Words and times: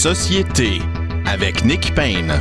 Société 0.00 0.78
avec 1.26 1.62
Nick 1.62 1.94
Payne. 1.94 2.32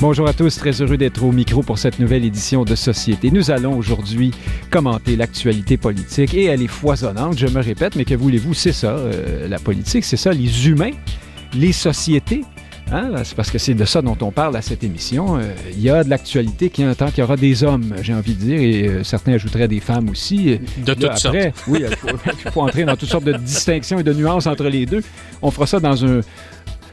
Bonjour 0.00 0.26
à 0.26 0.32
tous, 0.32 0.58
très 0.58 0.72
heureux 0.82 0.96
d'être 0.96 1.22
au 1.22 1.30
micro 1.30 1.62
pour 1.62 1.78
cette 1.78 2.00
nouvelle 2.00 2.24
édition 2.24 2.64
de 2.64 2.74
Société. 2.74 3.30
Nous 3.30 3.52
allons 3.52 3.78
aujourd'hui 3.78 4.32
commenter 4.72 5.14
l'actualité 5.14 5.76
politique 5.76 6.34
et 6.34 6.46
elle 6.46 6.62
est 6.62 6.66
foisonnante, 6.66 7.38
je 7.38 7.46
me 7.46 7.62
répète, 7.62 7.94
mais 7.94 8.04
que 8.04 8.16
voulez-vous, 8.16 8.54
c'est 8.54 8.72
ça, 8.72 8.96
euh, 8.96 9.46
la 9.46 9.60
politique, 9.60 10.02
c'est 10.02 10.16
ça, 10.16 10.32
les 10.32 10.66
humains, 10.66 10.90
les 11.54 11.70
sociétés. 11.70 12.42
Hein? 12.92 13.10
C'est 13.24 13.34
parce 13.34 13.50
que 13.50 13.58
c'est 13.58 13.74
de 13.74 13.84
ça 13.84 14.02
dont 14.02 14.16
on 14.20 14.30
parle 14.30 14.54
à 14.56 14.62
cette 14.62 14.84
émission. 14.84 15.38
Euh, 15.38 15.54
il 15.72 15.80
y 15.80 15.88
a 15.88 16.04
de 16.04 16.10
l'actualité 16.10 16.68
qui 16.68 16.84
entend 16.84 17.06
qu'il 17.06 17.20
y 17.20 17.22
aura 17.22 17.36
des 17.36 17.64
hommes, 17.64 17.94
j'ai 18.02 18.12
envie 18.12 18.34
de 18.34 18.40
dire, 18.40 18.60
et 18.60 18.86
euh, 18.86 19.02
certains 19.02 19.32
ajouteraient 19.32 19.68
des 19.68 19.80
femmes 19.80 20.10
aussi. 20.10 20.58
De 20.84 20.94
toutes 20.94 21.16
sortes. 21.16 21.36
Oui, 21.68 21.84
il 21.84 22.50
faut, 22.50 22.60
entrer 22.60 22.84
dans 22.84 22.96
toutes 22.96 23.08
sortes 23.08 23.24
de 23.24 23.32
distinctions 23.32 23.98
et 23.98 24.02
de 24.02 24.12
nuances 24.12 24.46
entre 24.46 24.64
les 24.64 24.84
deux. 24.84 25.02
On 25.40 25.50
fera 25.50 25.66
ça 25.66 25.80
dans 25.80 26.04
un, 26.04 26.20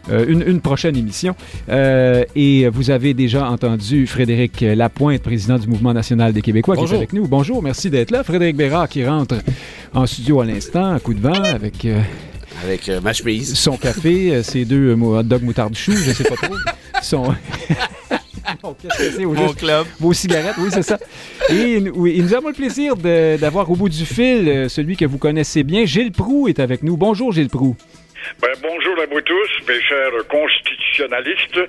euh, 0.10 0.26
une, 0.28 0.42
une, 0.48 0.62
prochaine 0.62 0.96
émission. 0.96 1.36
Et 1.68 2.70
vous 2.70 2.92
avez 2.92 3.14
déjà 3.14 3.50
entendu 3.50 4.08
Frédéric 4.08 4.62
Lapointe, 4.62 5.22
président 5.22 5.58
du 5.58 5.68
Mouvement 5.68 5.94
national 5.94 6.32
des 6.32 6.42
Québécois, 6.42 6.76
Bonjour. 6.76 6.88
qui 6.88 6.94
est 6.94 6.98
avec 6.98 7.14
nous. 7.14 7.28
Bonjour, 7.28 7.62
merci 7.62 7.90
d'être 7.90 8.12
là. 8.12 8.24
Frédéric 8.24 8.56
Bérard 8.56 8.88
qui 8.88 9.06
rentre 9.06 9.36
en 9.94 10.06
studio 10.06 10.40
à 10.40 10.46
l'instant, 10.46 10.94
à 10.94 11.00
coup 11.00 11.14
de 11.14 11.22
vent, 11.22 11.44
avec... 11.44 11.86
Euh, 12.60 12.68
avec 12.68 12.90
euh, 12.90 13.02
ma 13.02 13.14
chemise. 13.14 13.56
Son 13.56 13.78
café, 13.78 14.34
euh, 14.34 14.44
ses 14.44 14.66
deux 14.66 14.94
hot 14.94 15.24
dog 15.24 15.44
moutarde 15.44 15.76
chou, 15.76 15.94
je 15.94 16.12
sais 16.12 16.24
pas 16.24 16.36
trop. 16.36 16.56
Son... 17.02 17.34
Qu'est-ce 18.82 18.98
que 18.98 19.12
c'est? 19.18 19.26
Mon 19.26 19.54
club. 19.54 19.88
Vos 20.00 20.14
cigarettes, 20.14 20.56
oui, 20.60 20.70
c'est 20.72 20.84
ça. 20.84 20.98
Et 21.50 21.80
oui, 21.94 22.20
nous 22.22 22.34
avons 22.34 22.50
le 22.50 22.54
plaisir 22.54 22.96
d'avoir 22.96 23.70
au 23.70 23.76
bout 23.76 23.90
du 23.90 24.06
fil 24.06 24.48
euh, 24.48 24.70
celui 24.70 24.98
que 24.98 25.06
vous 25.06 25.18
connaissez 25.18 25.64
bien. 25.64 25.86
Gilles 25.86 26.12
Proux 26.12 26.48
est 26.48 26.60
avec 26.60 26.84
nous. 26.84 26.98
Bonjour, 26.98 27.32
Gilles 27.32 27.50
Proux. 27.50 27.76
Ben, 28.42 28.50
bonjour 28.62 28.94
à 29.02 29.06
vous 29.06 29.22
tous, 29.22 29.68
mes 29.68 29.82
chers 29.82 30.28
constitutionnalistes 30.28 31.60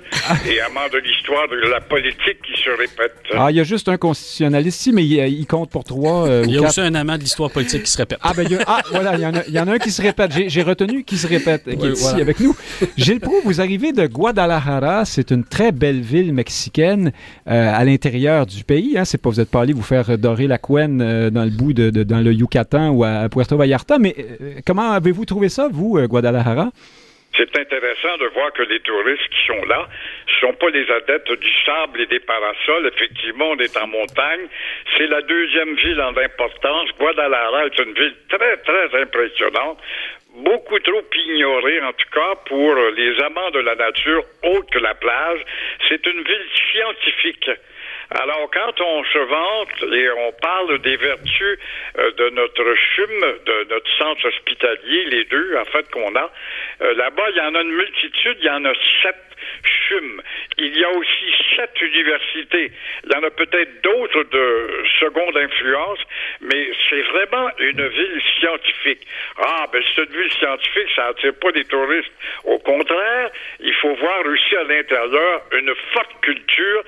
et 0.49 0.61
amants 0.61 0.89
de 0.91 0.97
l'histoire 0.99 1.47
de 1.49 1.69
la 1.69 1.81
politique 1.81 2.41
qui 2.43 2.61
se 2.61 2.69
répète. 2.69 3.15
Ah, 3.33 3.47
il 3.49 3.57
y 3.57 3.59
a 3.59 3.63
juste 3.63 3.89
un 3.89 3.97
constitutionnaliste 3.97 4.81
ici, 4.81 4.91
mais 4.91 5.05
il, 5.05 5.13
il 5.13 5.45
compte 5.47 5.69
pour 5.69 5.83
trois. 5.83 6.27
Euh, 6.27 6.43
il 6.45 6.53
y 6.53 6.57
a 6.57 6.61
quatre. 6.61 6.69
aussi 6.69 6.81
un 6.81 6.95
amant 6.95 7.17
de 7.17 7.23
l'histoire 7.23 7.51
politique 7.51 7.83
qui 7.83 7.91
se 7.91 7.97
répète. 7.97 8.19
Ah, 8.21 8.33
ben, 8.35 8.45
il 8.49 8.53
y 8.53 8.55
a, 8.55 8.63
ah, 8.67 8.81
voilà, 8.91 9.15
il 9.15 9.21
y, 9.21 9.25
en 9.25 9.35
a, 9.35 9.43
il 9.47 9.53
y 9.53 9.59
en 9.59 9.67
a 9.67 9.73
un 9.73 9.79
qui 9.79 9.91
se 9.91 10.01
répète. 10.01 10.31
J'ai 10.47 10.61
retenu 10.63 11.03
qui 11.03 11.17
se 11.17 11.27
répète, 11.27 11.63
qui 11.63 11.75
oui, 11.75 11.89
est 11.89 11.93
ici 11.93 12.21
avec 12.21 12.39
nous. 12.39 12.55
Gilles 12.97 13.19
Proux, 13.19 13.41
vous 13.43 13.61
arrivez 13.61 13.91
de 13.91 14.05
Guadalajara. 14.07 15.05
C'est 15.05 15.31
une 15.31 15.43
très 15.43 15.71
belle 15.71 16.01
ville 16.01 16.33
mexicaine 16.33 17.11
euh, 17.47 17.73
à 17.73 17.83
l'intérieur 17.83 18.45
du 18.45 18.63
pays. 18.63 18.97
Hein. 18.97 19.05
C'est 19.05 19.17
pas, 19.17 19.29
vous 19.29 19.37
n'êtes 19.37 19.49
pas 19.49 19.61
allé 19.61 19.73
vous 19.73 19.81
faire 19.81 20.17
dorer 20.17 20.47
la 20.47 20.57
couenne 20.57 21.01
euh, 21.01 21.29
dans 21.29 21.43
le 21.43 21.49
bout 21.49 21.73
de, 21.73 21.89
de, 21.89 22.03
dans 22.03 22.19
le 22.19 22.33
Yucatan 22.33 22.89
ou 22.89 23.03
à 23.03 23.29
Puerto 23.29 23.57
Vallarta, 23.57 23.97
mais 23.99 24.15
euh, 24.19 24.53
comment 24.65 24.91
avez-vous 24.91 25.25
trouvé 25.25 25.49
ça, 25.49 25.67
vous, 25.71 25.97
euh, 25.97 26.07
C'est 27.37 27.57
intéressant 27.57 28.17
de 28.17 28.25
voir 28.33 28.51
que 28.51 28.63
les 28.63 28.81
touristes 28.81 29.27
qui 29.29 29.47
sont 29.47 29.65
là 29.65 29.87
ne 30.27 30.47
sont 30.47 30.53
pas 30.53 30.69
les 30.69 30.89
adeptes 30.91 31.31
du 31.31 31.49
sable 31.65 32.01
et 32.01 32.05
des 32.05 32.19
parasols. 32.19 32.91
Effectivement, 32.93 33.51
on 33.51 33.57
est 33.57 33.77
en 33.77 33.87
montagne. 33.87 34.47
C'est 34.97 35.07
la 35.07 35.21
deuxième 35.21 35.75
ville 35.75 36.01
en 36.01 36.15
importance. 36.17 36.89
Guadalajara 36.99 37.67
est 37.67 37.79
une 37.79 37.93
ville 37.93 38.15
très, 38.27 38.57
très 38.57 39.01
impressionnante. 39.01 39.79
Beaucoup 40.35 40.79
trop 40.79 41.03
ignorée, 41.27 41.81
en 41.81 41.93
tout 41.93 42.09
cas, 42.13 42.35
pour 42.45 42.75
les 42.95 43.19
amants 43.21 43.51
de 43.51 43.59
la 43.59 43.75
nature, 43.75 44.23
autre 44.43 44.69
que 44.69 44.79
la 44.79 44.93
plage. 44.93 45.41
C'est 45.87 46.05
une 46.05 46.23
ville 46.23 46.47
scientifique. 46.71 47.49
Alors, 48.13 48.49
quand 48.51 48.81
on 48.81 49.03
se 49.05 49.19
vante 49.19 49.93
et 49.93 50.09
on 50.09 50.31
parle 50.33 50.79
des 50.79 50.97
vertus 50.97 51.59
euh, 51.97 52.11
de 52.11 52.29
notre 52.31 52.75
CHUM, 52.75 53.21
de 53.45 53.67
notre 53.69 53.89
centre 53.97 54.27
hospitalier, 54.27 55.05
les 55.05 55.23
deux, 55.25 55.55
en 55.57 55.65
fait, 55.65 55.89
qu'on 55.91 56.13
a, 56.15 56.29
euh, 56.81 56.93
là-bas, 56.95 57.29
il 57.29 57.37
y 57.37 57.41
en 57.41 57.55
a 57.55 57.61
une 57.61 57.71
multitude, 57.71 58.37
il 58.41 58.45
y 58.45 58.49
en 58.49 58.65
a 58.65 58.73
sept 59.01 59.30
Il 60.57 60.77
y 60.77 60.83
a 60.83 60.89
aussi 60.91 61.33
sept 61.55 61.81
universités. 61.81 62.71
Il 63.03 63.11
y 63.11 63.15
en 63.15 63.23
a 63.23 63.31
peut-être 63.31 63.81
d'autres 63.81 64.23
de 64.23 64.83
seconde 64.99 65.37
influence, 65.37 65.99
mais 66.39 66.69
c'est 66.89 67.01
vraiment 67.01 67.49
une 67.59 67.87
ville 67.87 68.21
scientifique. 68.39 69.05
Ah, 69.37 69.65
ben, 69.71 69.81
c'est 69.95 70.03
une 70.03 70.21
ville 70.21 70.31
scientifique, 70.33 70.87
ça 70.95 71.07
attire 71.07 71.33
pas 71.35 71.51
des 71.51 71.65
touristes. 71.65 72.11
Au 72.45 72.59
contraire, 72.59 73.31
il 73.59 73.73
faut 73.75 73.93
voir 73.95 74.25
aussi 74.25 74.55
à 74.55 74.63
l'intérieur 74.63 75.41
une 75.53 75.73
forte 75.93 76.21
culture. 76.21 76.83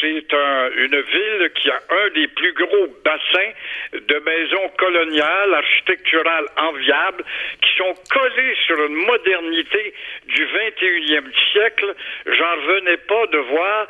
C'est 0.00 0.34
un 0.34 0.70
une 0.76 1.00
ville 1.00 1.50
qui 1.54 1.70
a 1.70 1.80
un 1.90 2.08
des 2.14 2.28
plus 2.28 2.52
gros 2.52 2.86
bassins 3.04 3.52
de 3.92 4.18
maisons 4.18 4.68
coloniales, 4.76 5.54
architecturales 5.54 6.46
enviables, 6.56 7.24
qui 7.62 7.76
sont 7.76 7.94
collées 8.10 8.56
sur 8.66 8.84
une 8.84 8.94
modernité 8.94 9.94
du 10.26 10.46
21e 10.46 11.32
siècle. 11.52 11.93
J'en 12.26 12.54
revenais 12.56 12.96
pas 12.96 13.26
de 13.26 13.38
voir 13.38 13.88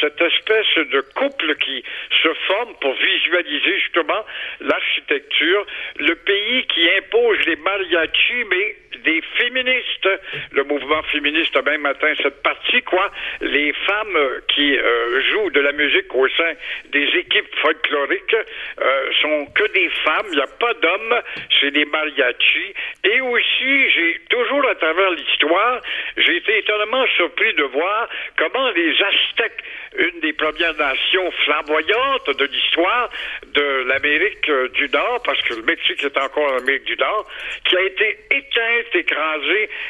cette 0.00 0.20
espèce 0.20 0.88
de 0.88 1.00
couple 1.14 1.54
qui 1.56 1.82
se 2.22 2.32
forme 2.46 2.74
pour 2.80 2.94
visualiser 2.94 3.78
justement 3.80 4.24
l'architecture. 4.60 5.66
Le 5.98 6.14
pays 6.14 6.66
qui 6.66 6.88
impose 6.98 7.38
les 7.46 7.56
mariachis, 7.56 8.44
mais 8.50 8.76
des 9.04 9.22
féministes. 9.38 10.08
Le 10.52 10.64
mouvement 10.64 11.02
féministe 11.04 11.56
même 11.64 11.86
atteint 11.86 12.14
cette 12.22 12.42
partie, 12.42 12.82
quoi. 12.82 13.10
Les 13.40 13.72
femmes 13.72 14.18
qui 14.48 14.76
euh, 14.76 15.22
jouent 15.30 15.50
de 15.50 15.60
la 15.60 15.72
musique 15.72 16.14
au 16.14 16.28
sein 16.28 16.52
des 16.92 17.06
équipes 17.16 17.54
folkloriques 17.60 18.36
euh, 18.80 19.12
sont 19.20 19.46
que 19.54 19.72
des 19.72 19.88
femmes. 20.04 20.26
Il 20.30 20.36
n'y 20.36 20.42
a 20.42 20.46
pas 20.46 20.74
d'hommes. 20.74 21.22
C'est 21.60 21.70
des 21.70 21.84
mariachis. 21.84 22.74
Et 23.04 23.20
aussi, 23.20 23.90
j'ai 23.90 24.20
toujours 24.30 24.66
à 24.68 24.74
travers 24.74 25.10
l'histoire, 25.10 25.80
j'ai 26.16 26.36
été 26.36 26.58
étonnamment 26.58 27.06
surpris 27.16 27.52
de 27.54 27.64
voir 27.64 28.08
comment 28.36 28.70
les 28.70 28.90
Aztèques, 29.02 29.62
une 29.98 30.20
des 30.20 30.32
premières 30.32 30.74
nations 30.74 31.30
flamboyantes 31.44 32.30
de 32.36 32.44
l'histoire 32.44 33.10
de 33.46 33.84
l'Amérique 33.86 34.50
du 34.74 34.88
Nord, 34.88 35.22
parce 35.24 35.40
que 35.42 35.54
le 35.54 35.62
Mexique 35.62 36.02
est 36.04 36.18
encore 36.18 36.52
en 36.52 36.58
Amérique 36.58 36.84
du 36.84 36.96
Nord, 36.96 37.26
qui 37.64 37.76
a 37.76 37.82
été 37.82 38.18
éteinte, 38.30 38.85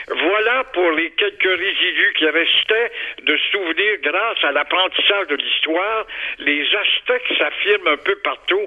Voilà 0.09 0.65
pour 0.73 0.91
les 0.93 1.11
quelques 1.11 1.59
résidus 1.59 2.13
qui 2.17 2.27
restaient 2.27 2.91
de 3.23 3.37
souvenirs 3.51 3.99
grâce 4.03 4.45
à 4.45 4.53
l'apprentissage 4.53 5.27
de 5.29 5.37
l'histoire. 5.37 6.07
Les 6.39 6.67
Aztèques 6.75 7.39
s'affirment 7.39 7.89
un 7.89 7.97
peu 7.97 8.17
partout 8.17 8.67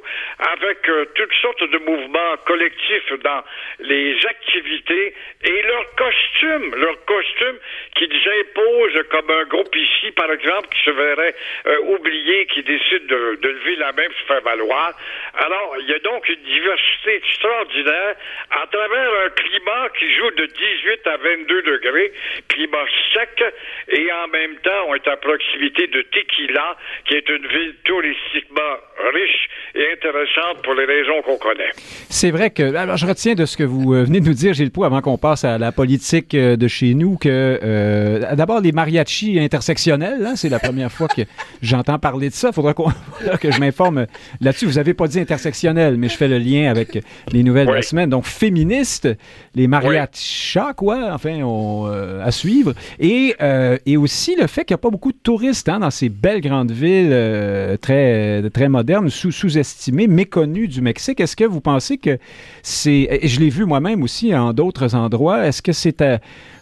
avec 0.54 0.88
euh, 0.90 1.06
toutes 1.16 1.34
sortes 1.42 1.64
de 1.64 1.78
mouvements 1.80 2.38
collectifs 2.46 3.14
dans 3.24 3.44
les 3.80 4.16
activités 4.26 5.14
et 5.44 5.62
leurs 5.64 5.96
costumes, 5.96 6.76
leurs 6.76 7.06
costumes 7.06 7.60
qu'ils 7.96 8.30
imposent 8.42 9.04
comme 9.10 9.30
un 9.30 9.46
groupe 9.46 9.76
ici, 9.76 10.12
par 10.12 10.32
exemple, 10.32 10.68
qui 10.70 10.84
se 10.84 10.92
verrait 10.92 11.36
euh, 11.68 11.80
oublié, 11.96 12.46
qui 12.48 12.64
décide 12.64 13.08
de, 13.08 13.40
lever 13.42 13.76
la 13.78 13.92
main 13.94 14.06
pour 14.08 14.28
faire 14.28 14.42
valoir. 14.42 14.94
Alors, 15.34 15.76
il 15.80 15.90
y 15.90 15.94
a 15.94 16.00
donc 16.00 16.28
une 16.28 16.44
diversité 16.44 17.16
extraordinaire 17.16 18.16
à 18.52 18.68
travers 18.68 19.10
un 19.26 19.30
climat 19.30 19.90
qui 19.98 20.12
joue 20.20 20.32
de 20.32 20.46
18 20.46 21.08
à 21.08 21.18
22 21.18 21.62
degrés, 21.64 22.12
climat 22.50 22.86
sec, 23.14 23.44
et 23.88 24.08
en 24.12 24.28
même 24.28 24.56
temps, 24.64 24.84
on 24.90 24.96
est 24.96 25.08
à 25.08 25.16
proximité 25.18 25.88
de 25.88 26.02
Tequila, 26.02 26.78
qui 27.08 27.16
est 27.16 27.30
une 27.30 27.48
ville 27.48 27.76
touristiquement 27.86 28.76
riche 29.14 29.50
et 29.76 29.94
intéressante 29.94 30.62
pour 30.64 30.74
les 30.74 30.86
raisons 30.86 31.22
qu'on 31.24 31.38
connaît. 31.38 31.72
C'est 32.10 32.32
vrai 32.32 32.50
que, 32.50 32.76
alors 32.76 32.98
je 32.98 33.06
retiens 33.06 33.34
de 33.34 33.46
ce 33.46 33.56
que 33.56 33.64
vous 33.64 33.94
euh, 33.94 34.04
venez 34.04 34.20
de 34.20 34.26
nous 34.26 34.34
dire, 34.34 34.54
Gilles 34.54 34.72
Pou, 34.72 34.84
avant 34.84 35.02
qu'on 35.02 35.18
passe 35.18 35.46
à 35.46 35.58
la 35.58 35.72
politique 35.72 36.36
euh, 36.36 36.58
de 36.58 36.68
chez 36.68 36.94
nous, 36.94 37.18
que 37.18 37.30
euh, 37.64 38.36
d'abord 38.36 38.60
les 38.60 38.74
mariachis 38.74 39.40
intersectionnels, 39.40 40.26
hein, 40.26 40.36
c'est 40.36 40.50
la 40.50 40.60
première 40.60 40.92
fois 40.92 41.08
que 41.08 41.22
j'entends 41.62 42.00
parler 42.00 42.30
de 42.30 42.34
ça. 42.34 42.50
Il 42.50 42.54
faudra 42.60 42.74
que 42.74 43.52
je 43.52 43.60
m'informe 43.60 44.06
là-dessus. 44.42 44.66
Vous 44.66 44.74
n'avez 44.74 44.94
pas 44.94 45.08
dit 45.08 45.20
intersectionnel, 45.20 45.96
mais 45.98 46.10
je 46.10 46.18
fais 46.18 46.28
le 46.28 46.38
lien 46.38 46.70
avec 46.70 47.00
les 47.32 47.44
nouvelles 47.44 47.68
oui. 47.68 47.72
de 47.72 47.78
la 47.78 47.82
semaine. 47.84 48.10
Donc 48.10 48.26
féministes, 48.26 49.08
les 49.56 49.68
mariachis, 49.68 50.09
oui. 50.14 50.62
quoi, 50.76 51.10
enfin, 51.14 51.40
euh, 51.42 52.24
à 52.24 52.32
suivre. 52.32 52.74
Et, 53.00 53.36
euh, 53.42 53.78
et 53.86 53.98
aussi 53.98 54.36
le 54.36 54.48
fait 54.48 54.66
qu'il 54.66 54.74
n'y 54.74 54.80
a 54.80 54.82
pas 54.82 54.90
beaucoup 54.90 55.12
de 55.12 55.18
touristes 55.22 55.70
hein, 55.70 55.80
dans 55.80 55.92
ces 55.92 56.10
belles 56.10 56.42
grandes 56.42 56.72
villes 56.72 57.10
euh, 57.12 57.78
très, 57.78 58.50
très 58.50 58.70
modernes, 58.70 59.10
sous, 59.10 59.32
sous-estimées, 59.32 60.08
méconnues 60.08 60.68
du 60.68 60.82
Mexique. 60.82 61.20
Est-ce 61.20 61.36
que 61.36 61.46
vous 61.46 61.62
pensez 61.62 61.98
que 61.98 62.18
c'est, 62.64 63.20
je 63.24 63.40
l'ai 63.40 63.50
vu 63.50 63.66
moi-même 63.66 64.04
aussi 64.04 64.36
en 64.36 64.54
d'autres 64.54 64.96
endroits, 64.96 65.46
est-ce 65.46 65.62
que 65.62 65.72
c'est 65.72 66.04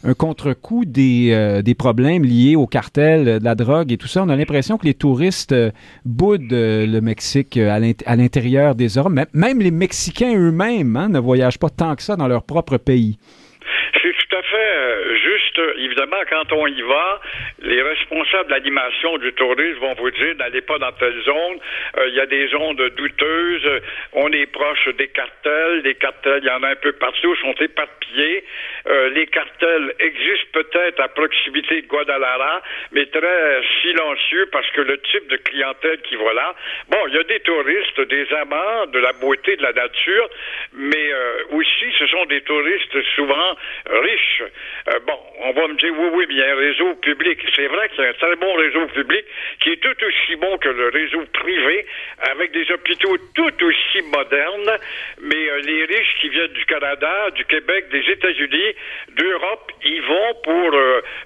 un 0.08 0.14
contre-coup 0.14 0.86
des, 0.86 1.32
euh, 1.32 1.62
des 1.62 1.76
problèmes 1.76 2.24
liés 2.24 2.56
au 2.56 2.66
cartel 2.66 3.40
de 3.40 3.44
la 3.44 3.56
drogue 3.56 3.92
et 3.92 3.98
tout 3.98 4.08
ça? 4.08 4.24
On 4.24 4.30
a 4.30 4.38
l'impression 4.38 4.78
que 4.78 4.86
les 4.86 4.94
touristes 4.94 5.52
euh, 5.52 5.72
boudent 6.06 6.54
euh, 6.54 6.88
le 6.88 7.02
Mexique 7.02 7.58
à 7.58 8.16
l'intérieur 8.16 8.74
des 8.74 8.98
hommes. 8.98 9.26
Même 9.34 9.60
les 9.60 9.72
Mexicains 9.72 10.34
eux-mêmes 10.34 10.96
hein, 10.96 11.10
ne 11.10 11.20
voyagent 11.20 11.60
pas 11.60 11.70
tant 11.70 11.96
que 11.96 12.04
ça 12.04 12.16
dans 12.16 12.30
leur 12.30 12.44
propre 12.44 12.78
pays. 12.78 13.18
À 14.38 14.42
fait 14.44 15.18
juste. 15.18 15.62
Évidemment, 15.78 16.22
quand 16.30 16.52
on 16.54 16.68
y 16.68 16.82
va, 16.82 17.22
les 17.60 17.82
responsables 17.82 18.50
d'animation 18.50 19.18
du 19.18 19.34
tourisme 19.34 19.80
vont 19.80 19.94
vous 19.96 20.12
dire 20.12 20.36
n'allez 20.36 20.62
pas 20.62 20.78
dans 20.78 20.92
telle 20.94 21.20
zone. 21.24 21.60
Il 22.08 22.14
y 22.14 22.20
a 22.20 22.26
des 22.26 22.48
zones 22.50 22.76
douteuses. 22.76 23.82
On 24.14 24.32
est 24.32 24.46
proche 24.48 24.88
des 24.98 25.08
cartels. 25.08 25.82
Les 25.84 25.96
cartels, 25.96 26.40
il 26.44 26.48
y 26.48 26.52
en 26.52 26.64
a 26.64 26.70
un 26.70 26.76
peu 26.76 26.94
partout, 26.94 27.36
sont 27.38 27.56
éparpillés. 27.60 28.44
les 29.16 29.28
cartels 29.28 29.94
existent 30.00 30.50
peut-être 30.54 31.00
à 31.00 31.08
proximité 31.10 31.82
de 31.82 31.88
Guadalajara, 31.88 32.62
mais 32.92 33.06
très 33.08 33.62
silencieux 33.82 34.48
parce 34.52 34.70
que 34.72 34.82
le 34.82 34.98
type 35.00 35.28
de 35.28 35.38
clientèle 35.38 36.02
qui 36.02 36.16
va 36.16 36.34
là, 36.34 36.56
bon, 36.90 37.00
il 37.08 37.16
y 37.16 37.18
a 37.18 37.24
des 37.24 37.40
touristes, 37.42 38.02
des 38.02 38.28
amants 38.34 38.86
de 38.88 39.00
la 39.00 39.14
beauté 39.14 39.56
de 39.56 39.64
la 39.64 39.74
nature, 39.74 40.30
mais 40.74 41.12
euh, 41.12 41.44
aussi 41.52 41.86
ce 41.98 42.08
sont 42.08 42.26
des 42.26 42.42
touristes 42.42 43.02
souvent 43.16 43.56
riches. 43.86 44.27
Euh, 44.42 45.00
bon, 45.06 45.20
on 45.42 45.52
va 45.52 45.68
me 45.68 45.76
dire 45.76 45.94
oui, 45.98 46.10
oui, 46.14 46.26
mais 46.28 46.34
il 46.36 46.40
y 46.40 46.44
a 46.44 46.52
un 46.54 46.56
réseau 46.56 46.96
public. 46.96 47.40
C'est 47.56 47.68
vrai 47.68 47.90
qu'il 47.90 48.04
y 48.04 48.08
a 48.08 48.10
un 48.10 48.14
très 48.14 48.36
bon 48.36 48.54
réseau 48.54 48.88
public 48.88 49.26
qui 49.60 49.72
est 49.72 49.78
tout 49.78 50.06
aussi 50.06 50.36
bon 50.36 50.58
que 50.58 50.70
le 50.70 50.90
réseau 50.90 51.24
privé, 51.34 51.86
avec 52.32 52.52
des 52.52 52.72
hôpitaux 52.72 53.18
tout 53.36 53.66
aussi 53.66 54.02
modernes, 54.14 54.78
mais 55.22 55.50
euh, 55.50 55.62
les 55.62 55.86
riches 55.86 56.16
qui 56.22 56.30
viennent 56.30 56.54
du 56.54 56.66
Canada, 56.66 57.30
du 57.32 57.46
Québec, 57.46 57.90
des 57.90 58.10
États-Unis, 58.12 58.76
d'Europe, 59.16 59.72
ils 59.84 60.02
vont 60.02 60.34
pour 60.44 60.72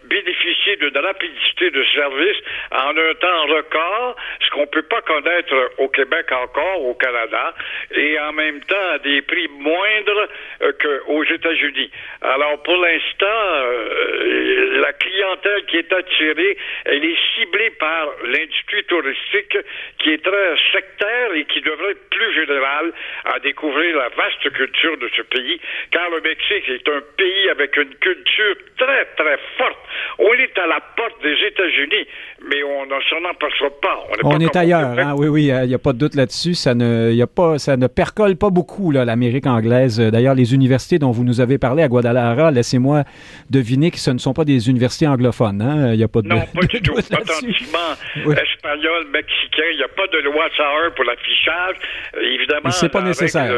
bénéficier 0.03 0.75
d'une 0.77 0.97
rapidité 0.97 1.71
de 1.71 1.83
service 1.93 2.37
en 2.71 2.95
un 2.97 3.13
temps 3.15 3.45
record, 3.47 4.15
ce 4.39 4.49
qu'on 4.51 4.67
peut 4.67 4.83
pas 4.83 5.01
connaître 5.01 5.53
au 5.77 5.89
Québec 5.89 6.31
encore, 6.31 6.81
au 6.83 6.93
Canada, 6.95 7.53
et 7.91 8.19
en 8.19 8.33
même 8.33 8.61
temps 8.61 8.89
à 8.93 8.99
des 8.99 9.21
prix 9.21 9.47
moindres 9.47 10.27
euh, 10.61 10.71
qu'aux 10.81 11.23
États-Unis. 11.23 11.91
Alors 12.21 12.61
pour 12.63 12.77
l'instant, 12.81 13.25
euh, 13.25 14.81
la 14.81 14.93
clientèle 14.93 15.65
qui 15.67 15.77
est 15.77 15.93
attirée, 15.93 16.57
elle 16.85 17.05
est 17.05 17.17
ciblée 17.35 17.69
par 17.79 18.09
l'industrie 18.25 18.83
touristique 18.87 19.57
qui 19.99 20.11
est 20.11 20.23
très 20.23 20.55
sectaire 20.71 21.33
et 21.35 21.45
qui 21.45 21.61
devrait 21.61 21.91
être 21.91 22.09
plus 22.09 22.33
générale 22.33 22.91
à 23.25 23.39
découvrir 23.39 23.97
la 23.97 24.09
vaste 24.09 24.49
culture 24.53 24.97
de 24.97 25.09
ce 25.15 25.21
pays, 25.23 25.59
car 25.91 26.09
le 26.09 26.21
Mexique 26.21 26.67
est 26.69 26.87
un 26.89 27.01
pays 27.17 27.49
avec 27.49 27.77
une 27.77 27.93
culture 27.95 28.55
très 28.77 29.05
très 29.17 29.37
forte. 29.57 29.79
On 30.19 30.33
est 30.33 30.57
à 30.59 30.67
la 30.67 30.79
porte 30.95 31.21
des 31.23 31.35
États-Unis, 31.47 32.07
mais 32.49 32.63
on 32.63 32.85
ne 32.85 33.01
s'en 33.09 33.29
aperçoit 33.29 33.79
pas. 33.81 34.07
On, 34.23 34.39
est 34.39 34.55
ailleurs, 34.55 34.97
hein? 34.97 35.15
oui, 35.17 35.27
oui, 35.27 35.45
il 35.45 35.67
n'y 35.67 35.75
a 35.75 35.79
pas 35.79 35.93
de 35.93 35.99
doute 35.99 36.15
là-dessus. 36.15 36.53
Ça 36.53 36.73
ne, 36.73 37.11
y 37.11 37.21
a 37.21 37.27
pas, 37.27 37.57
ça 37.57 37.77
ne 37.77 37.87
percole 37.87 38.35
pas 38.35 38.49
beaucoup 38.49 38.91
l'Amérique 38.91 39.47
anglaise. 39.47 39.99
D'ailleurs, 39.99 40.35
les 40.35 40.53
universités 40.53 40.99
dont 40.99 41.11
vous 41.11 41.23
nous 41.23 41.41
avez 41.41 41.57
parlé 41.57 41.83
à 41.83 41.87
Guadalajara, 41.87 42.51
laissez-moi 42.71 43.03
deviner 43.49 43.91
que 43.91 43.97
ce 43.97 44.11
ne 44.11 44.17
sont 44.17 44.33
pas 44.33 44.45
des 44.45 44.69
universités 44.69 45.07
anglophones. 45.07 45.61
Hein? 45.61 45.93
Il 45.93 45.97
n'y 45.97 46.03
a 46.03 46.07
pas 46.07 46.21
de 46.21 46.27
Non, 46.27 46.41
pas 46.53 46.65
du 46.65 46.81
tout. 46.81 46.93
Authentiquement 46.97 47.93
espagnol, 48.15 49.07
mexicain, 49.11 49.63
il 49.71 49.77
n'y 49.77 49.83
a 49.83 49.89
pas 49.89 50.07
de 50.07 50.19
loi 50.19 50.47
SAR 50.55 50.93
pour 50.95 51.03
l'affichage. 51.05 51.75
Évidemment, 52.21 52.71
c'est 52.71 52.89
pas 52.89 53.01
nécessaire. 53.01 53.53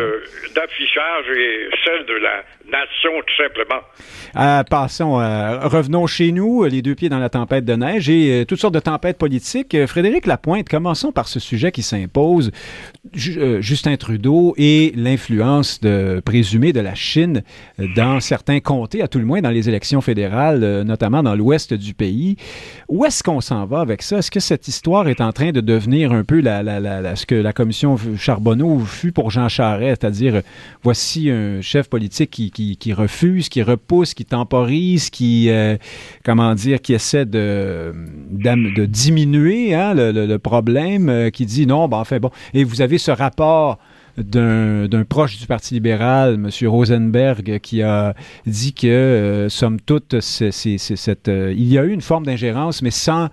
d'affichage 0.56 1.26
et 1.38 1.70
celle 1.86 2.06
de 2.06 2.14
la 2.16 2.44
nation, 2.74 3.12
tout 3.26 3.44
simplement. 3.44 3.82
Euh, 4.36 4.64
passons, 4.64 5.20
euh, 5.20 5.60
revenons 5.68 6.08
chez 6.08 6.32
nous, 6.32 6.64
les 6.64 6.82
deux 6.82 6.96
pieds 6.96 7.10
dans 7.10 7.20
la 7.20 7.30
tempête 7.30 7.66
de 7.66 7.74
neige 7.74 8.10
et 8.10 8.42
euh, 8.42 8.46
toutes 8.46 8.60
sortes 8.60 8.74
de 8.74 8.80
tempêtes 8.80 9.18
politiques. 9.18 9.86
Frédéric 9.86 10.26
Lapointe, 10.26 10.68
commençons 10.68 11.12
par 11.12 11.28
ce 11.28 11.40
sujet 11.40 11.72
qui 11.72 11.84
s'impose. 11.84 12.52
Justin 13.14 13.96
Trudeau 13.98 14.56
et 14.58 14.92
l'influence 14.96 15.80
présumée 16.26 16.74
de 16.74 16.80
la 16.80 16.96
Chine 16.96 17.44
dans 17.96 18.20
certains 18.20 18.60
comtés, 18.60 19.04
à 19.04 19.08
tout 19.08 19.20
le 19.20 19.26
moins 19.26 19.42
dans 19.42 19.52
les 19.52 19.70
élections 19.70 20.02
fédérales, 20.02 20.82
notamment 20.82 21.22
dans 21.22 21.36
l'ouest 21.36 21.74
du 21.74 21.94
pays. 21.94 22.38
Où 22.88 23.06
est-ce 23.06 23.22
qu'on 23.22 23.42
s'en 23.42 23.66
va 23.66 23.82
avec 23.82 24.02
ça? 24.02 24.18
Est-ce 24.18 24.32
que 24.32 24.40
cette 24.40 24.68
histoire 24.68 25.08
est 25.08 25.22
en 25.22 25.32
train 25.32 25.52
de 25.52 25.62
devenir 25.62 26.12
un 26.12 26.24
peu 26.24 26.42
la, 26.42 27.16
ce 27.16 27.26
que 27.26 27.36
la 27.36 27.54
commission 27.54 27.98
Charbonneau 28.18 28.80
fut 28.80 29.12
pour 29.12 29.30
Jean 29.30 29.50
Charest, 29.50 30.02
c'est-à-dire 30.02 30.42
voici 30.82 31.30
un 31.30 31.62
chef 31.62 31.90
politique 31.90 32.32
qui, 32.32 32.63
qui 32.80 32.94
refuse, 32.94 33.50
qui 33.50 33.62
repousse, 33.62 34.14
qui 34.14 34.26
temporise, 34.26 35.10
qui, 35.10 35.50
euh, 35.50 35.78
comment 36.24 36.54
dire, 36.56 36.82
qui 36.82 36.94
essaie 36.94 37.26
de, 37.26 37.94
diminuer 38.88 39.74
hein, 39.74 39.94
le, 39.96 40.38
problème, 40.38 41.10
euh, 41.10 41.30
qui 41.30 41.46
dit 41.46 41.68
non, 41.68 41.88
ben 41.88 41.98
enfin 41.98 42.20
bon. 42.20 42.32
Et 42.54 42.64
vous 42.64 42.82
avez 42.82 42.98
ce 42.98 43.12
rapport 43.12 43.80
d'un 44.18 45.04
proche 45.08 45.40
du 45.40 45.48
Parti 45.48 45.74
libéral, 45.74 46.36
M. 46.36 46.50
Rosenberg, 46.68 47.60
qui 47.60 47.82
a 47.82 48.14
dit 48.46 48.74
que, 48.74 48.88
euh, 48.88 49.50
somme 49.50 49.80
toute, 49.80 50.20
cette, 50.20 51.28
il 51.28 51.68
y 51.68 51.78
a 51.78 51.84
eu 51.84 51.92
une 51.92 52.02
forme 52.02 52.26
d'ingérence, 52.26 52.82
mais 52.82 52.92
sans 52.92 53.30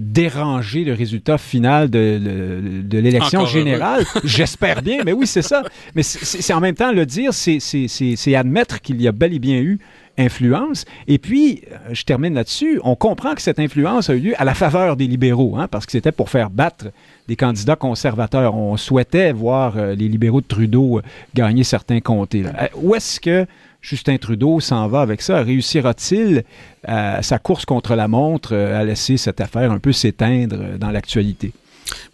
déranger 0.00 0.84
le 0.84 0.92
résultat 0.92 1.38
final 1.38 1.88
de, 1.90 2.82
de, 2.82 2.98
l'élection 2.98 3.46
générale. 3.46 4.04
J'espère 4.24 4.82
bien, 4.82 4.98
mais 5.04 5.12
oui, 5.12 5.26
c'est 5.26 5.42
ça. 5.42 5.62
Mais 5.94 6.02
c'est 6.02 6.52
en 6.52 6.60
même 6.60 6.74
temps 6.74 6.92
le 6.92 7.06
dire, 7.06 7.32
c'est 7.32 8.34
admettre 8.34 8.80
qu'il 8.80 9.00
y 9.00 9.08
a 9.08 9.12
bel 9.12 9.32
et 9.32 9.38
bien 9.38 9.58
eu 9.58 9.78
influence. 10.18 10.84
Et 11.08 11.18
puis, 11.18 11.62
euh, 11.70 11.76
je 11.92 12.04
termine 12.04 12.34
là-dessus, 12.34 12.80
on 12.84 12.94
comprend 12.94 13.34
que 13.34 13.42
cette 13.42 13.58
influence 13.58 14.10
a 14.10 14.14
eu 14.14 14.20
lieu 14.20 14.34
à 14.38 14.44
la 14.44 14.54
faveur 14.54 14.96
des 14.96 15.06
libéraux, 15.06 15.56
hein, 15.56 15.68
parce 15.68 15.86
que 15.86 15.92
c'était 15.92 16.12
pour 16.12 16.30
faire 16.30 16.50
battre 16.50 16.86
des 17.28 17.36
candidats 17.36 17.76
conservateurs. 17.76 18.54
On 18.54 18.76
souhaitait 18.76 19.32
voir 19.32 19.76
euh, 19.76 19.94
les 19.94 20.08
libéraux 20.08 20.40
de 20.40 20.46
Trudeau 20.46 20.98
euh, 20.98 21.02
gagner 21.34 21.64
certains 21.64 22.00
comtés. 22.00 22.44
Où 22.76 22.94
est-ce 22.94 23.20
que 23.20 23.46
Justin 23.84 24.16
Trudeau 24.16 24.60
s'en 24.60 24.88
va 24.88 25.02
avec 25.02 25.20
ça? 25.20 25.42
Réussira-t-il 25.42 26.44
sa 26.86 27.38
course 27.38 27.66
contre 27.66 27.94
la 27.94 28.08
montre 28.08 28.54
à 28.54 28.82
laisser 28.82 29.18
cette 29.18 29.42
affaire 29.42 29.70
un 29.70 29.78
peu 29.78 29.92
s'éteindre 29.92 30.78
dans 30.78 30.90
l'actualité? 30.90 31.52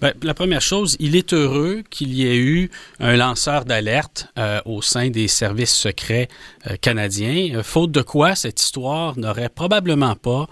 Ben, 0.00 0.12
la 0.22 0.34
première 0.34 0.61
chose, 0.61 0.96
il 0.99 1.17
est 1.17 1.32
heureux 1.32 1.82
qu'il 1.90 2.12
y 2.12 2.26
ait 2.26 2.38
eu 2.38 2.70
un 2.99 3.17
lanceur 3.17 3.64
d'alerte 3.64 4.28
euh, 4.38 4.61
au 4.64 4.82
sein 4.82 5.11
des 5.11 5.28
services 5.28 5.75
secrets 5.75 6.28
euh, 6.67 6.76
canadiens, 6.81 7.56
euh, 7.56 7.62
faute 7.62 7.93
de 7.93 8.02
quoi 8.02 8.34
cette 8.34 8.61
histoire 8.61 9.19
n'aurait 9.19 9.49
probablement 9.49 10.17
pas 10.17 10.49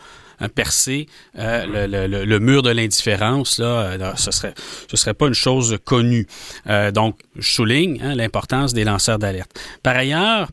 percé 0.54 1.06
le, 1.34 2.38
mur 2.38 2.62
de 2.62 2.70
l'indifférence. 2.70 3.58
Là, 3.58 4.14
ce 4.16 4.30
serait, 4.30 4.54
ce 4.90 4.96
serait 4.96 5.14
pas 5.14 5.26
une 5.26 5.34
chose 5.34 5.78
connue. 5.84 6.26
donc, 6.92 7.18
je 7.36 7.50
souligne 7.50 8.00
hein, 8.02 8.14
l'importance 8.14 8.74
des 8.74 8.84
lanceurs 8.84 9.18
d'alerte. 9.18 9.50
Par 9.82 9.96
ailleurs, 9.96 10.48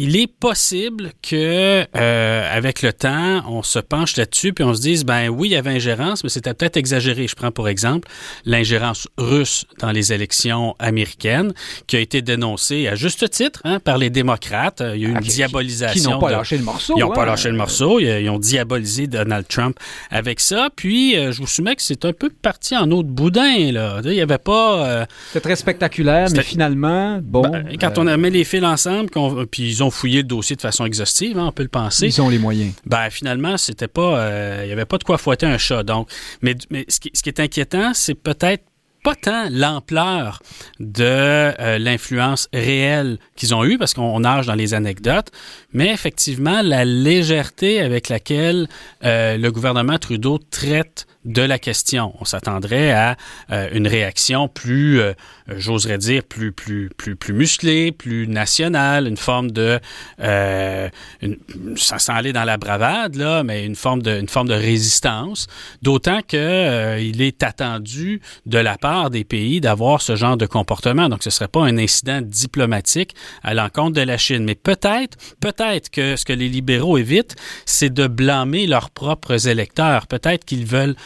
il 0.00 0.16
est 0.16 0.28
possible 0.28 1.10
que 1.28 1.84
euh, 1.96 2.56
avec 2.56 2.82
le 2.82 2.92
temps, 2.92 3.42
on 3.48 3.64
se 3.64 3.80
penche 3.80 4.16
là-dessus 4.16 4.52
puis 4.52 4.62
on 4.62 4.72
se 4.72 4.80
dise 4.80 5.04
ben 5.04 5.28
oui, 5.28 5.48
il 5.48 5.52
y 5.52 5.56
avait 5.56 5.70
ingérence, 5.70 6.22
mais 6.22 6.30
c'était 6.30 6.54
peut-être 6.54 6.76
exagéré. 6.76 7.26
Je 7.26 7.34
prends 7.34 7.50
pour 7.50 7.68
exemple 7.68 8.08
l'ingérence 8.44 9.08
russe 9.16 9.64
dans 9.80 9.90
les 9.90 10.12
élections 10.12 10.76
américaines, 10.78 11.52
qui 11.88 11.96
a 11.96 12.00
été 12.00 12.22
dénoncée 12.22 12.86
à 12.86 12.94
juste 12.94 13.28
titre 13.30 13.60
hein, 13.64 13.80
par 13.80 13.98
les 13.98 14.08
démocrates. 14.08 14.84
Il 14.94 15.00
y 15.00 15.06
a 15.06 15.08
eu 15.08 15.10
une 15.10 15.16
ah, 15.16 15.20
diabolisation. 15.20 16.00
Qui 16.00 16.08
n'ont 16.08 16.20
pas 16.20 16.30
lâché 16.30 16.58
le 16.58 16.64
morceau. 16.64 16.94
Ils 16.96 17.00
n'ont 17.00 17.10
pas 17.10 17.22
hein. 17.22 17.26
lâché 17.26 17.50
le 17.50 17.56
morceau. 17.56 17.98
Ils, 17.98 18.30
ont 18.30 18.38
diabolisé 18.38 19.08
Donald 19.08 19.48
Trump 19.48 19.76
avec 20.12 20.38
ça. 20.38 20.68
Puis 20.76 21.16
euh, 21.16 21.32
je 21.32 21.40
vous 21.40 21.48
soumets 21.48 21.74
que 21.74 21.82
c'est 21.82 22.04
un 22.04 22.12
peu 22.12 22.30
parti 22.30 22.76
en 22.76 22.88
eau 22.92 23.02
de 23.02 23.10
boudin. 23.10 23.72
Là. 23.72 24.00
Il 24.04 24.12
y 24.12 24.20
avait 24.20 24.38
pas. 24.38 24.86
Euh, 24.86 25.06
C'était 25.28 25.40
très 25.40 25.56
spectaculaire, 25.56 26.28
mais 26.32 26.42
finalement, 26.42 27.18
bon. 27.20 27.42
Ben, 27.42 27.66
quand 27.80 27.98
on 27.98 28.06
a 28.06 28.16
mis 28.16 28.30
les 28.30 28.44
fils 28.44 28.62
ensemble, 28.62 29.10
puis 29.50 29.68
ils 29.68 29.82
ont 29.82 29.87
fouillé 29.90 30.18
le 30.18 30.28
dossier 30.28 30.56
de 30.56 30.60
façon 30.60 30.84
exhaustive, 30.84 31.38
hein, 31.38 31.46
on 31.48 31.52
peut 31.52 31.62
le 31.62 31.68
penser. 31.68 32.06
Ils 32.06 32.20
ont 32.20 32.28
les 32.28 32.38
moyens. 32.38 32.72
Ben, 32.86 33.10
finalement, 33.10 33.56
c'était 33.56 33.88
pas, 33.88 34.18
euh, 34.18 34.60
il 34.62 34.66
n'y 34.66 34.72
avait 34.72 34.84
pas 34.84 34.98
de 34.98 35.04
quoi 35.04 35.18
fouetter 35.18 35.46
un 35.46 35.58
chat. 35.58 35.82
Donc, 35.82 36.10
mais, 36.42 36.56
mais 36.70 36.84
ce, 36.88 37.00
qui, 37.00 37.10
ce 37.14 37.22
qui 37.22 37.28
est 37.28 37.40
inquiétant, 37.40 37.92
c'est 37.94 38.14
peut-être 38.14 38.64
pas 39.08 39.14
tant 39.14 39.48
l'ampleur 39.50 40.42
de 40.80 41.02
euh, 41.02 41.78
l'influence 41.78 42.46
réelle 42.52 43.18
qu'ils 43.36 43.54
ont 43.54 43.64
eue, 43.64 43.78
parce 43.78 43.94
qu'on 43.94 44.20
nage 44.20 44.46
dans 44.46 44.54
les 44.54 44.74
anecdotes, 44.74 45.30
mais 45.72 45.90
effectivement 45.92 46.60
la 46.62 46.84
légèreté 46.84 47.80
avec 47.80 48.10
laquelle 48.10 48.68
euh, 49.04 49.38
le 49.38 49.50
gouvernement 49.50 49.98
Trudeau 49.98 50.38
traite 50.38 51.06
de 51.24 51.42
la 51.42 51.58
question. 51.58 52.14
On 52.20 52.24
s'attendrait 52.24 52.92
à 52.92 53.16
euh, 53.50 53.68
une 53.72 53.86
réaction 53.86 54.48
plus, 54.48 55.00
j'oserais 55.48 55.98
dire, 55.98 56.22
plus, 56.22 56.52
plus, 56.52 56.90
plus, 56.96 57.16
plus 57.16 57.34
musclée, 57.34 57.92
plus 57.92 58.26
nationale, 58.26 59.06
une 59.06 59.16
forme 59.16 59.50
de, 59.50 59.78
euh, 60.20 60.88
une, 61.20 61.38
sans 61.76 62.14
aller 62.14 62.32
dans 62.32 62.44
la 62.44 62.56
bravade 62.56 63.16
là, 63.16 63.42
mais 63.42 63.64
une 63.64 63.76
forme 63.76 64.02
de, 64.02 64.18
une 64.18 64.28
forme 64.28 64.48
de 64.48 64.54
résistance. 64.54 65.48
D'autant 65.82 66.20
que 66.22 66.98
il 67.00 67.20
est 67.20 67.42
attendu 67.42 68.20
de 68.46 68.58
la 68.58 68.78
part 68.78 68.97
des 69.08 69.24
pays 69.24 69.60
d'avoir 69.60 70.02
ce 70.02 70.16
genre 70.16 70.36
de 70.36 70.46
comportement. 70.46 71.08
Donc, 71.08 71.22
ce 71.22 71.30
serait 71.30 71.48
pas 71.48 71.62
un 71.62 71.78
incident 71.78 72.20
diplomatique 72.22 73.14
à 73.42 73.54
l'encontre 73.54 73.94
de 73.94 74.02
la 74.02 74.18
Chine. 74.18 74.44
Mais 74.44 74.54
peut-être, 74.54 75.16
peut-être 75.40 75.90
que 75.90 76.16
ce 76.16 76.24
que 76.24 76.32
les 76.32 76.48
libéraux 76.48 76.98
évitent, 76.98 77.36
c'est 77.64 77.92
de 77.92 78.06
blâmer 78.06 78.66
leurs 78.66 78.90
propres 78.90 79.48
électeurs. 79.48 80.06
Peut-être 80.06 80.44
qu'ils 80.44 80.66
veulent 80.66 80.96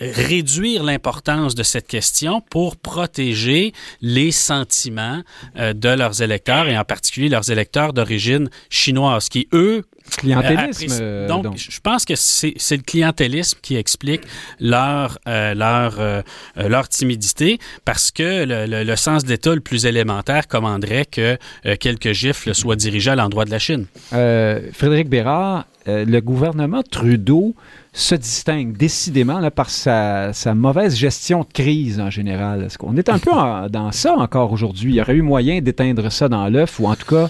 réduire 0.00 0.82
l'importance 0.82 1.54
de 1.54 1.62
cette 1.62 1.86
question 1.86 2.42
pour 2.50 2.76
protéger 2.76 3.72
les 4.02 4.32
sentiments 4.32 5.22
euh, 5.56 5.72
de 5.72 5.88
leurs 5.88 6.20
électeurs 6.20 6.68
et 6.68 6.76
en 6.76 6.84
particulier 6.84 7.28
leurs 7.28 7.50
électeurs 7.50 7.92
d'origine 7.92 8.50
chinoise 8.68 9.28
qui, 9.28 9.48
eux, 9.52 9.84
Clientélisme. 10.16 10.98
Euh, 11.00 11.28
donc, 11.28 11.56
je 11.56 11.80
pense 11.80 12.04
que 12.04 12.14
c'est 12.16 12.76
le 12.76 12.82
clientélisme 12.82 13.58
qui 13.62 13.76
explique 13.76 14.22
leur, 14.60 15.18
euh, 15.28 15.54
leur, 15.54 15.96
euh, 15.98 16.22
leur 16.56 16.88
timidité 16.88 17.58
parce 17.84 18.10
que 18.10 18.44
le, 18.44 18.84
le, 18.84 18.96
sens 18.96 19.24
d'État 19.24 19.54
le 19.54 19.60
plus 19.60 19.86
élémentaire 19.86 20.48
commanderait 20.48 21.06
que 21.06 21.36
quelques 21.80 22.12
gifles 22.12 22.54
soient 22.54 22.76
dirigés 22.76 23.10
à 23.10 23.16
l'endroit 23.16 23.44
de 23.44 23.50
la 23.50 23.58
Chine. 23.58 23.86
Frédéric 24.10 25.08
Bérard, 25.08 25.66
le 25.86 26.20
gouvernement 26.20 26.82
Trudeau 26.82 27.54
se 27.92 28.14
distingue 28.14 28.76
décidément 28.76 29.40
là, 29.40 29.50
par 29.50 29.70
sa, 29.70 30.32
sa, 30.32 30.54
mauvaise 30.54 30.96
gestion 30.96 31.40
de 31.40 31.52
crise 31.52 32.00
en 32.00 32.10
général. 32.10 32.64
Est-ce 32.64 32.78
qu'on 32.78 32.96
est 32.96 33.08
un 33.08 33.18
peu 33.18 33.30
dans 33.70 33.92
ça 33.92 34.14
encore 34.14 34.52
aujourd'hui? 34.52 34.92
Il 34.92 34.96
y 34.96 35.00
aurait 35.00 35.14
eu 35.14 35.22
moyen 35.22 35.60
d'éteindre 35.60 36.10
ça 36.10 36.28
dans 36.28 36.48
l'œuf 36.48 36.78
ou 36.80 36.86
en 36.86 36.94
tout 36.94 37.06
cas 37.06 37.28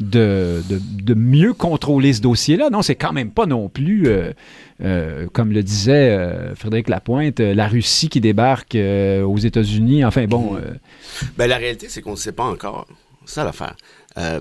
de, 0.00 0.62
de, 0.68 1.14
mieux 1.14 1.54
contrôler 1.54 2.12
ce 2.12 2.20
dossier-là. 2.20 2.70
Non, 2.70 2.82
c'est 2.82 2.94
quand 2.94 3.12
même 3.12 3.30
pas 3.30 3.46
non 3.46 3.68
plus, 3.68 4.08
euh, 4.08 4.32
euh, 4.82 5.26
comme 5.32 5.52
le 5.52 5.62
disait 5.62 6.10
euh, 6.10 6.54
Frédéric 6.54 6.88
Lapointe, 6.88 7.40
la 7.40 7.66
Russie 7.66 8.08
qui 8.08 8.20
débarque 8.20 8.74
aux 8.76 9.38
États-Unis. 9.38 10.04
Enfin 10.04 10.26
bon. 10.26 10.54
Mhm. 10.54 10.78
Ben, 11.38 11.46
la 11.46 11.56
réalité, 11.56 11.86
c'est 11.88 12.02
qu'on 12.02 12.12
ne 12.12 12.16
sait 12.16 12.32
pas 12.32 12.44
encore. 12.44 12.86
C'est 13.24 13.34
ça 13.34 13.44
l'affaire. 13.44 13.74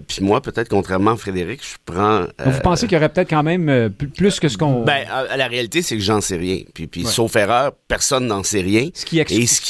puis 0.08 0.18
moi, 0.22 0.42
peut-être 0.42 0.70
contrairement 0.70 1.12
à 1.12 1.18
Frédéric, 1.18 1.62
je 1.64 1.78
prends. 1.86 2.26
vous 2.46 2.60
pensez 2.62 2.86
qu'il 2.86 2.96
y 2.96 2.98
aurait 2.98 3.10
peut-être 3.10 3.30
quand 3.30 3.44
même 3.44 3.90
plus 3.90 4.40
que 4.40 4.50
ce 4.50 4.58
qu'on. 4.58 4.84
Ben, 4.84 5.06
la 5.36 5.48
réalité, 5.48 5.82
c'est 5.82 5.96
que 5.96 6.04
j'en 6.04 6.22
sais 6.22 6.38
rien. 6.38 6.60
Puis, 6.74 6.88
puis 6.88 7.06
sauf 7.06 7.36
erreur, 7.36 7.72
personne 7.88 8.28
n'en 8.28 8.44
sait 8.44 8.62
rien. 8.62 8.90
Ce 8.94 9.06
qui, 9.06 9.18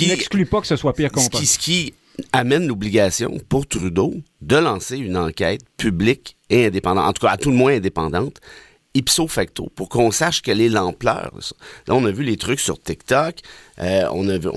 n'exclut 0.08 0.46
pas 0.48 0.62
que 0.62 0.68
ce 0.68 0.76
soit 0.76 0.94
pire 0.94 1.12
qu'on 1.12 1.26
pense. 1.28 1.44
Ce 1.44 1.60
qui 1.60 1.94
amène 2.34 2.68
l'obligation 2.68 3.40
pour 3.50 3.68
Trudeau 3.68 4.14
de 4.42 4.56
lancer 4.58 4.98
une 4.98 5.18
enquête 5.18 5.62
publique 5.78 6.38
et 6.50 6.68
indépendante, 6.68 7.08
en 7.08 7.14
tout 7.14 7.26
cas 7.26 7.34
à 7.34 7.38
tout 7.38 7.50
le 7.50 7.58
moins 7.58 7.74
indépendante, 7.74 8.40
ipso 8.94 9.28
facto, 9.28 9.70
pour 9.76 9.90
qu'on 9.90 10.12
sache 10.12 10.42
quelle 10.42 10.62
est 10.62 10.70
l'ampleur. 10.70 11.32
Là, 11.88 11.96
on 11.96 12.06
a 12.06 12.12
vu 12.12 12.24
les 12.24 12.38
trucs 12.38 12.60
sur 12.60 12.82
TikTok. 12.82 13.36
Euh, 13.80 14.08
on 14.12 14.28
a 14.30 14.38
vu, 14.38 14.50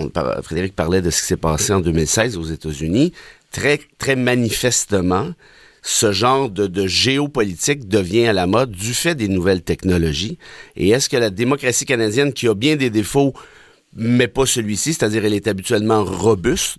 Frédéric 0.42 0.74
parlait 0.74 1.02
de 1.02 1.10
ce 1.10 1.20
qui 1.20 1.26
s'est 1.26 1.36
passé 1.36 1.72
en 1.72 1.80
2016 1.80 2.36
aux 2.36 2.44
États-Unis. 2.44 3.12
Très, 3.50 3.80
très 3.98 4.14
manifestement, 4.14 5.32
ce 5.82 6.12
genre 6.12 6.50
de, 6.50 6.66
de, 6.66 6.86
géopolitique 6.86 7.88
devient 7.88 8.28
à 8.28 8.32
la 8.32 8.46
mode 8.46 8.70
du 8.70 8.94
fait 8.94 9.14
des 9.14 9.28
nouvelles 9.28 9.62
technologies. 9.62 10.38
Et 10.76 10.90
est-ce 10.90 11.08
que 11.08 11.16
la 11.16 11.30
démocratie 11.30 11.86
canadienne, 11.86 12.32
qui 12.32 12.46
a 12.46 12.54
bien 12.54 12.76
des 12.76 12.90
défauts, 12.90 13.32
mais 13.94 14.28
pas 14.28 14.46
celui-ci, 14.46 14.94
c'est-à-dire 14.94 15.24
elle 15.24 15.34
est 15.34 15.48
habituellement 15.48 16.04
robuste, 16.04 16.76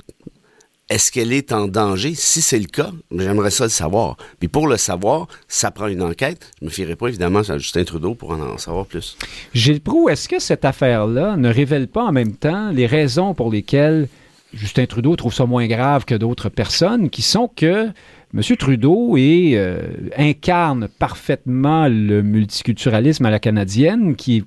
est-ce 0.89 1.11
qu'elle 1.11 1.31
est 1.33 1.51
en 1.51 1.67
danger? 1.67 2.15
Si 2.15 2.41
c'est 2.41 2.57
le 2.57 2.65
cas, 2.65 2.91
j'aimerais 3.15 3.51
ça 3.51 3.65
le 3.65 3.69
savoir. 3.69 4.17
Puis 4.39 4.47
pour 4.47 4.67
le 4.67 4.77
savoir, 4.77 5.27
ça 5.47 5.69
prend 5.69 5.87
une 5.87 6.01
enquête. 6.01 6.51
Je 6.59 6.65
me 6.65 6.71
fierai 6.71 6.95
pas 6.95 7.07
évidemment 7.07 7.41
à 7.47 7.57
Justin 7.59 7.83
Trudeau 7.83 8.15
pour 8.15 8.31
en, 8.31 8.57
savoir 8.57 8.85
plus. 8.85 9.15
Gilles 9.53 9.81
Proux, 9.81 10.09
est-ce 10.09 10.27
que 10.27 10.39
cette 10.39 10.65
affaire-là 10.65 11.37
ne 11.37 11.53
révèle 11.53 11.87
pas 11.87 12.03
en 12.03 12.11
même 12.11 12.35
temps 12.35 12.71
les 12.71 12.87
raisons 12.87 13.35
pour 13.35 13.51
lesquelles 13.51 14.07
Justin 14.53 14.87
Trudeau 14.87 15.15
trouve 15.15 15.33
ça 15.33 15.45
moins 15.45 15.67
grave 15.67 16.05
que 16.05 16.15
d'autres 16.15 16.49
personnes, 16.49 17.11
qui 17.11 17.21
sont 17.21 17.47
que 17.47 17.89
M. 18.31 18.41
Trudeau 18.57 19.15
euh, 19.17 19.81
incarne 20.15 20.87
parfaitement 20.99 21.87
le 21.87 22.21
multiculturalisme 22.21 23.25
à 23.25 23.31
la 23.31 23.39
canadienne, 23.39 24.15
qui, 24.15 24.43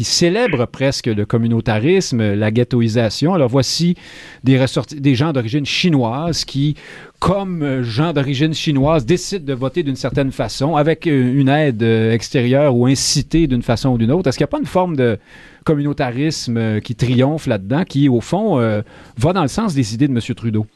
célèbre 0.00 0.64
presque 0.64 1.08
le 1.08 1.26
communautarisme, 1.26 2.34
la 2.34 2.50
ghettoisation. 2.50 3.34
Alors 3.34 3.50
voici 3.50 3.96
des, 4.44 4.64
des 4.96 5.14
gens 5.14 5.32
d'origine 5.32 5.66
chinoise 5.66 6.46
qui, 6.46 6.74
comme 7.18 7.82
gens 7.82 8.14
d'origine 8.14 8.54
chinoise, 8.54 9.04
décident 9.04 9.44
de 9.44 9.52
voter 9.52 9.82
d'une 9.82 9.96
certaine 9.96 10.32
façon, 10.32 10.76
avec 10.76 11.04
une 11.04 11.50
aide 11.50 11.82
extérieure 11.82 12.74
ou 12.74 12.86
incitée 12.86 13.46
d'une 13.46 13.62
façon 13.62 13.90
ou 13.90 13.98
d'une 13.98 14.10
autre. 14.10 14.28
Est-ce 14.28 14.38
qu'il 14.38 14.44
n'y 14.44 14.48
a 14.48 14.52
pas 14.52 14.60
une 14.60 14.64
forme 14.64 14.96
de 14.96 15.18
communautarisme 15.64 16.80
qui 16.80 16.94
triomphe 16.94 17.46
là-dedans, 17.46 17.84
qui, 17.84 18.08
au 18.08 18.22
fond, 18.22 18.58
euh, 18.58 18.80
va 19.18 19.34
dans 19.34 19.42
le 19.42 19.48
sens 19.48 19.74
des 19.74 19.92
idées 19.92 20.08
de 20.08 20.14
M. 20.14 20.34
Trudeau? 20.34 20.66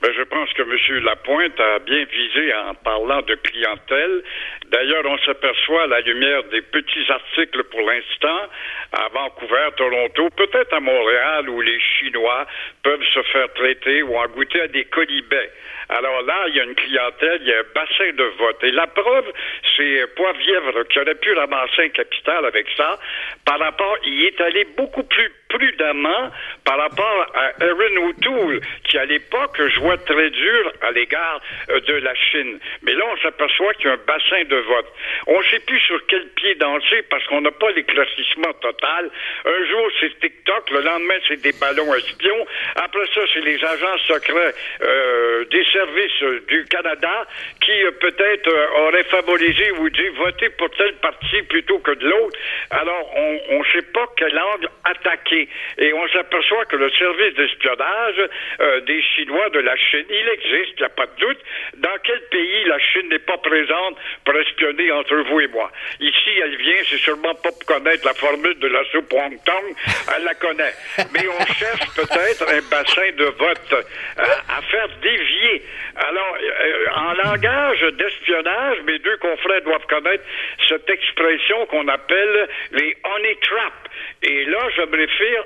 Ben, 0.00 0.10
je 0.16 0.22
que 0.54 0.62
M. 0.62 1.04
Lapointe 1.04 1.58
a 1.60 1.78
bien 1.80 2.04
visé 2.04 2.54
en 2.54 2.74
parlant 2.74 3.22
de 3.22 3.34
clientèle. 3.34 4.22
D'ailleurs, 4.66 5.04
on 5.06 5.18
s'aperçoit 5.18 5.84
à 5.84 5.86
la 5.86 6.00
lumière 6.00 6.44
des 6.44 6.62
petits 6.62 7.06
articles 7.10 7.64
pour 7.64 7.82
l'instant 7.82 8.48
à 8.92 9.08
Vancouver, 9.12 9.68
Toronto, 9.76 10.30
peut-être 10.36 10.72
à 10.72 10.80
Montréal, 10.80 11.48
où 11.48 11.60
les 11.60 11.80
Chinois 11.80 12.46
peuvent 12.82 13.04
se 13.12 13.22
faire 13.24 13.52
traiter 13.54 14.02
ou 14.02 14.16
en 14.16 14.26
goûter 14.28 14.62
à 14.62 14.68
des 14.68 14.84
colibets. 14.84 15.50
Alors 15.88 16.22
là, 16.22 16.44
il 16.48 16.56
y 16.56 16.60
a 16.60 16.64
une 16.64 16.74
clientèle, 16.74 17.38
il 17.42 17.48
y 17.48 17.52
a 17.52 17.58
un 17.58 17.64
bassin 17.74 18.12
de 18.16 18.24
vote. 18.38 18.62
Et 18.62 18.70
la 18.70 18.86
preuve, 18.86 19.32
c'est 19.76 20.14
Poivrièvre 20.14 20.86
qui 20.88 21.00
aurait 21.00 21.14
pu 21.14 21.32
ramasser 21.34 21.82
un 21.82 21.88
capital 21.88 22.44
avec 22.44 22.66
ça. 22.76 22.98
Par 23.44 23.58
rapport, 23.58 23.96
il 24.04 24.24
est 24.24 24.40
allé 24.40 24.64
beaucoup 24.76 25.04
plus 25.04 25.30
prudemment 25.54 26.30
par 26.64 26.78
rapport 26.78 27.26
à 27.34 27.52
Aaron 27.62 28.08
O'Toole, 28.08 28.60
qui 28.84 28.98
à 28.98 29.04
l'époque 29.04 29.60
jouait 29.68 29.98
très 29.98 30.30
dur 30.30 30.72
à 30.82 30.90
l'égard 30.90 31.40
euh, 31.70 31.80
de 31.80 31.94
la 31.94 32.14
Chine. 32.14 32.58
Mais 32.82 32.94
là, 32.94 33.04
on 33.12 33.16
s'aperçoit 33.18 33.74
qu'il 33.74 33.86
y 33.86 33.90
a 33.90 33.92
un 33.92 34.00
bassin 34.06 34.44
de 34.44 34.56
vote. 34.56 34.86
On 35.28 35.38
ne 35.38 35.44
sait 35.44 35.60
plus 35.60 35.78
sur 35.80 36.04
quel 36.06 36.26
pied 36.30 36.54
danser 36.56 37.02
parce 37.08 37.24
qu'on 37.26 37.40
n'a 37.40 37.52
pas 37.52 37.70
l'éclaircissement 37.70 38.52
total. 38.60 39.10
Un 39.44 39.66
jour, 39.66 39.88
c'est 40.00 40.18
TikTok, 40.20 40.70
le 40.70 40.80
lendemain, 40.80 41.18
c'est 41.28 41.40
des 41.40 41.52
ballons 41.52 41.94
espions. 41.94 42.43
Après 42.76 43.06
ça, 43.14 43.20
c'est 43.32 43.40
les 43.40 43.62
agents 43.64 43.98
secrets 44.06 44.54
euh, 44.82 45.44
des 45.46 45.64
services 45.72 46.42
du 46.48 46.64
Canada 46.66 47.26
qui 47.60 47.84
euh, 47.84 47.90
peut-être 47.92 48.48
euh, 48.48 48.88
auraient 48.88 49.04
favorisé 49.04 49.70
ou 49.78 49.88
dit 49.90 50.08
voter 50.08 50.48
pour 50.50 50.70
tel 50.70 50.94
parti 50.96 51.42
plutôt 51.42 51.78
que 51.78 51.92
de 51.92 52.08
l'autre. 52.08 52.38
Alors, 52.70 53.10
on 53.16 53.58
ne 53.58 53.64
sait 53.72 53.86
pas 53.92 54.06
quel 54.16 54.38
angle 54.38 54.68
attaquer. 54.84 55.48
Et 55.78 55.92
on 55.92 56.08
s'aperçoit 56.08 56.64
que 56.66 56.76
le 56.76 56.90
service 56.90 57.34
d'espionnage 57.34 58.28
euh, 58.60 58.80
des 58.80 59.02
Chinois 59.02 59.50
de 59.50 59.60
la 59.60 59.76
Chine, 59.76 60.06
il 60.08 60.28
existe, 60.28 60.74
il 60.76 60.80
n'y 60.80 60.84
a 60.84 60.88
pas 60.88 61.06
de 61.06 61.20
doute. 61.20 61.38
Dans 61.76 61.96
quel 62.02 62.20
pays 62.30 62.64
la 62.64 62.78
Chine 62.78 63.08
n'est 63.08 63.18
pas 63.18 63.38
présente 63.38 63.96
pour 64.24 64.34
espionner 64.36 64.90
entre 64.92 65.16
vous 65.28 65.40
et 65.40 65.48
moi? 65.48 65.70
Ici, 66.00 66.30
elle 66.42 66.56
vient, 66.56 66.82
c'est 66.88 66.98
sûrement 66.98 67.34
pas 67.34 67.50
pour 67.50 67.64
connaître 67.66 68.04
la 68.04 68.14
formule 68.14 68.58
de 68.58 68.68
la 68.68 68.84
soupe 68.90 69.12
Hong 69.12 69.38
Kong, 69.44 69.76
elle 70.16 70.24
la 70.24 70.34
connaît. 70.34 70.74
Mais 71.12 71.26
on 71.28 71.46
cherche 71.54 71.86
peut-être 71.94 72.44
bassin 72.70 73.10
de 73.16 73.24
vote 73.24 73.86
à 74.16 74.62
faire 74.62 74.88
dévier 75.02 75.62
alors, 75.96 76.36
euh, 76.42 76.86
en 76.96 77.12
langage 77.12 77.80
d'espionnage, 77.96 78.78
mes 78.84 78.98
deux 78.98 79.16
confrères 79.18 79.62
doivent 79.62 79.86
connaître 79.86 80.24
cette 80.68 80.90
expression 80.90 81.66
qu'on 81.66 81.86
appelle 81.86 82.48
les 82.72 82.96
honey 83.04 83.36
traps. 83.40 83.90
Et 84.22 84.44
là, 84.46 84.58
je 84.76 84.82
me 84.82 84.96
réfère, 84.96 85.44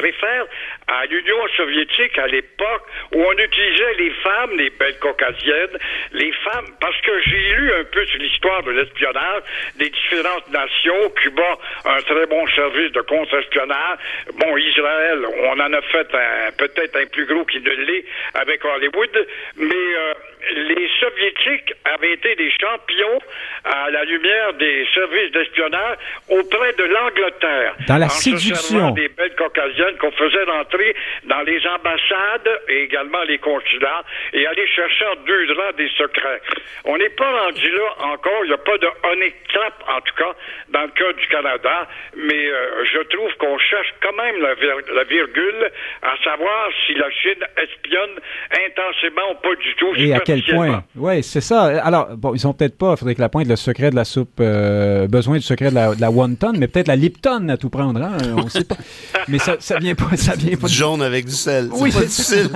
réfère, 0.00 0.46
à 0.88 1.06
l'Union 1.06 1.46
soviétique 1.56 2.18
à 2.18 2.26
l'époque 2.26 2.82
où 3.14 3.22
on 3.22 3.32
utilisait 3.32 3.94
les 3.98 4.10
femmes, 4.10 4.50
les 4.56 4.70
belles 4.70 4.98
caucasiennes, 4.98 5.78
les 6.12 6.32
femmes, 6.32 6.66
parce 6.80 7.00
que 7.02 7.12
j'ai 7.20 7.54
lu 7.54 7.72
un 7.74 7.84
peu 7.84 8.04
sur 8.06 8.18
l'histoire 8.18 8.62
de 8.64 8.72
l'espionnage 8.72 9.42
des 9.76 9.90
différentes 9.90 10.50
nations. 10.50 11.10
Cuba, 11.16 11.58
un 11.84 12.00
très 12.00 12.26
bon 12.26 12.44
service 12.48 12.90
de 12.92 13.00
contre-espionnage. 13.02 13.98
Bon, 14.34 14.56
Israël, 14.56 15.24
on 15.44 15.60
en 15.60 15.72
a 15.72 15.82
fait 15.82 16.12
peut-être 16.56 16.96
un 16.96 17.06
plus 17.06 17.26
gros 17.26 17.44
qu'il 17.44 17.62
ne 17.62 17.70
l'est 17.70 18.04
avec 18.34 18.64
Hollywood, 18.64 19.26
mais 19.56 19.74
euh, 19.74 20.14
les 20.50 20.88
Soviétiques 21.00 21.72
avaient 21.84 22.12
été 22.12 22.34
des 22.36 22.50
champions 22.50 23.18
à 23.64 23.90
la 23.90 24.04
lumière 24.04 24.52
des 24.54 24.86
services 24.92 25.30
d'espionnage 25.32 25.96
auprès 26.28 26.72
de 26.72 26.84
l'Angleterre. 26.84 27.74
Dans 27.86 27.98
la 27.98 28.06
en 28.06 28.10
séduction. 28.10 28.90
des 28.90 29.08
belles 29.08 29.34
caucasiennes 29.36 29.96
qu'on 29.98 30.10
faisait 30.12 30.44
rentrer 30.44 30.94
dans 31.24 31.42
les 31.42 31.60
ambassades 31.66 32.60
et 32.68 32.82
également 32.82 33.22
les 33.22 33.38
consulats 33.38 34.02
et 34.32 34.46
aller 34.46 34.66
chercher 34.66 35.04
en 35.06 35.16
deux 35.24 35.46
draps 35.46 35.76
des 35.76 35.88
secrets. 35.96 36.40
On 36.84 36.98
n'est 36.98 37.10
pas 37.10 37.30
rendu 37.44 37.70
là 37.70 38.06
encore. 38.12 38.44
Il 38.44 38.48
n'y 38.48 38.54
a 38.54 38.58
pas 38.58 38.78
de 38.78 38.88
honey 39.04 39.32
trap, 39.52 39.74
en 39.88 40.00
tout 40.00 40.14
cas, 40.16 40.32
dans 40.70 40.82
le 40.82 40.88
cas 40.88 41.12
du 41.12 41.26
Canada. 41.28 41.88
Mais 42.16 42.46
euh, 42.46 42.84
je 42.92 42.98
trouve 42.98 43.32
qu'on 43.34 43.58
cherche 43.58 43.94
quand 44.02 44.12
même 44.14 44.40
la, 44.40 44.54
la, 44.94 45.04
virgule 45.04 45.70
à 46.02 46.11
savoir 46.22 46.68
si 46.86 46.94
la 46.94 47.10
Chine 47.10 47.42
espionne 47.56 48.18
intensément 48.50 49.32
ou 49.32 49.42
pas 49.42 49.54
du 49.56 49.74
tout. 49.78 49.94
Et 49.96 50.14
à 50.14 50.20
quel 50.20 50.42
point? 50.42 50.84
Oui, 50.96 51.22
c'est 51.22 51.40
ça. 51.40 51.82
Alors, 51.84 52.16
bon, 52.16 52.34
ils 52.34 52.46
ont 52.46 52.52
peut-être 52.52 52.76
pas, 52.76 52.96
Frédéric 52.96 53.18
Lapointe, 53.18 53.46
le 53.46 53.56
secret 53.56 53.90
de 53.90 53.96
la 53.96 54.04
soupe, 54.04 54.38
euh, 54.40 55.06
besoin 55.06 55.36
du 55.36 55.42
secret 55.42 55.70
de 55.70 55.74
la, 55.74 55.94
de 55.94 56.00
la 56.00 56.10
wonton, 56.10 56.52
mais 56.56 56.68
peut-être 56.68 56.88
la 56.88 56.96
Lipton 56.96 57.48
à 57.48 57.56
tout 57.56 57.70
prendre. 57.70 58.02
Hein? 58.02 58.16
On 58.36 58.48
sait 58.48 58.64
pas. 58.64 58.76
mais 59.28 59.38
ça, 59.38 59.56
ça 59.58 59.78
vient 59.78 59.94
pas, 59.94 60.16
ça 60.16 60.34
vient 60.34 60.56
pas. 60.56 60.66
Du 60.66 60.74
jaune 60.74 61.02
avec 61.02 61.26
du 61.26 61.32
sel. 61.32 61.68
Oui, 61.72 61.92
c'est 61.92 62.06
difficile. 62.06 62.50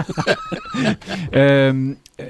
euh, 1.34 1.92
euh, 2.18 2.24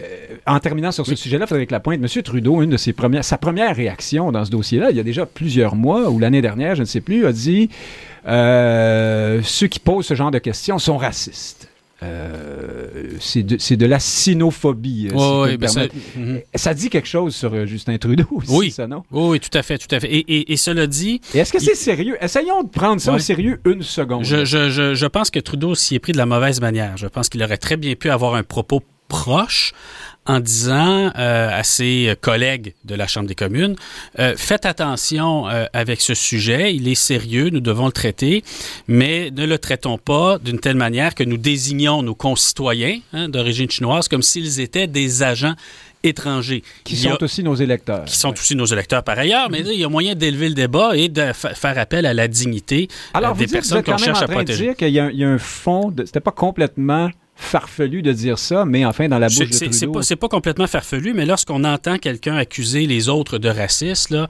en 0.47 0.59
terminant 0.59 0.91
sur 0.91 1.07
ce 1.07 1.15
sujet-là, 1.15 1.47
Frédéric 1.47 1.71
Lapointe, 1.71 2.01
M. 2.01 2.23
Trudeau, 2.23 2.63
une 2.63 2.71
de 2.71 2.77
ses 2.77 2.93
premières, 2.93 3.25
sa 3.25 3.39
première 3.39 3.75
réaction 3.75 4.33
dans 4.33 4.45
ce 4.45 4.51
dossier-là, 4.51 4.91
il 4.91 4.97
y 4.97 5.01
a 5.01 5.05
déjà 5.05 5.27
plusieurs 5.27 5.77
mois, 5.77 6.11
ou 6.11 6.19
l'année 6.19 6.43
dernière, 6.43 6.75
je 6.75 6.81
ne 6.81 6.87
sais 6.87 7.01
plus, 7.01 7.27
a 7.27 7.33
dit 7.33 7.71
euh, 8.27 9.41
ceux 9.45 9.67
qui 9.67 9.79
posent 9.79 10.07
ce 10.07 10.15
genre 10.15 10.31
de 10.31 10.39
questions 10.39 10.79
sont 10.79 10.97
racistes. 10.97 11.69
Euh, 12.03 13.13
c'est 13.21 13.43
de, 13.43 13.87
la 13.87 13.99
sinophobie. 13.99 15.09
euh, 15.15 15.47
si 15.47 15.53
me 15.53 15.57
ben 15.57 15.69
ça-. 15.69 15.87
Mhm. 16.17 16.41
ça... 16.55 16.75
dit 16.75 16.91
quelque 16.91 17.09
chose 17.09 17.35
sur 17.35 17.67
Justin 17.67 17.97
Trudeau 17.97 18.27
aussi, 18.33 18.51
Oui. 18.53 18.71
ça, 18.71 18.87
non? 18.87 19.03
Oui, 19.11 19.29
oui, 19.31 19.41
tout 19.41 19.57
à 19.57 19.63
fait, 19.63 19.79
tout 19.79 19.93
à 19.95 19.99
fait. 20.01 20.09
Et, 20.13 20.19
et, 20.19 20.53
et 20.53 20.57
cela 20.59 20.87
dit, 20.87 21.23
est-ce 21.33 21.53
que 21.53 21.59
c'est 21.59 21.75
sérieux? 21.75 22.19
Essayons 22.21 22.63
de 22.63 22.69
prendre 22.69 23.01
ça 23.01 23.13
Ouais. 23.13 23.17
au 23.17 23.21
sérieux 23.21 23.61
une 23.65 23.83
seconde. 23.83 24.25
Je, 24.25 24.45
je, 24.45 24.69
je, 24.69 24.95
je 24.95 25.07
pense 25.07 25.31
que 25.31 25.41
Trudeau 25.41 25.75
s'y 25.75 25.95
est 25.95 25.99
pris 25.99 26.13
de 26.13 26.19
la 26.19 26.27
mauvaise 26.27 26.61
manière. 26.61 26.99
Je 26.99 27.07
pense 27.07 27.31
qu'il 27.31 27.43
aurait 27.43 27.57
très 27.57 27.79
bien 27.79 27.95
pu 27.95 28.11
avoir 28.11 28.35
un 28.35 28.43
propos 28.43 28.83
proche 29.09 29.73
en 30.27 30.41
disant 30.41 31.11
euh, 31.17 31.51
à 31.53 31.63
ses 31.63 32.15
collègues 32.21 32.75
de 32.85 32.95
la 32.95 33.07
Chambre 33.07 33.29
des 33.29 33.35
communes, 33.35 33.77
euh, 34.19 34.35
faites 34.37 34.67
attention 34.67 35.49
euh, 35.49 35.67
avec 35.73 36.01
ce 36.01 36.15
sujet, 36.15 36.75
il 36.75 36.89
est 36.89 36.95
sérieux, 36.97 37.51
nous 37.51 37.61
devons 37.61 37.87
le 37.87 37.93
traiter, 37.93 38.43
mais 38.89 39.31
ne 39.31 39.47
le 39.47 39.59
traitons 39.59 39.99
pas 39.99 40.39
d'une 40.39 40.59
telle 40.59 40.77
manière 40.77 41.15
que 41.15 41.25
nous 41.25 41.37
désignons 41.37 42.03
nos 42.03 42.15
concitoyens 42.15 42.99
hein, 43.13 43.29
d'origine 43.29 43.71
chinoise 43.71 44.09
comme 44.09 44.23
s'ils 44.23 44.61
étaient 44.61 44.87
des 44.87 45.23
agents 45.23 45.55
étrangers. 46.03 46.63
qui 46.85 47.07
a- 47.09 47.13
sont 47.17 47.23
aussi 47.25 47.43
nos 47.43 47.55
électeurs. 47.55 48.05
qui 48.05 48.17
sont 48.17 48.33
aussi 48.33 48.55
nos 48.55 48.67
électeurs 48.67 49.03
par 49.03 49.19
ailleurs, 49.19 49.49
mais 49.51 49.63
là, 49.63 49.73
il 49.73 49.81
y 49.81 49.85
a 49.85 49.89
moyen 49.89 50.15
d'élever 50.15 50.49
le 50.49 50.55
débat 50.55 50.97
et 50.97 51.09
de 51.09 51.33
fa- 51.33 51.55
faire 51.55 51.79
appel 51.79 52.07
à 52.07 52.15
la 52.15 52.29
dignité 52.29 52.89
euh, 52.91 53.19
Alors, 53.19 53.35
vous 53.35 53.41
des 53.41 53.47
vous 53.47 53.53
personnes 53.53 53.79
êtes 53.79 53.87
qu'on 53.87 53.93
quand 53.93 53.99
même 54.01 54.05
cherche 54.07 54.19
en 54.19 54.23
à 54.23 54.27
train 54.27 54.35
de 54.35 54.45
protéger. 54.45 54.65
dire 54.67 54.77
qu'il 54.77 54.89
y, 54.89 54.93
y 55.19 55.25
a 55.25 55.29
un 55.29 55.39
fond, 55.39 55.93
c'était 56.05 56.21
pas 56.21 56.31
complètement 56.33 57.11
farfelu 57.37 58.03
de 58.03 58.13
dire 58.13 58.39
ça, 58.39 58.65
mais 58.65 58.85
enfin 58.85 59.09
dans 59.09 59.19
la 59.19 59.29
bouche 59.29 59.37
C'est- 59.37 59.47
de 59.47 59.53
C'est 59.53 59.73
c'est 59.73 59.81
Trudeau. 59.87 59.93
pas, 59.99 60.03
c'est 60.03 60.17
pas 60.17 60.29
complètement 60.29 60.67
farfelu, 60.67 61.13
mais 61.15 61.27
lorsqu'on 61.27 61.65
entend 61.65 61.99
quelqu'un 61.99 62.37
accuser 62.37 62.87
les 62.87 63.09
autres 63.09 63.39
de 63.39 63.49
racisme, 63.49 64.15
là, 64.15 64.29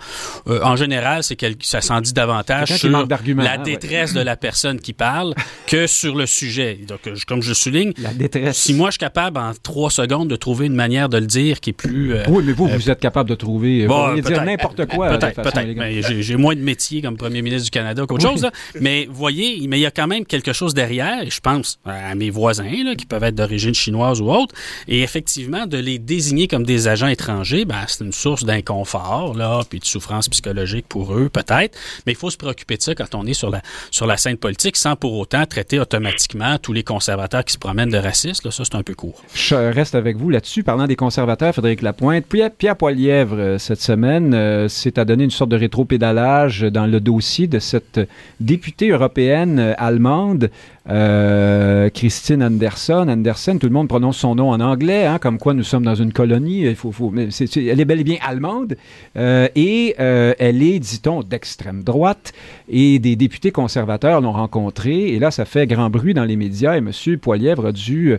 euh, 0.48 0.60
en 0.62 0.76
général, 0.76 1.22
c'est 1.22 1.36
quel- 1.36 1.56
ça 1.60 1.80
s'en 1.80 2.00
dit 2.00 2.12
davantage 2.12 2.76
sur 2.76 2.90
la 2.90 2.98
hein, 3.00 3.06
ouais. 3.08 3.58
détresse 3.64 4.12
de 4.12 4.20
la 4.20 4.36
personne 4.36 4.80
qui 4.80 4.92
parle 4.92 5.34
que 5.66 5.86
sur 5.86 6.16
le 6.16 6.26
sujet. 6.26 6.80
Donc, 6.86 7.00
euh, 7.06 7.14
je- 7.14 7.24
comme 7.26 7.42
je 7.42 7.54
souligne, 7.54 7.92
La 7.98 8.12
détresse. 8.12 8.56
si 8.58 8.74
moi 8.74 8.88
je 8.88 8.92
suis 8.92 8.98
capable 8.98 9.38
en 9.38 9.52
trois 9.62 9.90
secondes 9.90 10.28
de 10.28 10.36
trouver 10.36 10.66
une 10.66 10.74
manière 10.74 11.08
de 11.08 11.18
le 11.18 11.26
dire 11.26 11.60
qui 11.60 11.70
est 11.70 11.72
plus... 11.74 12.14
euh, 12.14 12.24
Oui, 12.28 12.42
mais 12.44 12.52
vous, 12.52 12.66
vous 12.66 12.90
êtes 12.90 13.00
capable 13.00 13.30
de 13.30 13.34
trouver. 13.36 13.82
vous 13.82 13.88
Bon, 13.88 14.06
pourriez 14.06 14.22
dire 14.22 14.44
n'importe 14.44 14.86
quoi. 14.86 15.10
Peut-être, 15.16 15.42
peut-être. 15.42 15.76
Mais 15.76 16.02
j'ai- 16.02 16.22
j'ai 16.22 16.36
moins 16.36 16.54
de 16.54 16.60
métier 16.60 17.02
comme 17.02 17.16
premier 17.16 17.42
ministre 17.42 17.64
du 17.66 17.70
Canada 17.70 18.04
qu'autre 18.06 18.28
chose. 18.28 18.42
là. 18.42 18.50
Mais 18.80 19.06
voyez, 19.10 19.64
mais 19.68 19.78
il 19.78 19.82
y 19.82 19.86
a 19.86 19.90
quand 19.90 20.06
même 20.08 20.24
quelque 20.26 20.52
chose 20.52 20.74
derrière. 20.74 21.22
Et 21.22 21.30
je 21.30 21.40
pense 21.40 21.78
à 21.84 22.14
mes 22.14 22.30
voisins 22.30 22.64
là, 22.84 22.94
qui 22.96 23.06
peuvent 23.06 23.24
être 23.24 23.34
d'origine 23.34 23.74
chinoise 23.74 24.20
ou 24.20 24.30
autre. 24.30 24.54
Et 24.88 25.02
effectivement, 25.02 25.66
de 25.66 25.78
les 25.78 25.98
désigner 25.98 26.48
comme 26.48 26.64
des 26.64 26.88
agents 26.88 27.06
étrangers, 27.06 27.64
ben, 27.64 27.84
c'est 27.86 28.04
une 28.04 28.12
source 28.12 28.44
d'inconfort, 28.44 29.34
là, 29.34 29.62
puis 29.68 29.78
de 29.78 29.84
souffrance 29.84 30.28
psychologique 30.28 30.86
pour 30.88 31.14
eux, 31.14 31.28
peut-être. 31.28 31.76
Mais 32.06 32.12
il 32.12 32.16
faut 32.16 32.30
se 32.30 32.36
préoccuper 32.36 32.76
de 32.76 32.82
ça 32.82 32.94
quand 32.94 33.14
on 33.14 33.26
est 33.26 33.34
sur 33.34 33.50
la, 33.50 33.62
sur 33.90 34.06
la 34.06 34.16
scène 34.16 34.36
politique, 34.36 34.76
sans 34.76 34.96
pour 34.96 35.14
autant 35.14 35.44
traiter 35.46 35.78
automatiquement 35.78 36.58
tous 36.58 36.72
les 36.72 36.82
conservateurs 36.82 37.44
qui 37.44 37.52
se 37.52 37.58
promènent 37.58 37.90
de 37.90 37.98
racistes. 37.98 38.44
Là, 38.44 38.50
ça, 38.50 38.64
c'est 38.64 38.74
un 38.74 38.82
peu 38.82 38.94
court. 38.94 39.22
Je 39.34 39.54
reste 39.54 39.94
avec 39.94 40.16
vous 40.16 40.30
là-dessus. 40.30 40.62
Parlant 40.62 40.86
des 40.86 40.96
conservateurs, 40.96 41.52
Frédéric 41.52 41.82
Lapointe, 41.82 42.26
Pierre, 42.26 42.50
Pierre 42.50 42.76
Poilièvre, 42.76 43.36
euh, 43.38 43.58
cette 43.58 43.80
semaine, 43.80 44.34
euh, 44.34 44.68
s'est 44.68 44.98
à 44.98 45.04
donner 45.04 45.24
une 45.24 45.30
sorte 45.30 45.50
de 45.50 45.56
rétro-pédalage 45.56 46.62
dans 46.62 46.86
le 46.86 47.00
dossier 47.00 47.46
de 47.46 47.58
cette 47.58 48.00
députée 48.40 48.90
européenne 48.90 49.58
euh, 49.58 49.74
allemande, 49.78 50.50
euh, 50.88 51.90
Christine 51.90 52.42
Anderson. 52.42 53.06
Anderson, 53.08 53.58
tout 53.58 53.66
le 53.66 53.72
monde 53.72 53.88
prononce 53.88 54.18
son 54.18 54.34
nom 54.34 54.50
en 54.50 54.60
anglais, 54.60 55.06
hein, 55.06 55.18
comme 55.18 55.38
quoi 55.38 55.54
nous 55.54 55.62
sommes 55.62 55.84
dans 55.84 55.94
une 55.94 56.12
colonie. 56.12 56.64
Elle 56.64 57.80
est 57.80 57.84
bel 57.84 58.00
et 58.00 58.04
bien 58.04 58.18
allemande. 58.26 58.76
Euh, 59.16 59.48
et 59.54 59.96
euh, 59.98 60.34
elle 60.38 60.62
est, 60.62 60.78
dit-on, 60.78 61.22
d'extrême 61.22 61.82
droite. 61.82 62.32
Et 62.68 62.98
des 62.98 63.16
députés 63.16 63.50
conservateurs 63.50 64.20
l'ont 64.20 64.32
rencontrée. 64.32 65.08
Et 65.08 65.18
là, 65.18 65.30
ça 65.30 65.44
fait 65.44 65.66
grand 65.66 65.90
bruit 65.90 66.14
dans 66.14 66.24
les 66.24 66.36
médias. 66.36 66.76
Et 66.76 66.78
M. 66.78 66.90
Poilièvre 67.20 67.66
a 67.66 67.72
dû 67.72 68.16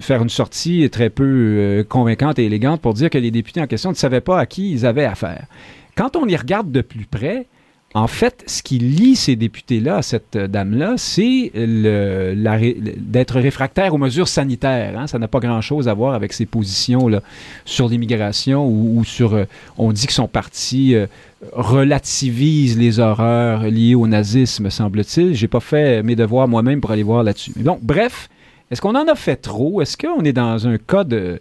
faire 0.00 0.22
une 0.22 0.28
sortie 0.28 0.88
très 0.90 1.10
peu 1.10 1.84
convaincante 1.88 2.38
et 2.38 2.44
élégante 2.44 2.80
pour 2.80 2.94
dire 2.94 3.10
que 3.10 3.18
les 3.18 3.30
députés 3.30 3.60
en 3.60 3.66
question 3.66 3.90
ne 3.90 3.96
savaient 3.96 4.20
pas 4.20 4.38
à 4.38 4.46
qui 4.46 4.72
ils 4.72 4.86
avaient 4.86 5.04
affaire. 5.04 5.46
Quand 5.96 6.16
on 6.16 6.26
y 6.26 6.36
regarde 6.36 6.70
de 6.70 6.82
plus 6.82 7.06
près, 7.06 7.46
en 7.94 8.08
fait, 8.08 8.44
ce 8.46 8.62
qui 8.62 8.78
lie 8.78 9.16
ces 9.16 9.36
députés-là 9.36 9.96
à 9.96 10.02
cette 10.02 10.36
euh, 10.36 10.48
dame-là, 10.48 10.94
c'est 10.98 11.50
d'être 11.54 13.40
réfractaire 13.40 13.94
aux 13.94 13.98
mesures 13.98 14.28
sanitaires. 14.28 14.98
hein. 14.98 15.06
Ça 15.06 15.18
n'a 15.18 15.28
pas 15.28 15.40
grand-chose 15.40 15.88
à 15.88 15.94
voir 15.94 16.12
avec 16.12 16.34
ses 16.34 16.44
positions 16.44 17.08
là, 17.08 17.22
sur 17.64 17.88
l'immigration 17.88 18.68
ou, 18.68 19.02
sur... 19.04 19.34
euh, 19.34 19.44
on 19.78 19.92
dit 19.92 20.06
que 20.06 20.12
son 20.12 20.28
parti 20.28 20.94
euh, 20.94 21.06
relativise 21.52 22.76
les 22.76 22.98
horreurs 22.98 23.62
liées 23.62 23.94
au 23.94 24.06
nazisme, 24.06 24.68
semble-t-il. 24.68 25.34
J'ai 25.34 25.48
pas 25.48 25.60
fait 25.60 26.02
mes 26.02 26.16
devoirs 26.16 26.48
moi-même 26.48 26.82
pour 26.82 26.90
aller 26.90 27.02
voir 27.02 27.22
là-dessus. 27.22 27.52
Donc, 27.56 27.78
bref, 27.82 28.28
est-ce 28.70 28.82
qu'on 28.82 28.94
en 28.94 29.08
a 29.08 29.14
fait 29.14 29.36
trop? 29.36 29.80
Est-ce 29.80 29.96
qu'on 29.96 30.22
est 30.24 30.34
dans 30.34 30.66
un 30.66 30.76
cas 30.76 31.04
de, 31.04 31.40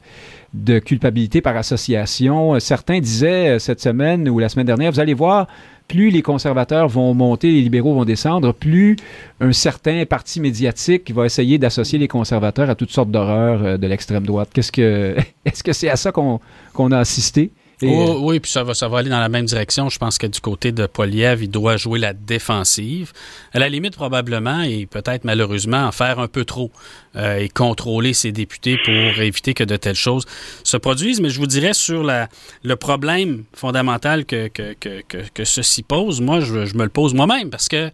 culpabilité 0.80 1.42
par 1.42 1.58
association? 1.58 2.58
Certains 2.62 3.00
disaient 3.00 3.58
cette 3.60 3.82
semaine 3.82 4.30
ou 4.30 4.40
la 4.40 4.48
semaine 4.48 4.68
dernière, 4.68 4.92
vous 4.92 5.00
allez 5.00 5.16
voir, 5.16 5.48
plus 5.88 6.10
les 6.10 6.22
conservateurs 6.22 6.88
vont 6.88 7.14
monter, 7.14 7.52
les 7.52 7.62
libéraux 7.62 7.94
vont 7.94 8.06
descendre, 8.06 8.54
plus 8.54 8.96
un 9.40 9.52
certain 9.52 10.06
parti 10.06 10.40
médiatique 10.40 11.12
va 11.12 11.26
essayer 11.26 11.58
d'associer 11.58 12.00
les 12.00 12.08
conservateurs 12.08 12.70
à 12.70 12.76
toutes 12.76 12.92
sortes 12.92 13.12
d'horreurs 13.12 13.64
euh, 13.64 13.78
de 13.78 13.88
l'extrême 13.88 14.26
droite. 14.26 14.50
Est-ce 14.58 15.64
que 15.64 15.74
c'est 15.74 15.90
à 15.90 15.96
ça 15.96 16.12
qu'on 16.12 16.92
a 16.92 16.98
assisté? 16.98 17.52
Et, 17.82 17.88
Oh, 17.88 18.18
euh, 18.18 18.20
oui, 18.20 18.40
puis 18.40 18.52
ça 18.52 18.64
va, 18.64 18.74
ça 18.74 18.88
va 18.88 19.00
aller 19.00 19.10
dans 19.10 19.20
la 19.20 19.30
même 19.30 19.46
direction. 19.46 19.90
Je 19.90 19.98
pense 19.98 20.18
que 20.18 20.28
du 20.28 20.40
côté 20.40 20.72
de 20.72 20.86
Poiliev, 20.88 21.44
il 21.44 21.50
doit 21.50 21.78
jouer 21.78 22.00
la 22.00 22.14
défensive. 22.14 23.12
À 23.54 23.60
la 23.60 23.70
limite, 23.70 23.96
probablement, 23.96 24.62
et 24.62 24.86
peut-être 24.86 25.24
malheureusement, 25.26 25.86
en 25.86 25.92
faire 25.92 26.20
un 26.20 26.28
peu 26.28 26.46
trop 26.46 26.72
euh, 27.16 27.38
et 27.38 27.50
contrôler 27.50 28.14
ses 28.14 28.32
députés 28.32 28.78
pour 28.84 28.94
éviter 28.94 29.54
que 29.54 29.64
de 29.64 29.76
telles 29.76 29.96
choses 29.96 30.26
se 30.64 30.78
produisent. 30.78 31.20
Mais 31.22 31.30
je 31.30 31.40
vous 31.40 31.48
dirais 31.48 31.74
sur 31.74 32.04
la, 32.04 32.30
le 32.64 32.76
problème 32.76 33.44
fondamental 33.54 34.26
que, 34.26 34.48
que, 34.48 34.74
que, 34.74 35.02
que, 35.08 35.18
que 35.34 35.44
ceci 35.44 35.84
pose, 35.84 36.22
moi, 36.22 36.40
je, 36.40 36.66
je 36.66 36.76
me 36.76 36.84
le 36.84 36.90
pose 36.90 37.14
moi-même 37.14 37.50
parce 37.50 37.68
que 37.68 37.92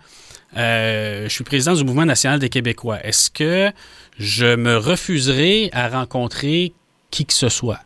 euh, 0.58 1.24
je 1.24 1.34
suis 1.34 1.44
président 1.44 1.74
du 1.74 1.84
Mouvement 1.84 2.06
national 2.06 2.40
des 2.40 2.50
Québécois. 2.50 3.00
Est-ce 3.04 3.32
que 3.32 3.72
je 4.20 4.56
me 4.56 4.78
refuserai 4.78 5.70
à 5.74 5.88
rencontrer 5.90 6.74
qui 7.10 7.26
que 7.26 7.34
ce 7.34 7.50
soit? 7.50 7.80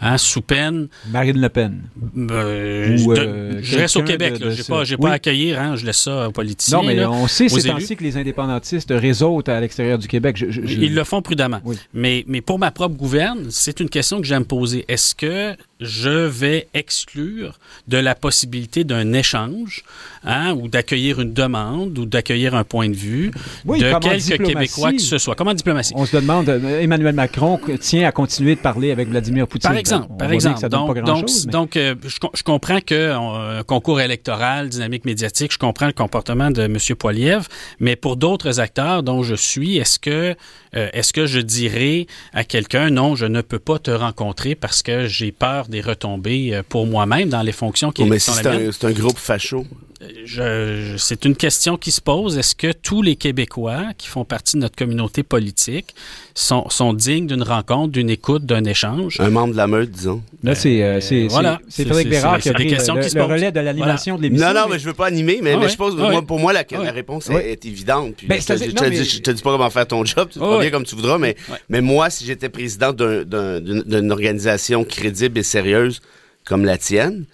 Hein, 0.00 0.16
sous 0.16 0.42
peine 0.42 0.86
Marine 1.10 1.40
Le 1.40 1.48
Pen. 1.48 1.82
euh, 2.30 2.96
Ou, 3.00 3.14
de- 3.14 3.18
euh, 3.20 3.60
je 3.62 3.78
reste 3.78 3.96
au 3.96 4.02
Québec. 4.04 4.34
J'ai 4.40 4.62
ce- 4.62 4.68
pas, 4.68 4.84
j'ai 4.84 4.94
Oui. 4.94 5.00
pas 5.02 5.10
à 5.10 5.14
accueillir. 5.14 5.60
Hein, 5.60 5.74
je 5.74 5.84
laisse 5.86 5.96
ça 5.98 6.28
aux 6.28 6.32
politiciens. 6.32 6.78
Non, 6.78 6.84
mais 6.86 6.94
là. 6.94 7.10
on 7.10 7.26
sait 7.26 7.48
ces 7.48 7.68
temps-ci 7.68 7.96
que 7.96 8.04
les 8.04 8.16
indépendantistes 8.16 8.92
réseautent 8.94 9.48
à 9.48 9.58
l'extérieur 9.60 9.98
du 9.98 10.06
Québec. 10.06 10.36
Je- 10.36 10.50
je- 10.50 10.60
je- 10.64 10.80
Ils 10.80 10.94
le 10.94 11.02
font 11.02 11.20
prudemment. 11.20 11.60
Oui. 11.64 11.76
Mais, 11.94 12.24
mais 12.28 12.40
pour 12.40 12.60
ma 12.60 12.70
propre 12.70 12.94
gouverne, 12.94 13.46
c'est 13.50 13.80
une 13.80 13.88
question 13.88 14.20
que 14.20 14.26
j'aime 14.26 14.44
poser. 14.44 14.84
Est-ce 14.86 15.16
que 15.16 15.56
je 15.80 16.26
vais 16.26 16.66
exclure 16.74 17.58
de 17.86 17.98
la 17.98 18.14
possibilité 18.14 18.84
d'un 18.84 19.12
échange 19.12 19.84
hein, 20.24 20.52
ou 20.54 20.68
d'accueillir 20.68 21.20
une 21.20 21.32
demande 21.32 21.98
ou 21.98 22.06
d'accueillir 22.06 22.54
un 22.54 22.64
point 22.64 22.88
de 22.88 22.94
vue 22.96 23.30
Oui, 23.64 23.78
de 23.80 23.92
quelques. 24.00 24.44
Québécois 24.44 24.92
que 24.92 24.98
ce 24.98 25.18
soit? 25.18 25.34
Comment 25.34 25.54
diplomatie? 25.54 25.92
On 25.94 26.04
se 26.06 26.16
demande, 26.16 26.48
euh, 26.48 26.80
Emmanuel 26.80 27.14
Macron 27.14 27.60
tient 27.80 28.06
à 28.08 28.12
continuer 28.12 28.56
de 28.56 28.60
parler 28.60 28.90
avec 28.90 29.08
Vladimir 29.08 29.46
Poutine. 29.46 29.70
Par 29.70 29.76
exemple, 29.78 30.06
On 30.10 30.16
par 30.16 30.32
exemple. 30.32 30.58
ça 30.60 30.68
donc, 30.68 30.94
pas 30.94 31.00
donc, 31.02 31.26
mais- 31.46 31.50
donc, 31.52 31.76
euh, 31.76 31.94
je, 32.06 32.18
com- 32.18 32.30
je 32.34 32.42
comprends 32.42 32.80
que 32.80 32.94
euh, 32.94 33.62
concours 33.62 34.00
électoral, 34.00 34.68
dynamique 34.68 35.04
médiatique, 35.04 35.52
je 35.52 35.58
comprends 35.58 35.86
le 35.86 35.92
comportement 35.92 36.50
de 36.50 36.62
M. 36.62 36.76
Poiliev, 36.98 37.46
mais 37.78 37.94
pour 37.96 38.16
d'autres 38.16 38.58
acteurs 38.60 39.02
dont 39.02 39.22
je 39.22 39.34
suis, 39.34 39.76
est-ce 39.76 39.98
que 39.98 40.34
euh, 40.76 40.88
est-ce 40.92 41.12
que 41.12 41.26
je 41.26 41.40
dirais 41.40 42.06
à 42.34 42.44
quelqu'un 42.44 42.90
non, 42.90 43.14
je 43.16 43.26
ne 43.26 43.40
peux 43.40 43.58
pas 43.58 43.78
te 43.78 43.90
rencontrer 43.90 44.54
parce 44.54 44.82
que 44.82 45.06
j'ai 45.06 45.32
peur 45.32 45.67
des 45.68 45.80
retombées 45.80 46.54
euh, 46.54 46.62
pour 46.68 46.86
moi-même 46.86 47.28
dans 47.28 47.42
les 47.42 47.52
fonctions 47.52 47.92
qui 47.92 48.02
Oh, 48.02 48.06
mais 48.06 48.18
sont 48.18 48.32
si 48.32 48.38
la 48.38 48.42
c'est 48.52 48.58
mienne? 48.58 48.68
un, 48.68 48.72
c'est 48.72 48.86
un 48.86 48.92
groupe 48.92 49.18
facho. 49.18 49.64
Je- 50.00 50.92
je- 50.92 50.96
c'est 50.96 51.24
une 51.24 51.34
question 51.34 51.76
qui 51.76 51.90
se 51.90 52.00
pose. 52.00 52.38
Est-ce 52.38 52.54
que 52.54 52.70
tous 52.70 53.02
les 53.02 53.16
Québécois 53.16 53.82
qui 53.98 54.06
font 54.06 54.24
partie 54.24 54.54
de 54.54 54.60
notre 54.60 54.76
communauté 54.76 55.24
politique 55.24 55.92
sont, 56.36 56.68
sont 56.70 56.92
dignes 56.92 57.26
d'une 57.26 57.42
rencontre, 57.42 57.88
d'une 57.92 58.08
écoute, 58.08 58.46
d'un 58.46 58.62
échange? 58.62 59.18
Un 59.20 59.30
membre 59.30 59.54
de 59.54 59.56
la 59.56 59.66
meute, 59.66 59.90
disons. 59.90 60.22
Là, 60.44 60.54
c'est 60.54 60.84
euh, 60.84 61.00
c'est- 61.00 61.26
voilà. 61.26 61.58
c'est- 61.64 61.70
c'est 61.70 61.82
C'est- 61.82 61.84
Frédéric 61.88 62.06
c'est- 62.06 62.10
Bérard 62.20 62.34
c'est- 62.36 62.42
qui 62.42 62.48
a 62.48 62.52
pris 62.52 62.64
le, 62.70 62.76
qui 62.76 63.10
se 63.10 63.16
le 63.16 63.24
relais 63.24 63.50
de 63.50 63.58
l'animation 63.58 64.16
de 64.16 64.22
l'émission. 64.22 64.46
Non, 64.46 64.54
non, 64.54 64.60
mais- 64.68 64.74
mais 64.74 64.78
je 64.78 64.84
veux 64.86 64.94
pas 64.94 65.06
animer, 65.06 65.40
mais, 65.42 65.54
Ah 65.54 65.58
mais 65.58 65.68
je 65.68 65.76
pense, 65.76 65.94
ah 65.98 66.10
moi, 66.12 66.22
pour 66.22 66.38
moi, 66.38 66.52
la, 66.52 66.60
Ah 66.72 66.78
ouais. 66.78 66.84
la 66.84 66.92
réponse 66.92 67.26
Ouais. 67.26 67.48
est, 67.48 67.52
est 67.52 67.66
évidente. 67.66 68.14
Puis 68.18 68.28
Ben, 68.28 68.40
je, 68.40 68.46
te, 68.46 68.52
je 68.52 68.70
te 68.70 68.84
non, 68.84 68.88
dis- 68.90 68.98
mais- 68.98 69.04
je 69.04 69.20
te 69.20 69.30
dis 69.32 69.42
pas 69.42 69.50
comment 69.50 69.70
faire 69.70 69.86
ton 69.88 70.04
job, 70.04 70.28
tu 70.32 70.38
feras 70.38 70.58
ouais. 70.58 70.60
bien 70.60 70.70
comme 70.70 70.84
tu 70.84 70.94
voudras, 70.94 71.18
mais, 71.18 71.34
Ouais. 71.50 71.56
mais 71.68 71.80
moi, 71.80 72.08
si 72.08 72.24
j'étais 72.24 72.48
président 72.48 72.92
d'un- 72.92 73.24
d'un- 73.24 73.60
d'une 73.60 73.82
d'une 73.82 74.12
organisation 74.12 74.84
crédible 74.84 75.38
et 75.40 75.42
sérieuse 75.42 76.00
comme 76.44 76.64
la 76.64 76.78
tienne, 76.78 77.24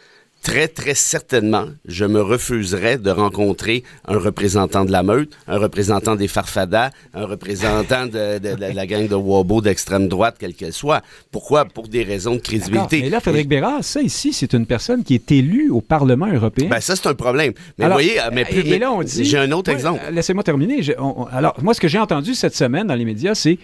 très, 0.45 0.69
très 0.69 0.95
certainement, 0.95 1.65
je 1.87 2.05
me 2.05 2.21
refuserais 2.23 2.99
de 2.99 3.11
rencontrer 3.11 3.83
un 4.07 4.19
représentant 4.19 4.85
de 4.85 4.93
la 4.93 5.03
meute, 5.03 5.33
un 5.49 5.59
représentant 5.59 6.15
des 6.17 6.29
Farfadas, 6.29 6.91
un 7.15 7.25
représentant 7.25 8.07
de, 8.07 8.39
de, 8.39 8.55
de 8.55 8.75
la 8.75 8.87
gang 8.87 9.09
de 9.09 9.15
Wabo 9.15 9.61
d'extrême 9.63 10.07
droite, 10.07 10.37
quelle 10.39 10.55
qu'elle 10.55 10.73
soit. 10.75 11.03
Pourquoi? 11.33 11.65
Pour 11.65 11.89
des 11.89 12.03
raisons 12.05 12.35
de 12.35 12.41
crédibilité. 12.41 13.01
Mais 13.03 13.11
là, 13.11 13.21
Frédéric 13.21 13.49
Bérard, 13.49 13.83
ça 13.83 14.03
ici, 14.03 14.33
c'est 14.33 14.53
une 14.53 14.67
personne 14.67 15.03
qui 15.03 15.15
est 15.15 15.33
élue 15.33 15.71
au 15.71 15.81
Parlement 15.81 16.27
européen. 16.33 16.69
Ben, 16.69 16.81
ça, 16.81 16.95
c'est 16.95 17.09
un 17.09 17.15
problème. 17.15 17.53
Mais 17.79 17.87
Alors, 17.87 17.99
vous 17.99 18.05
voyez, 18.05 18.21
mais 18.33 18.45
plus, 18.45 18.61
et 18.61 18.79
là, 18.79 18.93
on 18.93 19.03
dit. 19.03 19.25
j'ai 19.25 19.39
un 19.39 19.51
autre 19.53 19.71
Ouais, 19.71 19.75
exemple. 19.77 20.01
Laissez-moi 20.13 20.43
terminer. 20.45 20.83
Je- 20.83 20.93
on- 20.99 21.23
on- 21.23 21.25
alors, 21.25 21.55
moi, 21.63 21.73
ce 21.75 21.81
que 21.81 21.89
j'ai 21.89 21.99
entendu 21.99 22.35
cette 22.35 22.55
semaine 22.55 22.87
dans 22.87 22.95
les 22.95 23.07
médias, 23.07 23.35
c'est 23.35 23.59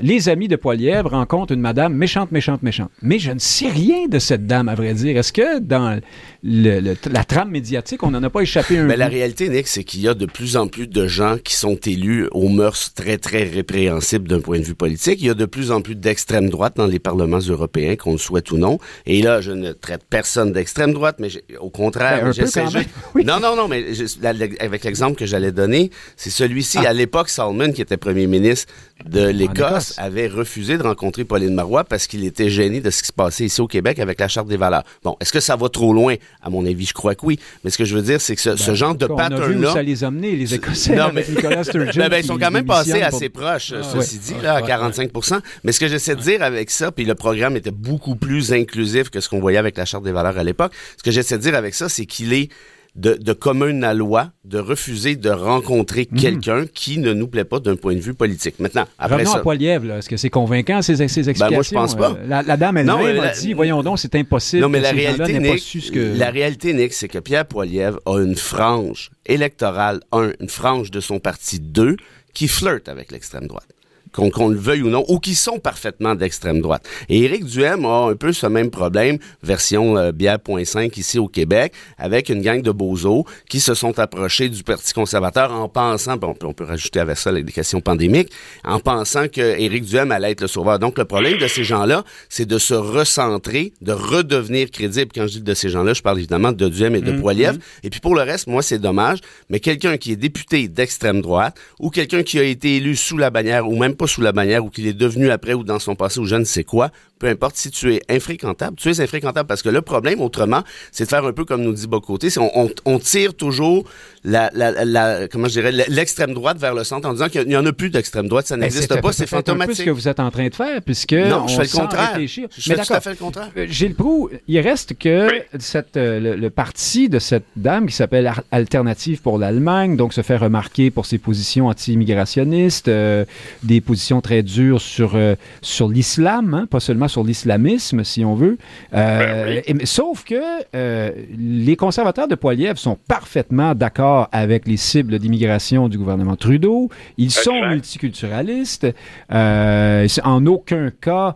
les 0.00 0.28
amis 0.28 0.48
de 0.48 0.56
Poilièvre 0.56 1.10
rencontrent 1.10 1.52
une 1.52 1.60
madame 1.60 1.94
méchante, 1.94 2.32
méchante, 2.32 2.62
méchante. 2.64 2.90
Mais 3.02 3.20
je 3.20 3.30
ne 3.30 3.38
sais 3.38 3.68
rien 3.68 4.08
de 4.08 4.18
cette 4.18 4.46
dame, 4.46 4.68
à 4.68 4.74
vrai 4.74 4.94
dire. 4.94 5.16
Est-ce 5.16 5.32
que 5.32 5.60
dans 5.60 6.00
le- 6.42 6.80
le- 6.80 6.96
la 7.10 7.24
trame 7.24 7.50
médiatique, 7.50 8.02
on 8.02 8.10
n'en 8.10 8.22
a 8.22 8.30
pas 8.30 8.40
échappé 8.42 8.78
un 8.78 8.84
Mais 8.84 8.96
la 8.96 9.08
réalité, 9.08 9.48
Nick, 9.48 9.66
c'est 9.66 9.84
qu'il 9.84 10.00
y 10.00 10.08
a 10.08 10.14
de 10.14 10.26
plus 10.26 10.56
en 10.56 10.66
plus 10.68 10.86
de 10.86 11.06
gens 11.06 11.36
qui 11.42 11.54
sont 11.54 11.76
élus 11.76 12.28
aux 12.32 12.48
mœurs 12.48 12.92
très, 12.94 13.18
très 13.18 13.44
répréhensibles 13.44 14.28
d'un 14.28 14.40
point 14.40 14.58
de 14.58 14.64
vue 14.64 14.74
politique. 14.74 15.20
Il 15.20 15.26
y 15.26 15.30
a 15.30 15.34
de 15.34 15.46
plus 15.46 15.70
en 15.70 15.80
plus 15.80 15.94
d'extrême 15.94 16.50
droite 16.50 16.74
dans 16.76 16.86
les 16.86 16.98
parlements 16.98 17.38
européens, 17.38 17.96
qu'on 17.96 18.12
le 18.12 18.18
souhaite 18.18 18.50
ou 18.50 18.56
non. 18.58 18.78
Et 19.06 19.22
là, 19.22 19.40
je 19.40 19.52
ne 19.52 19.72
traite 19.72 20.02
personne 20.08 20.52
d'extrême 20.52 20.92
droite, 20.92 21.16
mais 21.18 21.28
au 21.60 21.70
contraire, 21.70 22.24
Ben, 22.24 22.32
j'essaie 22.32 22.66
juste-. 22.68 22.88
Oui. 23.14 23.24
Non, 23.24 23.38
non, 23.40 23.56
non, 23.56 23.68
mais 23.68 23.94
je- 23.94 24.04
la- 24.22 24.32
la- 24.32 24.46
avec 24.60 24.84
l'exemple 24.84 25.16
que 25.16 25.26
j'allais 25.26 25.52
donner, 25.52 25.90
c'est 26.16 26.30
celui-ci. 26.30 26.78
Ah. 26.84 26.90
À 26.90 26.92
l'époque, 26.92 27.28
Salmon, 27.28 27.72
qui 27.72 27.82
était 27.82 27.96
premier 27.96 28.26
ministre 28.26 28.72
de 29.08 29.28
Écosse. 29.30 29.34
l'Écosse, 29.38 29.94
avait 29.98 30.26
refusé 30.28 30.78
de 30.78 30.82
rencontrer 30.82 31.24
Pauline 31.24 31.54
Marois 31.54 31.84
parce 31.84 32.06
qu'il 32.06 32.24
était 32.24 32.48
gêné 32.50 32.80
de 32.80 32.90
ce 32.90 33.02
qui 33.02 33.08
se 33.08 33.12
passait 33.12 33.44
ici 33.44 33.60
au 33.60 33.66
Québec 33.66 33.98
avec 33.98 34.20
la 34.20 34.28
Charte 34.28 34.48
des 34.48 34.56
valeurs. 34.56 34.84
Bon, 35.02 35.16
est-ce 35.20 35.32
que 35.32 35.40
ça 35.40 35.56
va 35.56 35.68
trop 35.68 35.92
loin? 35.92 36.13
À 36.42 36.50
mon 36.50 36.64
avis, 36.66 36.86
je 36.86 36.92
crois 36.94 37.14
que 37.14 37.24
oui. 37.26 37.38
Mais 37.64 37.70
ce 37.70 37.78
que 37.78 37.84
je 37.84 37.94
veux 37.96 38.02
dire, 38.02 38.20
c'est 38.20 38.34
que 38.36 38.40
ce, 38.42 38.56
ce 38.56 38.74
genre 38.74 38.94
de 38.94 39.06
Ben, 39.06 39.16
pattern-là... 39.16 39.72
ça 39.72 39.82
les 39.82 40.04
a 40.04 40.10
menés, 40.10 40.36
les 40.36 40.54
Écossais, 40.54 40.94
Non, 40.96 41.04
avec 41.04 41.28
mais- 41.28 41.34
Nicolas 41.34 41.64
Sturgeon. 41.64 41.92
Ben, 42.02 42.08
ben, 42.08 42.18
ils 42.18 42.26
sont 42.26 42.38
quand 42.38 42.50
même 42.50 42.66
passés 42.66 42.92
pour- 42.98 43.02
assez 43.04 43.28
proches, 43.28 43.72
Ah, 43.76 43.82
ceci 43.94 44.18
dit, 44.18 44.34
là, 44.42 44.54
à 44.54 44.62
45% 44.62 45.40
Mais 45.64 45.72
ce 45.72 45.80
que 45.80 45.88
j'essaie 45.88 46.14
de 46.16 46.20
dire 46.20 46.42
avec 46.42 46.70
ça, 46.70 46.92
puis 46.92 47.04
le 47.04 47.14
programme 47.14 47.56
était 47.56 47.70
beaucoup 47.70 48.16
plus 48.16 48.52
inclusif 48.52 49.10
que 49.10 49.20
ce 49.20 49.28
qu'on 49.28 49.40
voyait 49.40 49.58
avec 49.58 49.76
la 49.76 49.84
Charte 49.84 50.04
des 50.04 50.12
valeurs 50.12 50.38
à 50.38 50.44
l'époque, 50.44 50.72
ce 50.96 51.02
que 51.02 51.10
j'essaie 51.10 51.36
de 51.38 51.42
dire 51.42 51.54
avec 51.54 51.74
ça, 51.74 51.88
c'est 51.88 52.06
qu'il 52.06 52.32
est 52.32 52.48
de, 52.96 53.14
de 53.14 53.32
commun 53.32 53.82
à 53.82 53.92
loi 53.92 54.30
de 54.44 54.58
refuser 54.58 55.16
de 55.16 55.28
rencontrer 55.30 56.06
Mhm. 56.10 56.18
quelqu'un 56.20 56.66
qui 56.72 56.98
ne 56.98 57.12
nous 57.12 57.26
plaît 57.26 57.44
pas 57.44 57.58
d'un 57.58 57.74
point 57.76 57.94
de 57.94 58.00
vue 58.00 58.14
politique. 58.14 58.60
Maintenant, 58.60 58.86
après 58.98 59.16
Revenons 59.16 59.32
ça... 59.32 59.38
à 59.38 59.42
Poilièvre. 59.42 59.90
Est-ce 59.92 60.08
que 60.08 60.16
c'est 60.16 60.30
convaincant, 60.30 60.80
ces, 60.80 60.96
ces 61.08 61.28
explications? 61.28 61.50
moi, 61.54 61.62
je 61.62 61.70
pense 61.70 61.96
pas. 61.96 62.12
Euh, 62.12 62.26
La, 62.28 62.42
la 62.42 62.56
dame 62.56 62.76
elle-même 62.78 62.96
a 62.98 63.12
la- 63.12 63.30
dit, 63.32 63.52
voyons 63.52 63.82
donc, 63.82 63.98
c'est 63.98 64.14
impossible 64.14 64.62
Non, 64.62 64.68
mais 64.68 64.80
la 64.80 64.92
réalité, 64.92 65.38
Nick, 65.40 65.90
que... 65.92 66.16
la 66.18 66.30
réalité, 66.30 66.72
Nick, 66.72 66.92
c'est 66.92 67.08
que 67.08 67.18
Pierre 67.18 67.46
Poilievre 67.46 67.98
a 68.06 68.18
une 68.20 68.36
frange 68.36 69.10
électorale, 69.26 70.00
un, 70.12 70.30
une 70.40 70.48
frange 70.48 70.90
de 70.92 71.00
son 71.00 71.18
parti, 71.18 71.58
deux, 71.60 71.96
qui 72.32 72.46
flirte 72.48 72.88
avec 72.88 73.10
l'extrême 73.12 73.46
droite. 73.46 73.66
Qu'on 74.14 74.48
le 74.48 74.56
veuille 74.56 74.82
ou 74.82 74.90
non, 74.90 75.04
ou 75.08 75.18
qui 75.18 75.34
sont 75.34 75.58
parfaitement 75.58 76.14
d'extrême 76.14 76.60
droite. 76.60 76.86
Et 77.08 77.24
Éric 77.24 77.44
Duhem 77.44 77.84
a 77.84 78.10
un 78.10 78.14
peu 78.14 78.32
ce 78.32 78.46
même 78.46 78.70
problème, 78.70 79.18
version 79.42 79.98
euh, 79.98 80.12
bière.5 80.12 80.96
ici 80.98 81.18
au 81.18 81.26
Québec, 81.26 81.72
avec 81.98 82.28
une 82.28 82.40
gang 82.40 82.62
de 82.62 82.70
bozos 82.70 83.24
qui 83.48 83.60
se 83.60 83.74
sont 83.74 83.98
approchés 83.98 84.48
du 84.48 84.62
Parti 84.62 84.92
conservateur 84.92 85.52
en 85.52 85.68
pensant, 85.68 86.16
bon, 86.16 86.34
on 86.42 86.52
peut 86.52 86.64
rajouter 86.64 87.00
avec 87.00 87.16
ça 87.16 87.32
les 87.32 87.44
questions 87.44 87.80
pandémiques, 87.80 88.30
en 88.64 88.78
pensant 88.78 89.26
que 89.28 89.40
Éric 89.40 89.84
Duhem 89.84 90.12
allait 90.12 90.30
être 90.30 90.42
le 90.42 90.46
sauveur. 90.46 90.78
Donc 90.78 90.98
le 90.98 91.04
problème 91.04 91.38
de 91.38 91.48
ces 91.48 91.64
gens-là, 91.64 92.04
c'est 92.28 92.46
de 92.46 92.58
se 92.58 92.74
recentrer, 92.74 93.72
de 93.80 93.92
redevenir 93.92 94.70
crédible. 94.70 95.10
Quand 95.14 95.26
je 95.26 95.38
dis 95.38 95.42
de 95.42 95.54
ces 95.54 95.70
gens-là, 95.70 95.92
je 95.92 96.02
parle 96.02 96.18
évidemment 96.18 96.52
de 96.52 96.68
Duhem 96.68 96.94
et 96.94 97.00
de 97.00 97.12
Poilievre. 97.20 97.58
Et 97.82 97.90
puis 97.90 98.00
pour 98.00 98.14
le 98.14 98.22
reste, 98.22 98.46
moi, 98.46 98.62
c'est 98.62 98.78
dommage, 98.78 99.18
mais 99.50 99.60
quelqu'un 99.60 99.96
qui 99.96 100.12
est 100.12 100.16
député 100.16 100.68
d'extrême 100.68 101.20
droite 101.20 101.56
ou 101.80 101.90
quelqu'un 101.90 102.22
qui 102.22 102.38
a 102.38 102.44
été 102.44 102.76
élu 102.76 102.96
sous 102.96 103.18
la 103.18 103.30
bannière 103.30 103.68
ou 103.68 103.76
même 103.76 103.94
pas 103.94 104.03
sous 104.06 104.20
la 104.20 104.32
bannière 104.32 104.64
ou 104.64 104.70
qu'il 104.70 104.86
est 104.86 104.92
devenu 104.92 105.30
après 105.30 105.54
ou 105.54 105.64
dans 105.64 105.78
son 105.78 105.94
passé 105.94 106.20
ou 106.20 106.24
je 106.26 106.36
ne 106.36 106.44
sais 106.44 106.64
quoi, 106.64 106.90
peu 107.18 107.28
importe 107.28 107.56
si 107.56 107.70
tu 107.70 107.94
es 107.94 108.02
infréquentable, 108.10 108.76
tu 108.76 108.90
es 108.90 109.00
infréquentable 109.00 109.46
parce 109.46 109.62
que 109.62 109.68
le 109.68 109.80
problème, 109.82 110.20
autrement, 110.20 110.62
c'est 110.92 111.04
de 111.04 111.08
faire 111.08 111.24
un 111.24 111.32
peu 111.32 111.44
comme 111.44 111.62
nous 111.62 111.72
dit 111.72 111.86
Bocoté, 111.86 112.28
c'est 112.30 112.40
on, 112.40 112.50
on, 112.58 112.70
on 112.84 112.98
tire 112.98 113.34
toujours 113.34 113.84
la, 114.24 114.50
la, 114.54 114.84
la 114.84 115.28
comment 115.28 115.46
je 115.48 115.52
dirais, 115.60 115.72
l'extrême 115.88 116.34
droite 116.34 116.58
vers 116.58 116.74
le 116.74 116.84
centre 116.84 117.08
en 117.08 117.12
disant 117.12 117.28
qu'il 117.28 117.46
n'y 117.46 117.56
en 117.56 117.64
a 117.66 117.72
plus 117.72 117.90
d'extrême 117.90 118.28
droite, 118.28 118.46
ça 118.46 118.56
Ben, 118.56 118.62
n'existe 118.62 118.92
c'est 118.92 119.00
pas, 119.00 119.12
c'est 119.12 119.22
un 119.24 119.26
peu 119.26 119.30
ce 119.30 119.36
fantomatique. 119.36 119.84
que 119.84 119.90
vous 119.90 120.08
êtes 120.08 120.20
en 120.20 120.30
train 120.30 120.48
de 120.48 120.54
faire, 120.54 120.82
puisque 120.82 121.12
Non, 121.12 121.42
on 121.44 121.48
je 121.48 121.56
fais 121.56 121.62
le 121.62 121.68
contraire. 121.78 122.08
réfléchir. 122.10 122.48
Je 122.58 122.70
Mais 122.70 122.76
fais 122.78 122.84
tout 122.84 122.92
à 122.94 123.00
fait 123.00 123.10
le 123.10 123.16
contraire. 123.16 123.50
Euh, 123.56 123.66
Gilles 123.68 123.94
Proulx, 123.94 124.34
il 124.48 124.60
reste 124.60 124.98
que 124.98 125.28
cette, 125.58 125.96
euh, 125.96 126.20
le, 126.20 126.36
le 126.36 126.50
parti 126.50 127.08
de 127.08 127.18
cette 127.18 127.44
dame 127.56 127.86
qui 127.86 127.94
s'appelle 127.94 128.32
Alternative 128.50 129.20
pour 129.22 129.38
l'Allemagne, 129.38 129.96
donc 129.96 130.12
se 130.12 130.22
fait 130.22 130.36
remarquer 130.36 130.90
pour 130.90 131.06
ses 131.06 131.18
positions 131.18 131.68
anti-immigrationnistes, 131.68 132.88
euh, 132.88 133.24
des 133.62 133.80
positions 133.80 133.93
très 134.20 134.42
dures 134.42 134.80
sur, 134.80 135.12
euh, 135.14 135.34
sur 135.62 135.88
l'islam, 135.88 136.54
hein, 136.54 136.66
pas 136.70 136.80
seulement 136.80 137.08
sur 137.08 137.24
l'islamisme, 137.24 138.04
si 138.04 138.24
on 138.24 138.34
veut. 138.34 138.58
Euh, 138.94 139.44
Ben 139.44 139.48
oui. 139.56 139.62
et- 139.66 139.74
mais 139.74 139.86
sauf 139.86 140.24
que 140.24 140.34
euh, 140.74 141.10
les 141.38 141.76
conservateurs 141.76 142.28
de 142.28 142.34
Poilievre 142.34 142.78
sont 142.78 142.98
parfaitement 143.08 143.74
d'accord 143.74 144.28
avec 144.32 144.66
les 144.66 144.76
cibles 144.76 145.18
d'immigration 145.18 145.88
du 145.88 145.98
gouvernement 145.98 146.36
Trudeau. 146.36 146.88
Ils 147.18 147.30
sont 147.30 147.60
multiculturalistes. 147.68 148.86
Euh, 149.32 150.06
en 150.24 150.46
aucun 150.46 150.90
cas, 151.00 151.34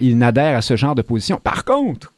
ils 0.00 0.18
n'adhèrent 0.18 0.56
à 0.58 0.62
ce 0.62 0.76
genre 0.76 0.94
de 0.94 1.02
position. 1.02 1.38
Par 1.42 1.64
contre, 1.64 2.12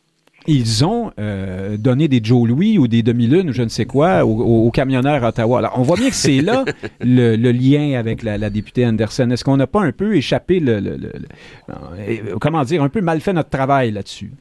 ils 0.47 0.85
ont 0.85 1.13
euh, 1.19 1.77
donné 1.77 2.09
des 2.09 2.21
Joe 2.23 2.49
Louis 2.49 2.79
ou 2.79 2.89
des 2.89 3.03
demi-lunes 3.03 3.51
ou 3.51 3.53
je 3.53 3.63
ne 3.63 3.69
sais 3.69 3.85
quoi 3.85 4.25
aux, 4.25 4.31
aux- 4.41 4.67
aux 4.67 4.71
camionneurs 4.71 5.23
à 5.25 5.29
Ottawa. 5.29 5.59
Alors, 5.59 5.75
on 5.77 5.83
voit 5.83 5.97
bien 5.97 6.09
que 6.11 6.15
c'est 6.17 6.41
là 6.41 6.65
le, 7.01 7.37
le 7.37 7.53
lien 7.53 7.99
avec 7.99 8.23
la, 8.23 8.39
la 8.39 8.51
députée 8.51 8.87
Anderson. 8.87 9.29
Est-ce 9.31 9.45
qu'on 9.45 9.57
n'a 9.57 9.67
pas 9.67 9.83
un 9.83 9.93
peu 9.93 10.17
échappé 10.17 10.61
le, 10.61 10.81
le- 10.81 10.97
le- 10.97 11.13
le- 11.15 11.75
euh, 12.09 12.37
comment 12.41 12.63
dire, 12.65 12.83
un 12.83 12.89
peu 12.89 13.01
mal 13.01 13.21
fait 13.21 13.33
notre 13.33 13.51
travail 13.51 13.91
là-dessus? 13.93 14.33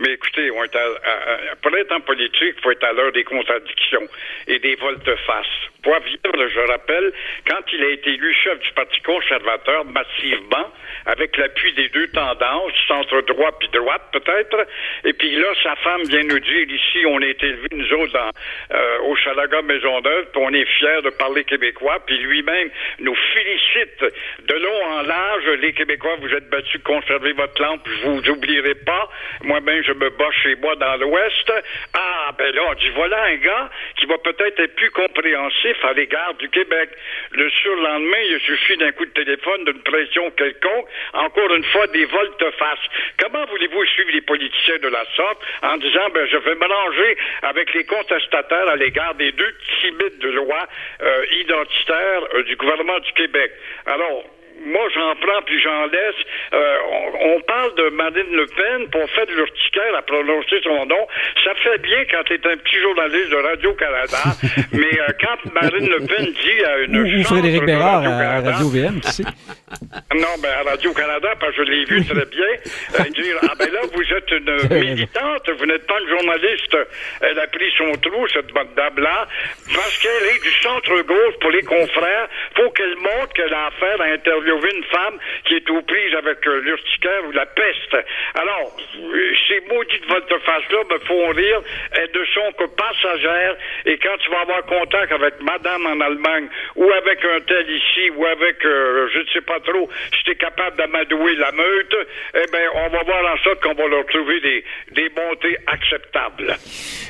Mais 0.00 0.12
écoutez, 0.12 0.50
on 0.50 0.64
est 0.64 0.74
à- 0.76 1.54
pour 1.62 1.76
être 1.76 1.92
en 1.92 2.00
politique, 2.00 2.54
il 2.56 2.62
faut 2.62 2.70
être 2.70 2.84
à 2.84 2.92
l'heure 2.92 3.12
des 3.12 3.24
contradictions 3.24 4.06
et 4.48 4.58
des 4.58 4.74
volte-face. 4.76 5.46
Poivrière, 5.82 6.48
je 6.48 6.60
rappelle, 6.60 7.12
quand 7.48 7.60
il 7.72 7.82
a 7.84 7.88
été 7.90 8.10
élu 8.10 8.34
chef 8.34 8.58
du 8.60 8.70
Parti 8.72 9.00
conservateur 9.02 9.84
massivement, 9.86 10.70
avec 11.06 11.36
l'appui 11.38 11.72
des 11.72 11.88
deux 11.88 12.08
tendances, 12.08 12.72
centre 12.86 13.20
droit 13.22 13.52
puis 13.58 13.68
droite 13.68 14.02
peut-être, 14.12 14.66
et 15.04 15.12
puis 15.14 15.34
là, 15.36 15.48
sa 15.62 15.76
femme 15.76 16.02
vient 16.04 16.22
nous 16.24 16.38
dire 16.40 16.68
ici, 16.70 17.04
on 17.06 17.20
a 17.22 17.26
été 17.26 17.46
élevés, 17.46 17.68
nous 17.72 17.92
autres, 17.94 18.12
dans, 18.12 18.30
euh, 18.76 18.98
au 19.04 19.16
Chalaga 19.16 19.62
Maisonneuve, 19.62 20.26
puis 20.32 20.42
on 20.42 20.52
est 20.52 20.64
fiers 20.66 21.00
de 21.02 21.10
parler 21.10 21.44
québécois, 21.44 21.98
puis 22.06 22.18
lui-même 22.18 22.70
nous 23.00 23.14
félicite 23.34 24.04
de 24.46 24.54
long 24.54 24.84
en 24.98 25.02
large, 25.02 25.46
les 25.60 25.72
Québécois, 25.72 26.16
vous 26.20 26.32
êtes 26.34 26.48
battus, 26.50 26.80
conservez 26.84 27.32
votre 27.32 27.60
langue, 27.62 27.80
je 27.86 28.06
vous 28.08 28.28
oublierai 28.30 28.74
pas. 28.74 29.08
Moi-même, 29.42 29.82
je 29.90 29.94
me 29.94 30.10
bats 30.10 30.30
chez 30.42 30.54
moi 30.56 30.76
dans 30.76 30.96
l'Ouest. 30.96 31.52
Ah, 31.94 32.32
ben 32.38 32.54
là, 32.54 32.62
on 32.70 32.74
dit, 32.74 32.90
voilà 32.94 33.24
un 33.24 33.36
gars 33.36 33.70
qui 33.96 34.06
va 34.06 34.18
peut-être 34.18 34.60
être 34.60 34.74
plus 34.76 34.90
compréhensif 34.90 35.84
à 35.84 35.92
l'égard 35.92 36.34
du 36.34 36.48
Québec. 36.48 36.90
Le 37.32 37.50
surlendemain, 37.50 38.22
il 38.28 38.40
suffit 38.40 38.76
d'un 38.76 38.92
coup 38.92 39.04
de 39.04 39.10
téléphone, 39.10 39.64
d'une 39.64 39.82
pression 39.82 40.30
quelconque, 40.32 40.86
encore 41.14 41.52
une 41.54 41.64
fois, 41.64 41.86
des 41.88 42.04
volte-face. 42.04 42.78
Comment 43.18 43.44
voulez-vous 43.46 43.84
suivre 43.86 44.10
les 44.12 44.20
politiciens 44.20 44.78
de 44.78 44.88
la 44.88 45.04
sorte 45.16 45.42
en 45.62 45.76
disant, 45.78 46.08
ben, 46.14 46.26
je 46.26 46.36
vais 46.36 46.54
mélanger 46.54 47.16
avec 47.42 47.74
les 47.74 47.84
contestataires 47.84 48.68
à 48.68 48.76
l'égard 48.76 49.14
des 49.14 49.32
deux 49.32 49.54
timides 49.80 50.18
de 50.18 50.30
loi 50.30 50.68
euh, 51.02 51.24
identitaires 51.32 52.22
euh, 52.34 52.42
du 52.44 52.56
gouvernement 52.56 52.98
du 53.00 53.12
Québec? 53.12 53.52
Alors, 53.86 54.24
moi, 54.64 54.86
j'en 54.94 55.14
prends 55.16 55.42
puis 55.46 55.60
j'en 55.62 55.86
laisse. 55.86 56.20
Euh, 56.52 56.76
on, 56.92 57.36
on 57.36 57.40
parle 57.42 57.74
de 57.76 57.90
Marine 57.90 58.32
Le 58.32 58.46
Pen 58.46 58.88
pour 58.90 59.08
faire 59.10 59.26
de 59.26 59.32
l'urticaire 59.32 59.94
à 59.96 60.02
prononcer 60.02 60.60
son 60.62 60.84
nom. 60.86 61.06
Ça 61.44 61.52
fait 61.62 61.78
bien 61.78 62.04
quand 62.10 62.22
tu 62.24 62.34
es 62.34 62.46
un 62.46 62.56
petit 62.56 62.78
journaliste 62.78 63.30
de 63.30 63.36
Radio-Canada, 63.36 64.18
mais 64.72 65.00
euh, 65.00 65.12
quand 65.20 65.52
Marine 65.54 65.88
Le 65.88 66.06
Pen 66.06 66.26
dit 66.26 66.64
à 66.64 66.78
une 66.78 66.96
Ou, 66.96 67.20
ou 67.20 67.24
Frédéric 67.24 67.62
de 67.62 67.66
Bérard 67.66 68.04
à 68.04 68.40
Radio-VM, 68.40 69.00
qui 69.00 69.12
sait? 69.12 69.22
non, 70.14 70.34
ben 70.42 70.52
à 70.60 70.70
Radio-Canada, 70.70 71.28
parce 71.40 71.56
que 71.56 71.64
je 71.64 71.70
l'ai 71.70 71.84
vu 71.84 72.04
très 72.04 72.26
bien, 72.26 73.00
euh, 73.00 73.10
dire 73.10 73.36
Ah 73.42 73.54
ben 73.58 73.72
là, 73.72 73.80
vous 73.92 74.12
êtes 74.12 74.30
une 74.30 74.78
militante, 74.80 75.50
vous 75.58 75.66
n'êtes 75.66 75.86
pas 75.86 76.00
une 76.00 76.08
journaliste. 76.08 76.76
Elle 77.22 77.38
a 77.38 77.46
pris 77.46 77.70
son 77.78 77.92
trou, 78.00 78.26
cette 78.28 78.52
dame-là, 78.52 79.26
parce 79.74 79.98
qu'elle 79.98 80.36
est 80.36 80.42
du 80.42 80.52
centre-gauche 80.60 81.38
pour 81.40 81.50
les 81.50 81.62
confrères. 81.62 82.28
faut 82.56 82.70
qu'elle 82.70 82.96
montre 82.96 83.32
qu'elle 83.34 83.54
a 83.54 83.66
affaire 83.66 84.00
à 84.00 84.04
interviewer 84.04 84.49
une 84.56 84.84
femme 84.84 85.18
qui 85.46 85.54
est 85.54 85.70
aux 85.70 85.82
prises 85.82 86.14
avec 86.16 86.46
euh, 86.46 86.60
l'urticaire 86.60 87.22
ou 87.28 87.32
la 87.32 87.46
peste. 87.46 87.96
Alors, 88.34 88.76
euh, 88.96 89.32
ces 89.48 89.60
maudites 89.72 90.06
volte-face-là 90.08 90.78
me 90.90 90.98
font 91.06 91.28
rire. 91.28 91.62
Elles 91.92 92.10
ne 92.14 92.24
sont 92.26 92.52
que 92.58 92.64
passagères. 92.64 93.56
Et 93.86 93.98
quand 93.98 94.16
tu 94.18 94.30
vas 94.30 94.40
avoir 94.40 94.64
contact 94.66 95.12
avec 95.12 95.40
madame 95.40 95.86
en 95.86 96.00
Allemagne 96.00 96.48
ou 96.76 96.90
avec 96.90 97.24
un 97.24 97.40
tel 97.40 97.68
ici 97.70 98.10
ou 98.16 98.24
avec, 98.26 98.64
euh, 98.64 99.08
je 99.12 99.18
ne 99.20 99.26
sais 99.32 99.40
pas 99.40 99.60
trop, 99.60 99.88
si 100.16 100.24
tu 100.24 100.30
es 100.32 100.36
capable 100.36 100.76
d'amadouer 100.76 101.34
la 101.36 101.52
meute, 101.52 101.96
eh 102.34 102.50
ben, 102.52 102.68
on 102.74 102.88
va 102.88 103.02
voir 103.02 103.34
en 103.34 103.38
sorte 103.42 103.62
qu'on 103.62 103.74
va 103.74 103.88
leur 103.88 104.06
trouver 104.06 104.40
des, 104.40 104.64
des 104.92 105.08
bontés 105.08 105.56
acceptables. 105.66 106.56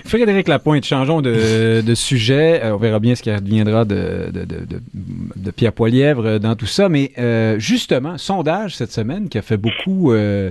Frédéric 0.06 0.48
Lapointe, 0.48 0.84
changeons 0.84 1.20
de, 1.20 1.94
sujet. 1.94 2.60
On 2.64 2.76
verra 2.76 2.98
bien 2.98 3.14
ce 3.14 3.22
qui 3.22 3.32
reviendra 3.32 3.84
de, 3.84 4.30
de 5.40 5.50
Pierre 5.50 5.72
Poilièvre 5.72 6.38
dans 6.38 6.54
tout 6.54 6.66
ça. 6.66 6.88
Mais 6.88 7.12
euh, 7.18 7.58
justement, 7.58 8.18
sondage 8.18 8.76
cette 8.76 8.92
semaine 8.92 9.28
qui 9.28 9.38
a 9.38 9.42
fait 9.42 9.56
beaucoup, 9.56 10.12
euh, 10.12 10.50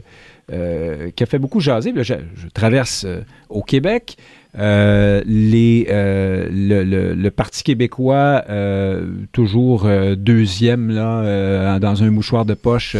euh, 0.51 1.11
qui 1.11 1.23
a 1.23 1.25
fait 1.25 1.39
beaucoup 1.39 1.59
jaser. 1.59 1.93
Je, 1.95 2.15
traverse 2.53 3.05
euh, 3.05 3.21
au 3.49 3.61
Québec. 3.61 4.17
Euh, 4.57 5.21
les, 5.27 5.85
euh, 5.91 6.47
le, 6.51 6.83
le, 6.83 7.13
le, 7.13 7.31
Parti 7.31 7.61
québécois, 7.61 8.43
euh, 8.49 9.05
toujours 9.31 9.87
deuxième 10.17 10.89
là, 10.89 11.77
dans 11.77 12.01
un 12.01 12.09
mouchoir 12.09 12.45
de 12.45 12.55
poche 12.55 12.95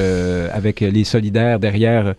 avec 0.54 0.82
les 0.82 1.04
solidaires 1.04 1.60
derrière, 1.60 2.14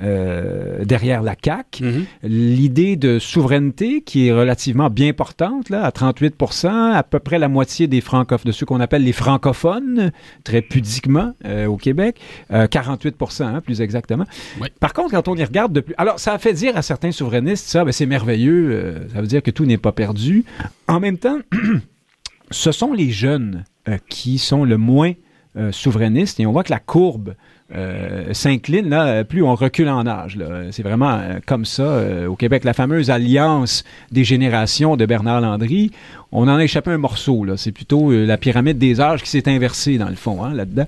derrière 0.00 1.22
la 1.22 1.34
CAQ. 1.42 1.82
Mm 1.82 1.88
-hmm. 1.88 2.04
L'idée 2.24 2.96
de 2.96 3.18
souveraineté 3.18 4.02
qui 4.02 4.28
est 4.28 4.32
relativement 4.32 4.90
bien 4.90 5.12
portante, 5.14 5.70
là, 5.70 5.84
à 5.84 5.90
38% 5.90 6.92
à 6.92 7.02
peu 7.02 7.20
près 7.20 7.38
la 7.38 7.48
moitié 7.48 7.86
des 7.86 8.02
francophones, 8.02 8.50
de 8.50 8.52
ceux 8.52 8.66
qu'on 8.66 8.80
appelle 8.80 9.04
les 9.04 9.12
francophones, 9.12 10.12
très 10.44 10.60
pudiquement 10.60 11.32
au 11.66 11.76
Québec, 11.76 12.20
48% 12.50 13.44
hein, 13.44 13.60
plus 13.62 13.80
exactement. 13.80 14.26
Oui. 14.60 14.68
Par 14.78 14.92
contre, 14.92 15.12
quand 15.12 15.28
on 15.28 15.36
y 15.36 15.44
regarde 15.44 15.72
de 15.72 15.80
plus... 15.80 15.94
Alors, 15.96 16.18
ça 16.18 16.32
a 16.34 16.38
fait 16.38 16.52
dire 16.52 16.76
à 16.76 16.82
certains 16.82 17.12
souverainistes, 17.12 17.66
ça, 17.66 17.84
ben, 17.84 17.92
c'est 17.92 18.06
merveilleux, 18.06 18.73
ça 19.12 19.20
veut 19.20 19.26
dire 19.26 19.42
que 19.42 19.50
tout 19.50 19.64
n'est 19.64 19.78
pas 19.78 19.92
perdu. 19.92 20.44
En 20.88 21.00
même 21.00 21.18
temps, 21.18 21.38
ce 22.50 22.72
sont 22.72 22.92
les 22.92 23.10
jeunes 23.10 23.64
euh, 23.88 23.98
qui 24.08 24.38
sont 24.38 24.64
le 24.64 24.76
moins 24.76 25.12
euh, 25.56 25.72
souverainistes 25.72 26.40
et 26.40 26.46
on 26.46 26.52
voit 26.52 26.64
que 26.64 26.72
la 26.72 26.80
courbe 26.80 27.34
euh, 27.74 28.34
s'incline 28.34 29.24
plus 29.26 29.42
on 29.42 29.54
recule 29.54 29.88
en 29.88 30.06
âge. 30.06 30.38
C'est 30.70 30.82
vraiment 30.82 31.14
euh, 31.14 31.38
comme 31.46 31.64
ça 31.64 31.82
euh, 31.82 32.26
au 32.26 32.36
Québec. 32.36 32.62
La 32.62 32.74
fameuse 32.74 33.10
alliance 33.10 33.84
des 34.12 34.22
générations 34.22 34.96
de 34.96 35.06
Bernard 35.06 35.40
Landry, 35.40 35.90
on 36.30 36.42
en 36.42 36.56
a 36.56 36.64
échappé 36.64 36.90
un 36.90 36.98
morceau. 36.98 37.46
C'est 37.56 37.72
plutôt 37.72 38.12
la 38.12 38.36
pyramide 38.36 38.78
des 38.78 39.00
âges 39.00 39.22
qui 39.22 39.30
s'est 39.30 39.48
inversée 39.48 39.96
dans 39.96 40.10
le 40.10 40.14
fond 40.14 40.44
hein, 40.44 40.52
là-dedans. 40.52 40.86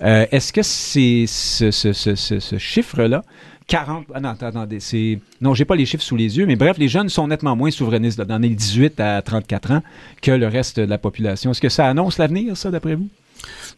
Est-ce 0.00 0.52
que 0.52 0.62
c'est 0.62 1.24
ce, 1.26 1.70
ce, 1.70 1.92
ce, 1.92 2.14
ce 2.14 2.58
chiffre-là 2.58 3.22
40. 3.68 4.06
Ah 4.14 4.20
non, 4.20 4.30
attendez, 4.30 4.80
c'est. 4.80 5.20
Non, 5.40 5.54
j'ai 5.54 5.64
pas 5.64 5.76
les 5.76 5.86
chiffres 5.86 6.02
sous 6.02 6.16
les 6.16 6.38
yeux, 6.38 6.46
mais 6.46 6.56
bref, 6.56 6.78
les 6.78 6.88
jeunes 6.88 7.10
sont 7.10 7.28
nettement 7.28 7.54
moins 7.54 7.70
souverainistes 7.70 8.18
là, 8.18 8.24
dans 8.24 8.38
les 8.38 8.48
18 8.48 8.98
à 8.98 9.22
34 9.22 9.70
ans 9.72 9.82
que 10.22 10.30
le 10.30 10.48
reste 10.48 10.80
de 10.80 10.86
la 10.86 10.98
population. 10.98 11.50
Est-ce 11.50 11.60
que 11.60 11.68
ça 11.68 11.86
annonce 11.86 12.18
l'avenir, 12.18 12.56
ça, 12.56 12.70
d'après 12.70 12.94
vous? 12.94 13.08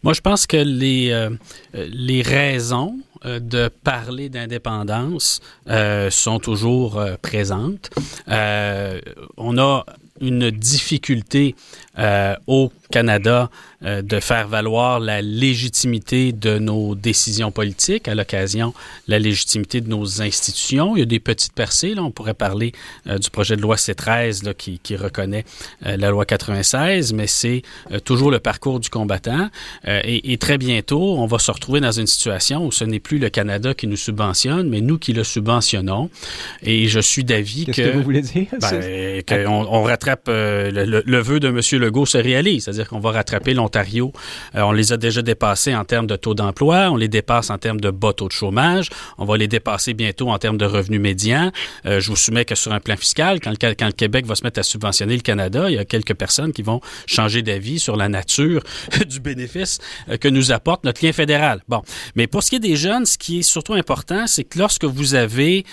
Moi, 0.03 0.14
je 0.14 0.20
pense 0.20 0.46
que 0.46 0.57
les, 0.57 1.11
euh, 1.11 1.31
les 1.74 2.22
raisons 2.22 2.96
euh, 3.26 3.38
de 3.38 3.68
parler 3.68 4.29
d'indépendance 4.29 5.40
euh, 5.68 6.09
sont 6.11 6.38
toujours 6.38 7.03
présentes. 7.20 7.90
on 8.29 9.59
a 9.59 9.85
une 10.20 10.50
difficulté 10.50 11.55
au 12.46 12.70
Canada 12.90 13.50
euh, 13.83 14.03
de 14.03 14.21
faire 14.21 14.47
valoir 14.47 15.01
la 15.01 15.23
légitimité 15.23 16.33
de 16.33 16.59
nos 16.59 16.95
décisions 16.95 17.51
politiques, 17.51 18.09
à 18.09 18.14
l'occasion 18.14 18.75
la 19.09 19.19
légitimité 19.19 19.81
de 19.81 19.88
nos 19.88 20.21
institutions. 20.21 20.97
Il 20.97 21.01
y 21.01 21.03
a 21.03 21.07
des 21.07 21.19
petites 21.19 21.55
percées, 21.55 21.95
là, 21.95 22.03
on 22.03 22.11
pourrait 22.11 22.35
parler 22.35 22.73
euh, 23.07 23.16
du 23.16 23.31
projet 23.31 23.57
de 23.57 23.62
loi 23.62 23.77
C13 23.77 24.45
là, 24.45 24.53
qui, 24.53 24.81
qui 24.81 24.97
reconnaît 24.97 25.47
euh, 25.87 25.97
la 25.97 26.11
loi 26.11 26.27
96, 26.27 27.14
mais 27.14 27.27
c'est 27.27 27.62
toujours 28.05 28.31
le 28.31 28.38
parcours 28.38 28.81
du 28.81 28.90
combattant. 28.90 29.49
Et, 29.87 30.33
et, 30.33 30.37
très 30.37 30.59
bientôt, 30.59 31.16
on 31.19 31.27
va 31.27 31.38
se 31.38 31.51
retrouver 31.51 31.81
dans 31.81 31.93
une 31.93 32.07
situation 32.07 32.66
où 32.66 32.73
ce 32.73 32.85
n'est 32.85 33.01
plus 33.01 33.19
le 33.19 33.31
Canada 33.31 33.73
qui 33.73 33.87
nous 33.87 33.97
subventionne, 33.97 34.69
mais 34.69 34.83
nous 34.83 34.99
qui 34.99 35.14
le 35.14 35.25
subventionnons. 35.25 36.11
Et 36.62 36.88
je 36.88 37.01
suis 37.01 37.25
d'avis 37.25 37.64
que... 37.64 37.73
Qu'est-ce 37.73 37.88
que 37.93 37.97
vous 37.97 38.03
voulez 38.03 38.23
dire? 38.23 38.47
Ben, 38.61 39.23
qu'on 39.27 39.66
on 39.71 39.83
rattrape 39.83 40.29
le, 40.29 40.71
le, 40.71 41.03
le 41.05 41.19
vœu 41.21 41.40
de 41.40 41.49
M. 41.49 41.81
Legault 41.81 42.07
se 42.07 42.19
réalise, 42.19 42.64
c'est-à-dire 42.64 42.88
qu'on 42.88 43.01
va 43.01 43.12
rattraper 43.12 43.55
Euh, 43.76 44.61
on 44.62 44.72
les 44.72 44.92
a 44.92 44.96
déjà 44.96 45.22
dépassés 45.22 45.74
en 45.74 45.85
termes 45.85 46.06
de 46.06 46.16
taux 46.16 46.35
d'emploi, 46.35 46.90
on 46.90 46.96
les 46.96 47.09
dépasse 47.09 47.50
en 47.50 47.59
termes 47.59 47.80
de 47.80 47.90
bas 47.90 48.12
taux 48.12 48.28
de 48.28 48.33
chômage, 48.33 48.88
on 49.18 49.24
va 49.24 49.37
les 49.37 49.48
dépasser 49.48 49.94
bientôt 49.94 50.30
en 50.30 50.38
termes 50.38 50.59
de 50.59 50.64
revenus 50.64 51.00
médians. 51.00 51.52
Euh, 51.87 52.00
je 52.00 52.09
vous 52.09 52.16
soumets 52.16 52.44
que 52.44 52.54
sur 52.54 52.72
un 52.72 52.80
plan 52.80 52.96
fiscal, 52.96 53.40
quand 53.40 53.50
le, 53.50 53.56
quand 53.56 53.87
le, 53.87 53.92
Québec 53.92 54.26
va 54.26 54.35
se 54.35 54.44
mettre 54.44 54.61
à 54.61 54.62
subventionner 54.62 55.14
le 55.14 55.22
Canada, 55.22 55.70
il 55.70 55.74
y 55.74 55.78
a 55.78 55.85
quelques 55.85 56.14
personnes 56.14 56.52
qui 56.52 56.62
vont 56.62 56.80
changer 57.06 57.42
d'avis 57.42 57.78
sur 57.78 57.96
la 57.96 58.09
nature 58.09 58.62
du 59.09 59.20
bénéfice 59.20 59.78
euh, 60.09 60.16
que 60.16 60.28
nous 60.28 60.52
apporte 60.52 60.85
notre 60.85 61.04
lien 61.04 61.12
fédéral. 61.12 61.62
Bon, 61.68 61.83
mais 62.14 62.26
pour 62.26 62.42
ce 62.42 62.50
qui 62.50 62.56
est 62.56 62.61
des 62.61 62.76
jeunes, 62.76 63.06
ce 63.06 63.18
qui 63.18 63.40
est 63.40 63.42
surtout 63.42 63.74
important, 63.74 64.26
c'est 64.26 64.44
que 64.44 64.59
lorsque 64.59 64.85
vous 64.85 65.14
avez 65.14 65.64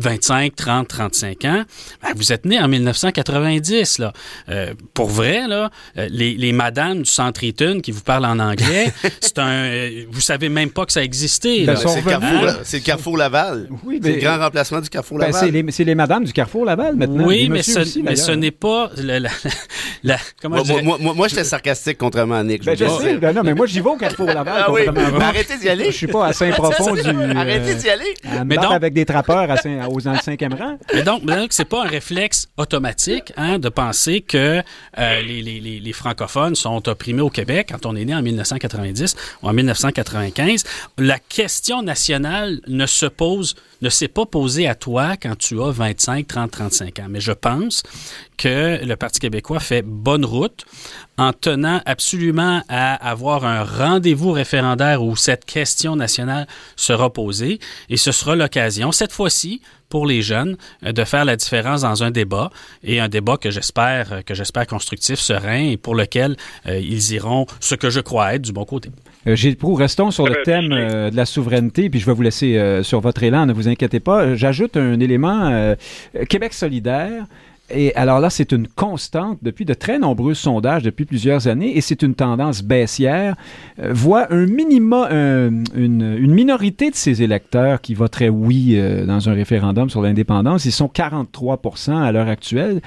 25, 0.00 0.56
30, 0.56 0.88
35 0.88 1.44
ans, 1.44 1.64
ben, 2.02 2.08
vous 2.16 2.32
êtes 2.32 2.46
né 2.46 2.58
en 2.58 2.68
1990. 2.68 3.98
Là. 3.98 4.12
Euh, 4.48 4.72
pour 4.94 5.08
vrai, 5.08 5.46
là, 5.46 5.70
euh, 5.98 6.08
les, 6.10 6.34
les 6.34 6.52
madames 6.52 7.02
du 7.02 7.10
centre 7.10 7.44
Eaton 7.44 7.80
qui 7.80 7.92
vous 7.92 8.00
parlent 8.00 8.24
en 8.24 8.38
anglais, 8.38 8.92
c'est 9.20 9.38
un, 9.38 9.50
euh, 9.50 10.04
vous 10.10 10.20
savez 10.20 10.48
même 10.48 10.70
pas 10.70 10.86
que 10.86 10.92
ça 10.92 11.04
existait. 11.04 11.64
Ben, 11.66 11.76
c'est, 11.76 11.96
le 11.96 12.08
Carrefour, 12.08 12.48
hein? 12.48 12.56
c'est 12.64 12.78
le 12.78 12.82
Carrefour 12.82 13.16
Laval. 13.18 13.68
Oui, 13.84 14.00
c'est 14.02 14.12
le 14.12 14.20
grand 14.20 14.38
remplacement 14.38 14.80
du 14.80 14.88
Carrefour 14.88 15.18
ben, 15.18 15.26
Laval. 15.26 15.40
C'est 15.40 15.50
les, 15.50 15.70
c'est 15.70 15.84
les 15.84 15.94
madames 15.94 16.24
du 16.24 16.32
Carrefour 16.32 16.64
Laval 16.64 16.96
maintenant. 16.96 17.26
Oui, 17.26 17.48
mais 17.50 17.62
ce, 17.62 17.80
aussi, 17.80 18.02
mais 18.02 18.16
ce, 18.16 18.32
n'est 18.32 18.50
pas 18.50 18.90
la, 18.96 19.20
la, 19.20 19.30
la 20.02 20.16
comment 20.40 20.64
moi, 20.64 20.82
moi, 20.82 20.96
moi, 20.98 21.14
moi, 21.14 21.28
j'étais 21.28 21.44
sarcastique 21.44 21.98
contrairement 21.98 22.36
à 22.36 22.42
Nick. 22.42 22.64
Ben, 22.64 22.74
je, 22.74 22.86
sais, 22.86 23.18
ben, 23.18 23.34
non, 23.34 23.42
mais 23.44 23.54
moi 23.54 23.66
j'y 23.66 23.80
vais 23.80 23.90
au 23.90 23.96
Carrefour 23.96 24.26
Laval. 24.26 24.64
Ah 24.66 24.72
oui, 24.72 24.82
arrêtez 25.20 25.58
d'y 25.58 25.68
aller. 25.68 25.86
Je 25.86 25.96
suis 25.96 26.06
pas 26.06 26.28
à 26.28 26.32
Saint-Profond 26.32 26.94
du. 26.94 27.36
Arrêtez 27.36 27.74
d'y 27.74 27.90
aller. 27.90 28.14
mais 28.46 28.56
donc, 28.56 28.72
avec 28.72 28.94
des 28.94 29.04
trappeurs 29.04 29.50
à 29.50 29.56
Saint 29.58 29.89
aux. 29.90 30.78
Mais 30.94 31.02
donc, 31.02 31.22
c'est 31.50 31.64
pas 31.64 31.84
un 31.84 31.88
réflexe 31.88 32.48
automatique 32.56 33.32
hein, 33.36 33.58
de 33.58 33.68
penser 33.68 34.20
que 34.20 34.62
euh, 34.98 35.22
les, 35.22 35.42
les, 35.42 35.60
les, 35.80 35.92
francophones 35.92 36.54
sont 36.54 36.88
opprimés 36.88 37.22
au 37.22 37.30
Québec 37.30 37.68
quand 37.70 37.86
on 37.86 37.96
est 37.96 38.04
né 38.04 38.14
en 38.14 38.22
1990 38.22 39.16
ou 39.42 39.48
en 39.48 39.52
1995. 39.52 40.64
La 40.98 41.18
question 41.18 41.82
nationale 41.82 42.60
ne 42.66 42.86
se 42.86 43.06
pose, 43.06 43.54
ne 43.82 43.88
s'est 43.88 44.08
pas 44.08 44.26
posée 44.26 44.68
à 44.68 44.74
toi 44.74 45.16
quand 45.16 45.36
tu 45.36 45.60
as 45.60 45.70
25, 45.70 46.26
30, 46.26 46.50
35 46.50 46.98
ans. 46.98 47.06
Mais 47.08 47.20
je 47.20 47.32
pense 47.32 47.82
que 48.36 48.84
le 48.84 48.96
Parti 48.96 49.20
québécois 49.20 49.60
fait 49.60 49.82
bonne 49.82 50.24
route 50.24 50.64
en 51.18 51.32
tenant 51.32 51.80
absolument 51.84 52.62
à 52.68 52.94
avoir 52.94 53.44
un 53.44 53.64
rendez-vous 53.64 54.32
référendaire 54.32 55.02
où 55.02 55.16
cette 55.16 55.44
question 55.44 55.96
nationale 55.96 56.46
sera 56.76 57.12
posée. 57.12 57.58
Et 57.88 57.96
ce 57.96 58.12
sera 58.12 58.36
l'occasion, 58.36 58.92
cette 58.92 59.12
fois-ci, 59.12 59.60
pour 59.90 60.06
les 60.06 60.22
jeunes 60.22 60.56
de 60.82 61.04
faire 61.04 61.24
la 61.24 61.36
différence 61.36 61.82
dans 61.82 62.02
un 62.02 62.10
débat 62.10 62.50
et 62.82 63.00
un 63.00 63.08
débat 63.08 63.36
que 63.36 63.50
j'espère 63.50 64.24
que 64.24 64.34
j'espère 64.34 64.66
constructif, 64.66 65.18
serein 65.18 65.70
et 65.70 65.76
pour 65.76 65.94
lequel 65.94 66.36
euh, 66.66 66.78
ils 66.78 67.12
iront 67.12 67.46
ce 67.58 67.74
que 67.74 67.90
je 67.90 68.00
crois 68.00 68.34
être 68.34 68.42
du 68.42 68.52
bon 68.52 68.64
côté. 68.64 68.90
Euh, 69.26 69.36
Gilles 69.36 69.56
Proux, 69.56 69.74
restons 69.74 70.10
sur 70.10 70.26
le 70.26 70.42
thème 70.44 70.72
euh, 70.72 71.10
de 71.10 71.16
la 71.16 71.26
souveraineté, 71.26 71.90
puis 71.90 72.00
je 72.00 72.06
vais 72.06 72.12
vous 72.12 72.22
laisser 72.22 72.56
euh, 72.56 72.82
sur 72.82 73.00
votre 73.00 73.22
élan, 73.22 73.46
ne 73.46 73.52
vous 73.52 73.68
inquiétez 73.68 74.00
pas. 74.00 74.34
J'ajoute 74.34 74.76
un 74.76 74.98
élément, 75.00 75.74
Québec 76.28 76.52
solidaire, 76.52 77.26
et 77.72 77.94
alors 77.94 78.20
là, 78.20 78.30
c'est 78.30 78.52
une 78.52 78.66
constante 78.66 79.38
depuis 79.42 79.64
de 79.64 79.74
très 79.74 79.98
nombreux 79.98 80.34
sondages 80.34 80.82
depuis 80.82 81.04
plusieurs 81.04 81.46
années 81.46 81.76
et 81.76 81.80
c'est 81.80 82.02
une 82.02 82.14
tendance 82.14 82.62
baissière. 82.62 83.36
Euh, 83.78 83.92
voit 83.92 84.32
un 84.32 84.46
minima, 84.46 85.08
un, 85.10 85.50
une, 85.74 86.16
une, 86.18 86.32
minorité 86.32 86.90
de 86.90 86.96
ces 86.96 87.22
électeurs 87.22 87.80
qui 87.80 87.94
voteraient 87.94 88.28
oui 88.28 88.74
euh, 88.74 89.06
dans 89.06 89.28
un 89.28 89.34
référendum 89.34 89.88
sur 89.88 90.02
l'indépendance. 90.02 90.64
Ils 90.64 90.72
sont 90.72 90.88
43% 90.88 91.96
à 91.96 92.10
l'heure 92.10 92.28
actuelle. 92.28 92.80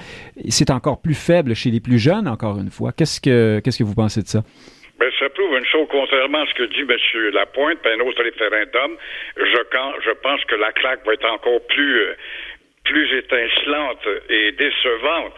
C'est 0.48 0.70
encore 0.70 0.98
plus 0.98 1.14
faible 1.14 1.54
chez 1.54 1.70
les 1.70 1.80
plus 1.80 1.98
jeunes, 1.98 2.28
encore 2.28 2.58
une 2.58 2.70
fois. 2.70 2.92
Qu'est-ce 2.92 3.20
que, 3.20 3.60
qu'est-ce 3.64 3.78
que 3.78 3.84
vous 3.84 3.94
pensez 3.94 4.22
de 4.22 4.28
ça? 4.28 4.42
Ben, 4.98 5.10
ça 5.18 5.28
prouve 5.30 5.56
une 5.56 5.66
chose, 5.66 5.88
contrairement 5.90 6.42
à 6.42 6.46
ce 6.46 6.54
que 6.54 6.62
dit 6.64 6.82
M. 6.88 7.30
Lapointe, 7.32 7.84
un 7.84 8.00
autre 8.00 8.22
référendum, 8.22 8.96
je, 9.36 9.42
je 9.42 10.10
pense 10.22 10.44
que 10.44 10.54
la 10.54 10.72
claque 10.72 11.04
va 11.04 11.14
être 11.14 11.28
encore 11.28 11.66
plus, 11.66 12.00
euh, 12.00 12.14
plus 12.84 13.18
étincelante 13.18 14.06
et 14.28 14.52
décevante 14.52 15.34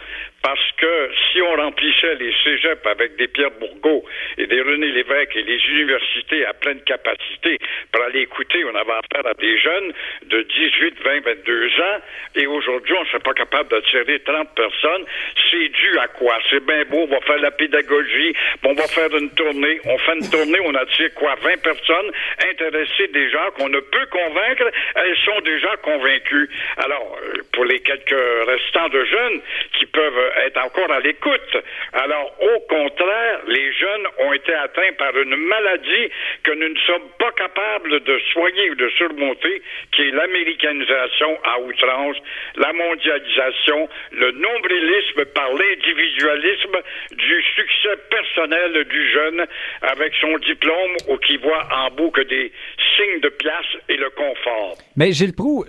parce 0.47 0.73
que 0.77 1.11
si 1.33 1.43
on 1.43 1.57
remplissait 1.57 2.15
les 2.15 2.33
cégeps 2.45 2.87
avec 2.87 3.17
des 3.17 3.27
Pierre 3.27 3.51
Bourgault 3.59 4.05
et 4.39 4.47
des 4.47 4.61
René 4.61 4.93
Lévesque 4.93 5.35
et 5.35 5.43
les 5.43 5.59
universités 5.71 6.47
à 6.47 6.53
pleine 6.53 6.81
capacité 6.83 7.59
pour 7.91 8.05
aller 8.05 8.21
écouter, 8.21 8.65
on 8.65 8.77
avait 8.77 8.93
affaire 8.93 9.27
à 9.27 9.35
des 9.35 9.59
jeunes 9.59 9.93
de 10.27 10.43
18, 10.43 11.03
20, 11.03 11.21
22 11.25 11.67
ans 11.81 11.99
et 12.37 12.47
aujourd'hui, 12.47 12.95
on 12.97 13.03
ne 13.03 13.07
serait 13.09 13.19
pas 13.19 13.35
capable 13.35 13.71
d'attirer 13.71 14.21
30 14.21 14.55
personnes. 14.55 15.05
C'est 15.51 15.69
dû 15.69 15.99
à 15.99 16.07
quoi? 16.07 16.39
C'est 16.49 16.65
bien 16.65 16.85
beau, 16.85 17.09
on 17.11 17.13
va 17.13 17.21
faire 17.23 17.39
la 17.39 17.51
pédagogie, 17.51 18.33
on 18.63 18.75
va 18.75 18.87
faire 18.87 19.13
une 19.17 19.31
tournée. 19.31 19.81
On 19.87 19.99
fait 19.99 20.15
une 20.21 20.31
tournée, 20.31 20.61
on 20.65 20.75
attire 20.77 21.13
quoi? 21.15 21.35
20 21.43 21.61
personnes 21.61 22.13
intéressées 22.53 23.09
déjà 23.13 23.51
qu'on 23.57 23.69
ne 23.69 23.81
peut 23.81 24.07
convaincre, 24.13 24.71
elles 24.95 25.17
sont 25.25 25.41
déjà 25.41 25.77
convaincues. 25.79 26.49
Alors, 26.77 27.19
euh, 27.21 27.39
pour 27.53 27.65
les 27.65 27.81
quelques 27.81 28.47
restants 28.47 28.89
de 28.91 29.05
jeunes 29.07 29.41
qui 29.73 29.87
peuvent 29.87 30.36
être 30.45 30.59
encore 30.59 30.91
à 30.91 31.01
l'écoute. 31.01 31.57
Alors, 31.93 32.35
au 32.41 32.61
contraire, 32.69 33.41
les 33.49 33.73
jeunes 33.73 34.07
ont 34.19 34.33
été 34.33 34.53
atteints 34.55 34.93
par 34.99 35.17
une 35.17 35.37
maladie 35.37 36.11
que 36.43 36.53
nous 36.53 36.69
ne 36.69 36.79
sommes 36.87 37.09
pas 37.19 37.33
capables 37.33 38.01
de 38.01 38.19
soigner 38.33 38.71
ou 38.71 38.75
de 38.75 38.89
surmonter, 38.91 39.63
qui 39.93 40.03
est 40.03 40.11
l'américanisation 40.11 41.39
à 41.45 41.61
outrance, 41.61 42.17
la 42.57 42.73
mondialisation, 42.73 43.89
le 44.13 44.31
nombrilisme 44.33 45.25
par 45.35 45.49
l'individualisme 45.53 46.77
du 47.13 47.43
succès 47.55 47.97
personnel 48.11 48.85
du 48.85 49.11
jeune 49.11 49.47
avec 49.83 50.13
son 50.21 50.37
diplôme 50.39 50.97
ou 51.09 51.17
qui 51.19 51.37
voit 51.37 51.67
en 51.73 51.91
bout 51.91 52.11
que 52.11 52.23
des 52.23 52.53
signes 52.97 53.21
de 53.21 53.29
place 53.29 53.67
et 53.89 53.97
le 53.97 54.11
confort. 54.11 54.77
Mais 54.97 55.13
Gilles 55.13 55.35
Proux, 55.35 55.65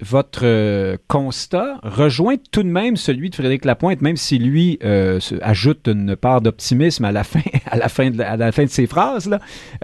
votre 0.00 0.44
euh, 0.44 0.96
constat 1.08 1.78
rejoint 1.82 2.36
tout 2.52 2.62
de 2.62 2.68
même 2.68 2.96
celui 2.96 3.30
de 3.30 3.34
Frédéric 3.34 3.64
Lapointe, 3.64 3.93
même 4.02 4.16
si 4.16 4.38
lui 4.38 4.78
euh, 4.84 5.18
ajoute 5.42 5.88
une 5.88 6.16
part 6.16 6.40
d'optimisme 6.40 7.04
à 7.04 7.12
la 7.12 7.24
fin, 7.88 8.10
de, 8.10 8.66
ses 8.66 8.86
phrases. 8.86 9.30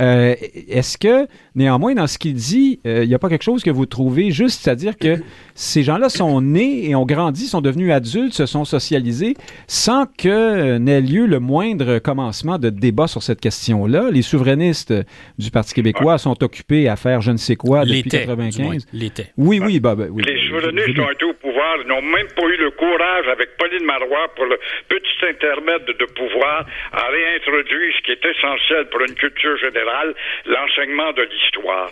Euh, 0.00 0.34
Est-ce 0.68 0.98
que, 0.98 1.26
néanmoins, 1.54 1.94
dans 1.94 2.06
ce 2.06 2.18
qu'il 2.18 2.34
dit, 2.34 2.80
euh, 2.86 3.04
il 3.04 3.08
n'y 3.08 3.14
a 3.14 3.18
pas 3.18 3.28
quelque 3.28 3.42
chose 3.42 3.62
que 3.62 3.70
vous 3.70 3.86
trouvez 3.86 4.30
juste, 4.30 4.62
c'est-à-dire 4.62 4.96
que 4.96 5.22
ces 5.60 5.82
gens-là 5.82 6.08
sont 6.08 6.40
nés 6.40 6.88
et 6.88 6.94
ont 6.94 7.04
grandi, 7.04 7.44
sont 7.44 7.60
devenus 7.60 7.92
adultes, 7.92 8.32
se 8.32 8.46
sont 8.46 8.64
socialisés, 8.64 9.34
sans 9.68 10.06
que 10.06 10.78
n'ait 10.78 11.02
lieu 11.02 11.26
le 11.26 11.38
moindre 11.38 11.98
commencement 11.98 12.56
de 12.56 12.70
débat 12.70 13.06
sur 13.06 13.22
cette 13.22 13.40
question-là. 13.40 14.08
Les 14.10 14.22
souverainistes 14.22 14.94
du 15.38 15.50
Parti 15.50 15.74
québécois 15.74 16.16
sont 16.16 16.42
occupés 16.42 16.88
à 16.88 16.96
faire 16.96 17.20
je 17.20 17.30
ne 17.32 17.36
sais 17.36 17.56
quoi 17.56 17.84
depuis 17.84 18.04
L'était, 18.04 18.24
du 18.24 18.36
moins, 18.36 18.48
95. 18.48 18.86
l'était. 18.94 19.26
Oui, 19.36 19.60
oui, 19.62 19.80
bah, 19.80 19.94
bah, 19.94 20.04
oui. 20.08 20.22
Les 20.24 20.48
souverainistes 20.48 20.98
ont 20.98 21.10
été 21.10 21.24
au 21.26 21.34
pouvoir, 21.34 21.76
ils 21.84 21.88
n'ont 21.88 22.00
même 22.00 22.28
pas 22.34 22.46
eu 22.46 22.56
le 22.56 22.70
courage, 22.70 23.28
avec 23.28 23.58
Pauline 23.58 23.84
Marois, 23.84 24.32
pour 24.36 24.46
le 24.46 24.58
petit 24.88 25.26
intermède 25.28 25.84
de 25.84 26.04
pouvoir, 26.16 26.64
à 26.92 27.04
réintroduire 27.04 27.92
ce 27.98 28.02
qui 28.04 28.12
est 28.12 28.24
essentiel 28.24 28.88
pour 28.88 29.02
une 29.02 29.14
culture 29.14 29.58
générale, 29.58 30.14
l'enseignement 30.46 31.12
de 31.12 31.22
l'histoire. 31.22 31.90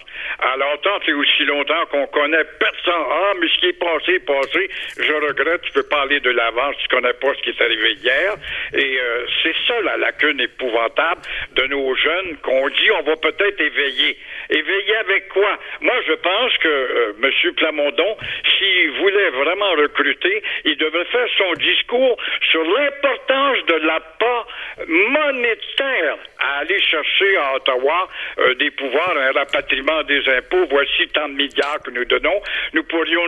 Alors, 0.54 0.80
tant 0.80 1.00
et 1.06 1.12
aussi 1.12 1.44
longtemps 1.44 1.84
qu'on 1.90 2.06
connaît 2.06 2.44
personne, 2.58 3.04
ah, 3.12 3.32
mais 3.38 3.57
ce 3.58 3.60
qui 3.60 3.66
est 3.66 3.78
passé, 3.78 4.18
passé, 4.20 4.70
je 4.98 5.12
regrette, 5.12 5.62
tu 5.62 5.72
peux 5.72 5.82
parler 5.84 6.20
de 6.20 6.30
l'avant 6.30 6.68
tu 6.78 6.88
connais 6.88 7.12
pas 7.14 7.34
ce 7.34 7.42
qui 7.42 7.50
est 7.50 7.62
arrivé 7.62 7.92
hier. 7.94 8.34
Et 8.74 8.98
euh, 8.98 9.26
c'est 9.42 9.54
ça 9.66 9.80
la 9.82 9.96
lacune 9.96 10.40
épouvantable 10.40 11.22
de 11.54 11.66
nos 11.66 11.94
jeunes 11.94 12.36
qu'on 12.42 12.68
dit 12.68 12.90
on 12.98 13.02
va 13.02 13.16
peut-être 13.16 13.60
éveiller. 13.60 14.16
Éveiller 14.50 14.96
avec 14.96 15.28
quoi? 15.28 15.58
Moi, 15.80 15.94
je 16.06 16.12
pense 16.14 16.56
que 16.58 16.68
euh, 16.68 17.12
M. 17.22 17.54
Plamondon, 17.56 18.16
s'il 18.58 18.90
voulait 18.92 19.30
vraiment 19.30 19.70
recruter, 19.72 20.42
il 20.64 20.76
devrait 20.76 21.04
faire 21.06 21.26
son 21.36 21.52
discours 21.54 22.16
sur 22.50 22.62
l'importance 22.64 23.66
de 23.66 23.74
l'apport 23.86 24.48
monétaire 24.86 26.16
à 26.38 26.58
aller 26.60 26.80
chercher 26.80 27.36
à 27.36 27.56
Ottawa 27.56 28.08
euh, 28.38 28.54
des 28.54 28.70
pouvoirs, 28.70 29.16
un 29.16 29.32
rapatriement 29.32 30.02
des 30.04 30.26
impôts. 30.28 30.66
Voici 30.70 31.08
tant 31.08 31.28
de 31.28 31.34
milliards 31.34 31.80
que 31.84 31.90
nous 31.90 32.04
donnons. 32.04 32.40
Nous 32.72 32.84
pourrions, 32.84 33.22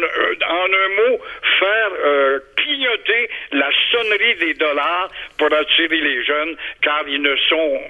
en 0.48 0.64
un 0.64 1.10
mot, 1.10 1.18
faire 1.58 1.90
euh, 2.04 2.38
clignoter 2.56 3.28
la 3.52 3.68
sonnerie 3.90 4.36
des 4.40 4.54
dollars 4.54 5.10
pour 5.38 5.48
attirer 5.52 6.00
les 6.00 6.24
jeunes, 6.24 6.56
car 6.82 7.02
ils 7.08 7.22
ne 7.22 7.34
sont 7.48 7.80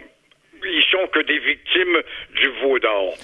ils 0.65 0.85
sont 0.91 1.07
que 1.13 1.21
des 1.21 1.39
victimes 1.39 2.03
du 2.37 2.49
veau 2.63 2.79
d'or. 2.79 3.15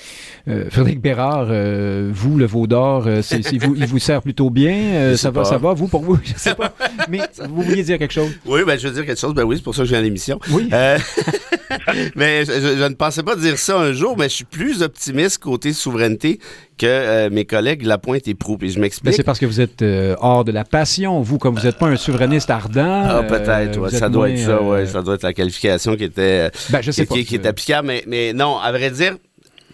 Euh, 0.48 0.70
Frédéric 0.70 1.00
Bérard, 1.00 1.48
euh, 1.50 2.08
vous, 2.12 2.38
le 2.38 2.46
veau 2.46 2.66
d'or, 2.66 3.06
euh, 3.06 3.20
vous, 3.60 3.74
il 3.76 3.86
vous 3.86 3.98
sert 3.98 4.22
plutôt 4.22 4.48
bien. 4.48 4.74
euh, 4.94 5.16
ça 5.16 5.30
va, 5.30 5.42
pas. 5.42 5.44
ça 5.44 5.58
va, 5.58 5.72
vous, 5.74 5.88
pour 5.88 6.02
vous? 6.02 6.18
Je 6.24 6.32
sais 6.34 6.54
pas. 6.54 6.72
Mais 7.08 7.18
vous 7.48 7.62
vouliez 7.62 7.82
dire 7.82 7.98
quelque 7.98 8.14
chose? 8.14 8.38
Oui, 8.46 8.60
ben, 8.64 8.78
je 8.78 8.88
veux 8.88 8.94
dire 8.94 9.04
quelque 9.04 9.20
chose. 9.20 9.34
Ben 9.34 9.42
oui, 9.42 9.56
c'est 9.56 9.64
pour 9.64 9.74
ça 9.74 9.82
que 9.82 9.86
je 9.86 9.90
viens 9.90 9.98
à 9.98 10.02
l'émission. 10.02 10.38
Oui. 10.50 10.70
Euh, 11.70 11.76
mais 12.16 12.44
je, 12.44 12.52
je- 12.52 12.76
je 12.78 12.84
ne 12.88 12.94
pensais 12.94 13.22
pas 13.22 13.36
dire 13.36 13.58
ça 13.58 13.78
un 13.78 13.92
jour, 13.92 14.16
mais 14.16 14.28
je 14.28 14.34
suis 14.34 14.44
plus 14.44 14.82
optimiste 14.82 15.38
côté 15.38 15.72
souveraineté 15.72 16.38
que 16.78 16.86
euh, 16.86 17.30
mes 17.30 17.44
collègues 17.44 17.82
Lapointe 17.82 18.28
et 18.28 18.34
Proux. 18.34 18.58
Et 18.62 18.68
je 18.68 18.74
Ben, 18.74 18.82
m'explique. 18.82 19.14
c'est 19.14 19.22
parce 19.22 19.38
que 19.38 19.46
vous 19.46 19.60
êtes 19.60 19.82
euh, 19.82 20.14
hors 20.20 20.44
de 20.44 20.52
la 20.52 20.64
passion. 20.64 21.20
Vous, 21.22 21.38
comme 21.38 21.54
vous 21.56 21.64
n'êtes 21.64 21.78
pas 21.78 21.86
un 21.88 21.96
souverainiste 21.96 22.50
ardent. 22.50 23.02
Ah, 23.04 23.18
euh, 23.18 23.22
peut-être, 23.22 23.78
ouais, 23.78 23.88
êtes 23.92 23.98
ça 23.98 24.08
doit 24.08 24.28
moins, 24.28 24.36
être 24.36 24.44
ça, 24.44 24.50
euh, 24.56 24.60
ouais, 24.62 24.86
ça 24.86 25.02
doit 25.02 25.14
être 25.14 25.22
la 25.22 25.32
qualification 25.32 25.96
qui 25.96 26.04
était, 26.04 26.48
euh, 26.48 26.50
Ben, 26.70 26.80
je 26.82 26.90
sais 26.90 27.02
qui, 27.02 27.08
pas. 27.08 27.14
qui- 27.16 27.24
qui 27.24 27.34
est 27.36 27.46
applicable, 27.46 27.88
mais, 27.88 28.04
mais 28.06 28.32
non, 28.32 28.58
à 28.58 28.70
vrai 28.72 28.90
dire, 28.90 29.16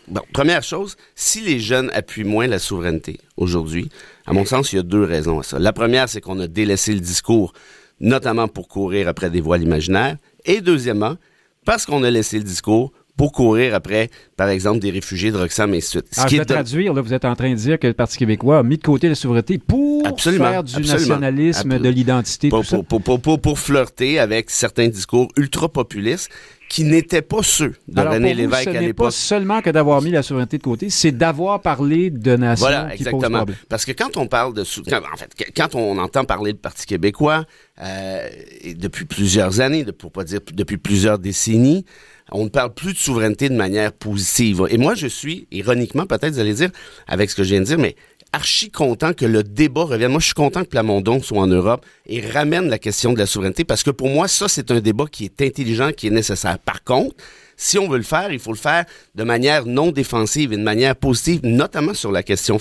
bon, 0.09 0.23
première 0.33 0.63
chose, 0.63 0.97
si 1.15 1.41
les 1.41 1.59
jeunes 1.59 1.91
appuient 1.95 2.25
moins 2.25 2.47
la 2.47 2.59
souveraineté 2.59 3.19
aujourd'hui, 3.37 3.89
à 4.27 4.33
mon 4.33 4.45
sens, 4.45 4.73
il 4.73 4.77
y 4.77 4.79
a 4.79 4.83
deux 4.83 5.03
raisons 5.05 5.41
à 5.41 5.43
ça. 5.43 5.59
La 5.59 5.73
première, 5.73 6.09
c'est 6.09 6.21
qu'on 6.21 6.39
a 6.41 6.47
délaissé 6.47 6.93
le 6.95 7.01
discours, 7.01 7.53
notamment 8.01 8.47
pour 8.49 8.69
courir 8.69 9.09
après 9.09 9.31
des 9.31 9.41
voiles 9.41 9.63
imaginaires, 9.63 10.17
et 10.45 10.61
deuxièmement, 10.61 11.17
parce 11.65 11.87
qu'on 11.87 12.03
a 12.03 12.11
laissé 12.11 12.39
le 12.39 12.45
discours 12.45 12.93
pour 13.17 13.33
courir 13.33 13.75
après, 13.75 14.09
par 14.37 14.49
exemple, 14.49 14.79
des 14.81 14.91
réfugiés 14.91 15.31
de 15.31 15.37
Roxham 15.37 15.73
et 15.75 15.77
ainsi 15.79 15.99
de 15.99 16.03
suite. 16.03 16.15
Ce 16.15 16.21
Ah, 16.21 16.25
qui 16.25 16.37
je 16.37 16.41
vais 16.41 16.43
est 16.43 16.49
de- 16.49 16.55
traduire, 16.55 16.95
là, 16.95 17.03
vous 17.03 17.13
êtes 17.13 17.25
en 17.27 17.37
train 17.37 17.51
de 17.51 17.55
dire 17.57 17.79
que 17.79 17.87
le 17.87 17.93
Parti 17.93 18.17
québécois 18.19 18.59
a 18.61 18.63
mis 18.63 18.79
de 18.79 18.83
côté 18.83 19.09
la 19.09 19.15
souveraineté 19.15 19.59
pour 19.59 20.07
Absolument, 20.07 20.51
faire 20.51 20.65
du 20.65 20.73
absolument. 20.77 20.93
nationalisme, 20.99 21.59
Absolument. 21.73 21.81
de 21.85 21.89
l'identité, 21.91 22.49
pour, 22.49 22.61
tout 22.61 22.67
ça. 22.67 22.77
pour, 22.83 23.03
pour, 23.03 23.21
pour, 23.21 23.41
pour, 23.41 23.59
flirter 23.59 24.19
avec 24.19 24.51
certains 24.51 24.89
discours 24.89 25.29
ultra-populistes 25.37 26.31
qui 26.69 26.85
n'étaient 26.85 27.21
pas 27.21 27.43
ceux 27.43 27.75
de 27.87 28.01
Alors, 28.01 28.15
René 28.15 28.29
pour 28.31 28.35
vous, 28.37 28.51
Lévesque 28.51 28.65
ce 28.65 28.69
à 28.71 28.73
n'est 28.73 28.79
pas 28.79 28.87
l'époque. 28.87 29.13
seulement 29.13 29.61
que 29.61 29.69
d'avoir 29.69 30.01
mis 30.01 30.11
la 30.11 30.23
souveraineté 30.23 30.57
de 30.57 30.63
côté, 30.63 30.89
c'est 30.89 31.13
d'avoir 31.13 31.61
parlé 31.61 32.09
de 32.09 32.35
nation 32.35 32.65
Voilà, 32.67 32.87
qui 32.97 33.03
exactement. 33.03 33.45
Parce 33.69 33.85
que 33.85 33.93
quand 33.93 34.17
on 34.17 34.27
parle 34.27 34.55
de... 34.55 34.65
quand- 34.89 34.97
en 35.13 35.17
fait, 35.19 35.31
quand 35.55 35.75
on 35.75 35.99
entend 35.99 36.25
parler 36.25 36.55
de 36.55 36.59
Parti 36.59 36.87
québécois, 36.87 37.45
euh, 37.83 38.27
et 38.63 38.73
depuis 38.73 39.05
plusieurs 39.05 39.61
années, 39.61 39.85
de- 39.85 39.91
pour 39.91 40.11
pas 40.13 40.25
dire 40.25 40.41
depuis 40.55 40.79
plusieurs 40.79 41.19
décennies, 41.19 41.85
on 42.33 42.45
ne 42.45 42.49
parle 42.49 42.75
plus 42.75 42.93
de 42.93 42.99
souveraineté 42.99 43.49
de 43.49 43.55
manière 43.55 43.93
positive. 43.93 44.67
Et 44.71 44.79
moi, 44.79 44.95
je 44.95 45.07
suis, 45.07 45.47
ironiquement, 45.51 46.07
peut-être, 46.07 46.33
vous 46.35 46.41
allez 46.41 46.55
dire, 46.55 46.71
avec 47.07 47.31
ce 47.31 47.37
que 47.37 47.43
je 47.43 47.51
viens 47.51 47.61
de 47.61 47.67
dire, 47.67 47.79
mais 47.79 47.97
archi 48.33 48.71
content 48.71 49.13
que 49.13 49.27
le 49.27 49.43
débat 49.43 49.85
revienne. 49.85 50.11
Moi, 50.11 50.21
je 50.21 50.27
suis 50.27 50.35
content 50.35 50.63
que 50.63 50.69
Plamondon 50.69 51.23
soit 51.23 51.39
en 51.39 51.47
Europe 51.47 51.85
et 52.07 52.21
ramène 52.21 52.69
la 52.69 52.79
question 52.79 53.13
de 53.13 53.19
la 53.19 53.27
souveraineté 53.27 53.65
parce 53.65 53.83
que 53.83 53.91
pour 53.91 54.09
moi, 54.09 54.29
ça, 54.29 54.49
c'est 54.49 54.71
un 54.71 54.81
débat 54.81 55.05
qui 55.11 55.25
est 55.25 55.43
intelligent, 55.43 55.93
qui 55.93 56.07
est 56.07 56.11
nécessaire. 56.11 56.59
Par 56.59 56.83
contre, 56.83 57.15
si 57.63 57.79
on 57.79 57.89
veut 57.89 57.99
le 57.99 58.03
faire, 58.03 58.33
il 58.33 58.41
faut 58.41 58.51
le 58.51 58.59
faire 58.59 58.85
de 59.15 59.23
manière 59.23 59.67
non 59.67 59.93
défensive 59.93 60.53
et 60.53 60.57
de 60.57 60.63
manière 60.63 60.97
positive, 60.97 61.41
notamment 61.45 61.95
sur 61.95 62.11
la 62.11 62.25
question, 62.25 62.59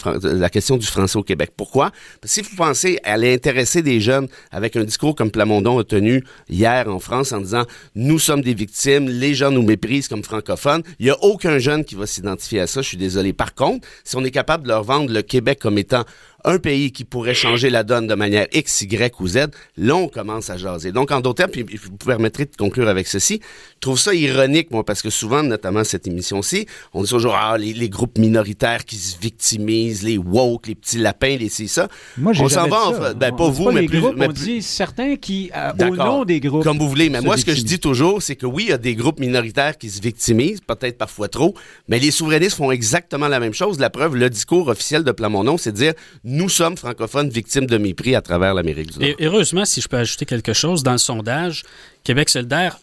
du 0.78 0.86
français 0.86 1.18
au 1.18 1.24
Québec. 1.24 1.54
Pourquoi? 1.58 1.92
Si 2.24 2.42
vous 2.42 2.56
pensez 2.56 3.00
à 3.04 3.14
aller 3.14 3.34
intéresser 3.34 3.82
des 3.82 4.00
jeunes 4.00 4.28
avec 4.52 4.76
un 4.76 4.84
discours 4.84 5.16
comme 5.16 5.32
Plamondon 5.32 5.80
a 5.80 5.84
tenu 5.84 6.24
hier 6.50 6.88
en 6.88 7.00
France 7.00 7.32
en 7.32 7.42
disant 7.42 7.66
nous 7.96 8.20
sommes 8.20 8.42
des 8.42 8.54
victimes, 8.54 9.10
les 9.10 9.34
gens 9.34 9.50
nous 9.50 9.64
méprisent 9.64 10.08
comme 10.08 10.24
francophones, 10.24 10.84
il 11.00 11.06
n'y 11.06 11.12
a 11.12 11.18
aucun 11.24 11.58
jeune 11.58 11.84
qui 11.84 11.96
va 11.96 12.06
s'identifier 12.06 12.60
à 12.60 12.68
ça, 12.68 12.84
je 12.84 12.88
suis 12.90 12.98
désolé. 12.98 13.34
Par 13.34 13.56
contre, 13.56 13.88
si 14.04 14.16
on 14.18 14.24
est 14.24 14.32
capable 14.32 14.66
de 14.66 14.68
leur 14.68 14.84
vendre 14.84 15.12
le 15.12 15.24
Québec 15.24 15.58
comme 15.60 15.80
étant 15.80 16.06
un 16.44 16.58
pays 16.58 16.92
qui 16.92 17.04
pourrait 17.04 17.34
changer 17.34 17.70
la 17.70 17.84
donne 17.84 18.08
de 18.08 18.16
manière 18.16 18.48
X, 18.54 18.82
Y 18.82 19.20
ou 19.20 19.28
Z, 19.28 19.48
là, 19.78 19.96
on 19.96 20.08
commence 20.08 20.50
à 20.50 20.58
jaser. 20.58 20.92
Donc, 20.92 21.12
en 21.12 21.22
d'autres 21.22 21.46
termes, 21.46 21.52
puis 21.52 21.80
vous 21.82 21.98
permettrez 21.98 22.46
de 22.46 22.56
conclure 22.58 22.88
avec 22.88 23.08
ceci, 23.08 23.42
je 23.76 23.80
trouve 23.80 24.00
ça 24.00 24.14
ironique, 24.14 24.72
moi, 24.72 24.84
parce 24.84 25.02
que 25.02 25.10
souvent, 25.10 25.44
notamment 25.44 25.84
cette 25.84 26.08
émission-ci, 26.08 26.66
on 26.94 27.04
dit 27.04 27.10
toujours, 27.10 27.36
ah, 27.36 27.58
les, 27.58 27.74
les 27.74 27.90
groupes 27.90 28.18
minoritaires 28.18 28.86
qui 28.86 28.96
se 28.96 29.18
victimisent, 29.20 30.04
les 30.04 30.18
woke, 30.18 30.68
les 30.68 30.76
petits 30.76 30.98
lapins, 30.98 31.38
les 31.38 31.50
ci, 31.50 31.68
ça. 31.68 31.88
Moi, 32.18 32.34
j'ai 32.34 32.44
on 32.44 32.50
s'en 32.50 32.68
va, 32.68 32.88
en 32.88 33.14
ben, 33.14 33.36
pas 33.36 33.50
vous, 33.50 33.72
mais 33.72 33.82
les 33.82 33.88
plus, 33.88 34.00
groupes, 34.00 34.16
mais 34.18 34.28
on 34.28 34.32
dit 34.32 34.62
certains 34.62 35.16
qui, 35.16 35.52
euh, 35.56 35.72
au 35.88 35.96
nom 35.96 36.26
des 36.26 36.40
groupes. 36.40 36.64
Comme 36.64 36.78
vous 36.78 36.90
voulez, 36.90 37.10
mais 37.10 37.22
moi, 37.22 37.38
ce 37.38 37.46
que 37.46 37.54
je 37.54 37.64
dis 37.64 37.80
toujours, 37.80 38.22
c'est 38.22 38.36
que 38.36 38.46
oui, 38.46 38.66
il 38.68 38.70
y 38.70 38.74
a 38.74 38.78
des 38.78 38.96
groupes 38.96 39.20
minoritaires 39.20 39.78
qui 39.78 39.90
se 39.90 40.02
victimisent, 40.02 40.62
peut-être 40.62 40.98
parfois 40.98 41.28
trop, 41.28 41.56
mais 41.88 42.00
les 42.00 42.12
souverainistes 42.12 42.58
font 42.58 42.72
exactement 42.72 43.28
la 43.28 43.40
même 43.40 43.54
chose. 43.54 43.80
La 43.80 43.90
preuve, 43.90 44.16
le 44.16 44.30
discours 44.30 44.68
officiel 44.68 45.04
de 45.04 45.12
Plamondon, 45.12 45.58
c'est 45.58 45.72
de 45.72 45.78
dire 45.78 45.94
nous 46.32 46.50
sommes 46.50 46.78
francophones 46.78 47.30
victimes 47.30 47.65
de 47.67 47.78
mépris 47.78 48.15
à 48.15 48.22
travers 48.22 48.54
l'Amérique 48.54 48.94
du 48.94 49.00
Nord. 49.00 49.10
Et 49.10 49.15
heureusement, 49.26 49.65
si 49.65 49.82
je 49.82 49.88
peux 49.88 49.98
ajouter 49.98 50.26
quelque 50.26 50.54
chose, 50.54 50.82
dans 50.84 50.94
le 50.94 50.98
sondage, 50.98 51.63
Québec 52.04 52.30
solidaire 52.30 52.80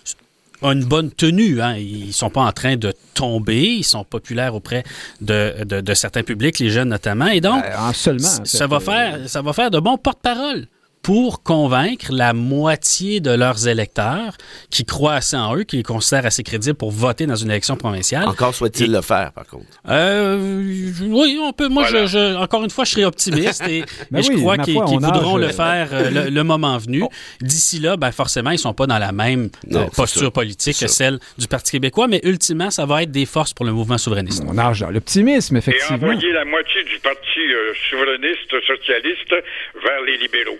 a 0.62 0.72
une 0.72 0.84
bonne 0.84 1.11
tenue. 1.11 1.61
Hein. 1.62 1.76
Ils 1.76 2.12
sont 2.12 2.30
pas 2.30 2.42
en 2.42 2.52
train 2.52 2.76
de 2.76 2.92
tomber. 3.14 3.62
Ils 3.62 3.84
sont 3.84 4.04
populaires 4.04 4.54
auprès 4.54 4.82
de, 5.20 5.64
de, 5.64 5.80
de 5.80 5.94
certains 5.94 6.22
publics, 6.24 6.58
les 6.58 6.70
jeunes 6.70 6.88
notamment. 6.88 7.28
Et 7.28 7.40
donc, 7.40 7.64
Euh, 7.64 7.78
en 7.78 7.92
seulement. 7.92 8.28
en 8.40 8.44
ça 8.44 8.66
va 8.66 8.76
euh, 8.76 8.80
faire, 8.80 9.28
ça 9.28 9.40
va 9.40 9.52
faire 9.52 9.70
de 9.70 9.78
bons 9.80 9.96
porte-parole 9.98 10.66
pour 11.09 11.42
convaincre 11.42 12.09
la 12.12 12.35
moitié 12.35 13.21
de 13.21 13.31
leurs 13.31 13.66
électeurs 13.66 14.37
qui 14.68 14.85
croient 14.85 15.14
assez 15.14 15.37
en 15.38 15.57
eux, 15.57 15.62
qui 15.64 15.79
les 15.79 15.83
considèrent 15.83 16.27
assez 16.27 16.42
crédibles 16.42 16.77
pour 16.77 16.90
voter 16.90 17.25
dans 17.25 17.35
une 17.35 17.51
élection 17.51 17.77
provinciale. 17.77 18.29
Encore 18.29 18.53
Et- 18.79 18.87
le 18.87 19.01
faire, 19.01 19.33
par 19.33 19.47
contre. 19.47 19.64
Euh, 19.88 20.37
oui, 21.09 21.38
on 21.42 21.55
peut. 21.55 21.68
Moi, 21.68 21.85
Voilà. 21.88 22.05
je, 22.05 22.12
je- 22.18 22.37
encore 22.37 22.62
une 22.62 22.68
fois, 22.68 22.85
je 22.85 22.90
serai 22.90 23.07
optimiste 23.07 23.62
et, 23.66 23.85
Ben 24.11 24.18
et 24.18 24.23
je 24.23 24.29
oui, 24.33 24.37
crois 24.37 24.59
qu'ils 24.59 24.75
voudront 24.75 25.38
le 25.38 25.49
faire 25.49 25.88
euh, 25.92 26.11
le, 26.11 26.29
le 26.29 26.44
moment 26.44 26.77
venu. 26.77 27.03
D'ici 27.40 27.79
là, 27.79 27.97
ben 27.97 28.12
forcément, 28.12 28.51
ils 28.51 28.59
sont 28.59 28.75
pas 28.75 28.87
dans 28.87 28.99
la 28.99 29.12
même 29.12 29.49
Non, 29.66 29.81
euh, 29.81 29.87
posture 29.87 30.21
sûr. 30.21 30.33
politique 30.33 30.75
que 30.75 30.88
sûr. 30.88 30.90
celle 30.90 31.18
du 31.38 31.49
Parti 31.49 31.73
québécois, 31.73 32.07
mais 32.07 32.21
ultimement, 32.23 32.71
ça 32.71 32.85
va 32.85 33.03
être 33.05 33.11
des 33.11 33.25
forces 33.25 33.55
pour 33.55 33.64
le 33.64 33.73
mouvement 33.73 33.97
souverainiste. 33.97 34.42
On 34.47 34.53
nage 34.53 34.81
dans 34.81 34.90
l'optimisme, 34.90 35.57
Et 35.57 35.61
effectivement. 35.61 35.97
envoyer 35.97 36.33
la 36.35 36.44
moitié 36.44 36.85
du 36.85 36.99
parti 36.99 37.40
euh, 37.40 37.73
souverainiste 37.88 38.51
socialiste 38.66 39.31
vers 39.83 40.03
les 40.07 40.18
libéraux. 40.18 40.59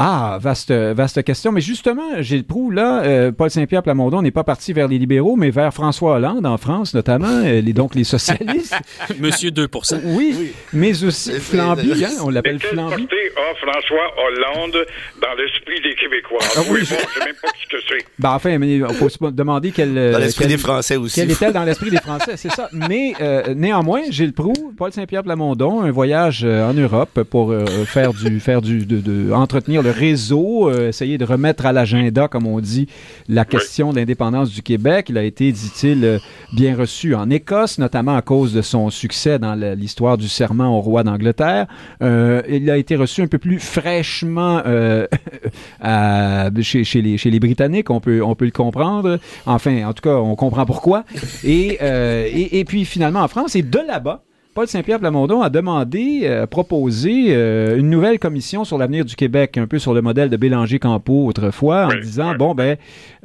Ah, 0.00 0.38
vaste, 0.40 0.70
vaste 0.70 1.24
question. 1.24 1.50
Mais 1.50 1.60
justement, 1.60 2.20
Gilles 2.22 2.44
Proux, 2.44 2.70
là, 2.70 3.02
euh, 3.02 3.32
Paul 3.32 3.50
Saint-Pierre 3.50 3.82
Plamondon 3.82 4.22
n'est 4.22 4.30
pas 4.30 4.44
parti 4.44 4.72
vers 4.72 4.86
les 4.86 4.96
libéraux, 4.96 5.34
mais 5.34 5.50
vers 5.50 5.74
François 5.74 6.14
Hollande 6.14 6.46
en 6.46 6.56
France, 6.56 6.94
notamment, 6.94 7.26
euh, 7.44 7.60
les, 7.60 7.72
donc 7.72 7.96
les 7.96 8.04
socialistes. 8.04 8.76
Monsieur 9.18 9.50
2% 9.50 10.00
oui, 10.04 10.52
mais 10.72 11.02
aussi 11.02 11.32
Flamby, 11.40 12.04
hein, 12.04 12.10
on 12.22 12.28
Mais 12.28 12.34
l'appelle 12.34 12.58
quelle 12.60 12.70
Flamby. 12.70 12.90
portée 13.02 13.16
a 13.36 13.54
François 13.56 14.14
Hollande 14.24 14.76
dans 15.20 15.34
l'esprit 15.36 15.80
des 15.82 15.96
Québécois? 15.96 16.38
Ah 16.56 16.60
oui, 16.70 16.78
oui, 16.78 16.84
je- 16.84 16.94
bon, 16.94 17.00
je 17.14 17.18
sais 17.18 17.24
même 17.26 17.34
pas 17.42 17.48
ce 17.60 17.68
que 17.76 17.82
c'est. 17.88 18.04
Ben, 18.20 18.30
enfin, 18.30 18.56
mais 18.58 18.76
il 18.76 18.86
faut 18.94 19.08
se 19.08 19.18
demander 19.32 19.72
quel... 19.72 19.98
euh, 19.98 20.12
Dans 20.12 20.18
l'esprit 20.18 20.44
quel- 20.44 20.52
des 20.52 20.58
Français 20.62 20.96
aussi. 20.96 21.16
Quelle 21.20 21.32
est-elle 21.32 21.52
dans 21.52 21.64
l'esprit 21.64 21.90
des 21.90 21.96
Français? 21.96 22.36
C'est 22.36 22.52
ça. 22.52 22.68
Mais 22.72 23.14
euh, 23.20 23.52
néanmoins, 23.56 24.02
Gilles 24.10 24.32
Proux, 24.32 24.72
Paul 24.76 24.92
Saint-Pierre 24.92 25.24
Plamondon, 25.24 25.80
un 25.80 25.90
voyage 25.90 26.42
euh, 26.44 26.70
en 26.70 26.72
Europe 26.74 27.20
pour 27.24 27.50
euh, 27.50 27.64
faire 27.84 28.14
du, 28.14 28.38
faire 28.38 28.62
du, 28.62 28.86
de, 28.86 28.98
de- 29.00 29.32
entretenir 29.32 29.82
le 29.82 29.87
réseau, 29.90 30.68
euh, 30.70 30.88
essayer 30.88 31.18
de 31.18 31.24
remettre 31.24 31.66
à 31.66 31.72
l'agenda, 31.72 32.28
comme 32.28 32.46
on 32.46 32.60
dit, 32.60 32.88
la 33.28 33.44
question 33.44 33.90
de 33.92 33.96
l'indépendance 33.96 34.50
du 34.50 34.62
Québec. 34.62 35.06
Il 35.08 35.18
a 35.18 35.22
été, 35.24 35.52
dit-il, 35.52 36.04
euh, 36.04 36.18
bien 36.52 36.76
reçu 36.76 37.14
en 37.14 37.30
Écosse, 37.30 37.78
notamment 37.78 38.16
à 38.16 38.22
cause 38.22 38.52
de 38.52 38.62
son 38.62 38.90
succès 38.90 39.38
dans 39.38 39.54
l'histoire 39.54 40.18
du 40.18 40.28
serment 40.28 40.76
au 40.76 40.80
roi 40.80 41.02
d'Angleterre. 41.02 41.66
Euh, 42.02 42.42
il 42.48 42.70
a 42.70 42.76
été 42.76 42.96
reçu 42.96 43.22
un 43.22 43.26
peu 43.26 43.38
plus 43.38 43.58
fraîchement 43.58 44.62
euh, 44.66 45.06
à- 45.80 46.50
chez, 46.60 46.84
chez 46.84 47.02
les, 47.02 47.18
chez 47.18 47.30
les 47.30 47.40
Britanniques, 47.40 47.90
on 47.90 48.00
peut, 48.00 48.22
on 48.22 48.34
peut 48.34 48.44
le 48.44 48.50
comprendre. 48.50 49.18
Enfin, 49.46 49.86
en 49.86 49.92
tout 49.92 50.02
cas, 50.02 50.16
on 50.16 50.34
comprend 50.36 50.66
pourquoi. 50.66 51.04
Et, 51.44 51.78
et, 51.80 52.58
et 52.58 52.64
puis 52.64 52.84
finalement 52.84 53.20
en 53.20 53.28
France, 53.28 53.56
et 53.56 53.62
de 53.62 53.78
là-bas, 53.78 54.24
Paul 54.58 54.66
Saint-Pierre 54.66 54.98
Plamondon 54.98 55.40
a 55.40 55.50
demandé, 55.50 56.22
euh, 56.24 56.44
proposé 56.48 57.26
euh, 57.28 57.78
une 57.78 57.88
nouvelle 57.90 58.18
commission 58.18 58.64
sur 58.64 58.76
l'avenir 58.76 59.04
du 59.04 59.14
Québec, 59.14 59.56
un 59.56 59.68
peu 59.68 59.78
sur 59.78 59.94
le 59.94 60.02
modèle 60.02 60.30
de 60.30 60.36
Bélanger-Campo 60.36 61.26
autrefois, 61.28 61.84
en 61.86 61.90
Oui, 61.90 62.00
disant, 62.00 62.32
oui. 62.32 62.38
bon, 62.38 62.56
ben, 62.56 62.76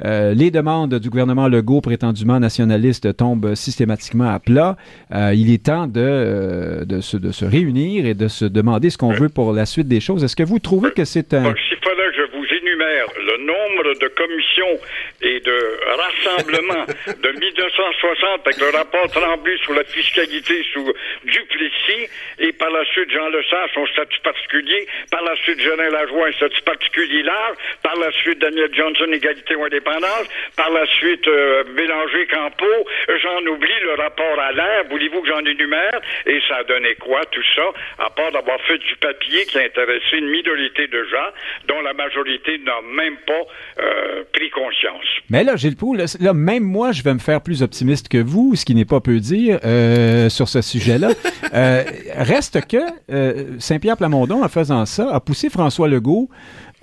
euh, 0.04 0.32
les 0.32 0.52
demandes 0.52 0.94
du 0.94 1.10
gouvernement 1.10 1.48
Legault 1.48 1.80
prétendument 1.80 2.38
nationaliste 2.38 3.16
tombent 3.16 3.56
systématiquement 3.56 4.30
à 4.30 4.38
plat. 4.38 4.76
Il 5.10 5.50
est 5.50 5.64
temps 5.64 5.88
de, 5.88 6.84
de, 6.84 7.00
se, 7.00 7.16
de 7.16 7.32
se 7.32 7.44
réunir 7.44 8.06
et 8.06 8.14
de 8.14 8.28
se 8.28 8.44
demander 8.44 8.90
ce 8.90 8.96
qu'on 8.96 9.10
veut 9.10 9.28
pour 9.28 9.52
la 9.52 9.66
suite 9.66 9.88
des 9.88 9.98
choses. 9.98 10.22
Est-ce 10.22 10.36
que 10.36 10.44
vous 10.44 10.60
trouvez 10.60 10.92
que 10.92 11.04
c'est 11.04 11.34
un... 11.34 11.42
Donc, 11.42 11.56
fallait 12.54 12.60
que 12.60 12.60
je 12.60 12.60
vous 12.60 12.66
énumère 12.66 13.06
le 13.16 13.36
nombre 13.38 13.94
de 13.94 14.08
commissions 14.08 14.80
et 15.22 15.40
de 15.40 15.78
rassemblements 15.96 16.86
de 17.06 17.30
1960 17.30 18.40
avec 18.44 18.58
le 18.58 18.76
rapport 18.76 19.10
Tremblay 19.10 19.56
sur 19.58 19.74
la 19.74 19.84
fiscalité 19.84 20.64
sous 20.72 20.92
Duplessis 21.24 22.08
et 22.38 22.52
par 22.52 22.70
la 22.70 22.84
suite 22.86 23.10
Jean 23.10 23.28
Lesage, 23.28 23.70
son 23.74 23.86
statut 23.88 24.20
particulier, 24.20 24.86
par 25.10 25.22
la 25.22 25.36
suite 25.36 25.60
Gérin 25.60 25.90
Lajoie, 25.90 26.28
un 26.28 26.32
statut 26.32 26.62
particulier 26.62 27.22
large, 27.22 27.56
par 27.82 27.96
la 27.96 28.10
suite 28.12 28.38
Daniel 28.38 28.70
Johnson, 28.74 29.10
égalité 29.12 29.54
ou 29.54 29.64
indépendance, 29.64 30.28
par 30.56 30.70
la 30.70 30.86
suite 30.86 31.26
euh, 31.28 31.64
Bélanger 31.76 32.26
Campo, 32.26 32.66
j'en 33.22 33.46
oublie 33.46 33.80
le 33.82 33.94
rapport 33.94 34.38
à 34.38 34.52
l'air, 34.52 34.84
voulez-vous 34.90 35.22
que 35.22 35.28
j'en 35.28 35.44
énumère? 35.44 36.00
Et 36.26 36.40
ça 36.48 36.56
a 36.56 36.64
donné 36.64 36.94
quoi 36.96 37.24
tout 37.30 37.44
ça, 37.54 37.70
à 37.98 38.10
part 38.10 38.32
d'avoir 38.32 38.60
fait 38.62 38.78
du 38.78 38.96
papier 38.96 39.44
qui 39.46 39.58
a 39.58 39.62
intéressé 39.62 40.16
une 40.18 40.28
minorité 40.28 40.86
de 40.86 41.04
gens 41.04 41.30
dont 41.66 41.80
la 41.80 41.92
majorité 41.92 42.43
n'a 42.64 42.80
même 42.94 43.16
pas 43.26 43.82
euh, 43.82 44.24
pris 44.32 44.50
conscience. 44.50 45.04
Mais 45.30 45.44
là, 45.44 45.56
Gilles 45.56 45.76
Proulx, 45.76 45.98
là, 45.98 46.06
là, 46.20 46.34
même 46.34 46.62
moi, 46.62 46.92
je 46.92 47.02
vais 47.02 47.14
me 47.14 47.18
faire 47.18 47.40
plus 47.40 47.62
optimiste 47.62 48.08
que 48.08 48.18
vous, 48.18 48.54
ce 48.54 48.64
qui 48.64 48.74
n'est 48.74 48.84
pas 48.84 49.00
peu 49.00 49.18
dire 49.18 49.58
euh, 49.64 50.28
sur 50.28 50.48
ce 50.48 50.62
sujet-là. 50.62 51.10
Euh, 51.52 51.84
reste 52.16 52.66
que 52.66 52.78
euh, 53.12 53.60
Saint-Pierre 53.60 53.96
Plamondon, 53.96 54.42
en 54.42 54.48
faisant 54.48 54.84
ça, 54.86 55.14
a 55.14 55.20
poussé 55.20 55.50
François 55.50 55.86
Legault 55.86 56.28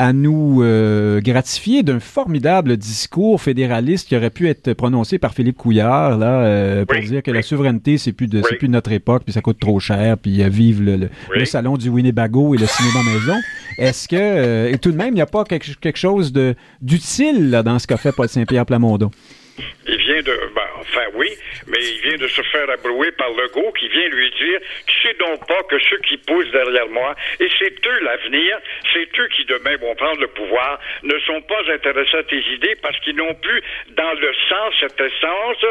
à 0.04 0.14
nous 0.14 0.64
euh, 0.64 1.22
gratifier 1.22 1.84
d'un 1.84 2.00
formidable 2.00 2.76
discours 2.76 3.40
fédéraliste 3.40 4.08
qui 4.08 4.16
aurait 4.18 4.32
pu 4.32 4.50
être 4.50 4.74
prononcé 4.74 5.20
par 5.20 5.36
Philippe 5.36 5.58
Couillard, 5.58 6.18
là, 6.18 6.42
euh, 6.44 6.86
pour 6.86 6.98
Oui, 6.98 7.06
dire 7.06 7.22
que 7.22 7.30
la 7.30 7.44
souveraineté, 7.44 8.00
c'est 8.00 8.12
plus 8.12 8.26
de, 8.26 8.42
c'est 8.42 8.56
plus 8.56 8.68
de 8.68 8.74
notre 8.74 8.92
époque, 8.94 9.22
puis 9.24 9.32
ça 9.32 9.42
coûte 9.42 9.60
trop 9.60 9.80
cher, 9.80 10.18
puis 10.18 10.42
euh, 10.42 10.50
vive 10.50 10.82
le, 10.82 10.96
le, 10.96 11.10
Oui. 11.30 11.38
le 11.40 11.46
salon 11.46 11.78
du 11.78 11.90
Winnebago 11.90 12.56
et 12.56 12.58
le 12.58 12.66
cinéma 12.66 13.00
maison. 13.14 13.40
Est-ce 13.78 14.08
que, 14.08 14.16
euh, 14.18 14.72
et 14.72 14.80
tout 14.80 14.92
de 14.92 14.98
même, 14.98 15.10
il 15.10 15.16
n'y 15.16 15.22
a 15.22 15.28
pas 15.28 15.44
quelque, 15.44 15.72
quelque 15.80 16.00
chose 16.00 16.34
de 16.34 16.56
d'utile 16.82 17.62
dans 17.64 17.78
ce 17.78 17.86
qu'a 17.86 17.98
fait 17.98 18.12
Paul 18.12 18.28
Saint-Pierre 18.28 18.66
Plamondon? 18.66 19.12
Il 19.88 19.98
vient 19.98 20.18
de, 20.24 20.32
ben, 20.56 20.61
enfin 20.82 21.06
oui, 21.14 21.30
mais 21.68 21.80
il 21.80 22.02
vient 22.02 22.18
de 22.18 22.28
se 22.28 22.42
faire 22.44 22.70
abrouer 22.70 23.12
par 23.14 23.30
Legault 23.30 23.72
qui 23.74 23.88
vient 23.88 24.08
lui 24.10 24.30
dire, 24.32 24.60
tu 24.88 25.08
sais 25.08 25.14
donc 25.16 25.48
pas 25.48 25.64
que 25.64 25.78
ceux 25.90 26.00
qui 26.00 26.18
poussent 26.18 26.52
derrière 26.52 26.88
moi, 26.90 27.16
et 27.40 27.48
c'est 27.60 27.74
eux 27.86 28.00
l'avenir, 28.02 28.60
c'est 28.94 29.08
eux 29.20 29.28
qui 29.36 29.46
demain 29.46 29.78
vont 29.78 29.96
prendre 29.96 30.20
le 30.20 30.28
pouvoir, 30.28 30.80
ne 31.04 31.18
sont 31.20 31.42
pas 31.42 31.62
intéressés 31.72 32.18
à 32.18 32.24
tes 32.24 32.44
idées 32.54 32.76
parce 32.82 32.98
qu'ils 33.00 33.16
n'ont 33.16 33.34
plus 33.36 33.62
dans 33.90 34.14
le 34.14 34.34
sens, 34.50 34.74
cette 34.80 35.00
essence 35.00 35.66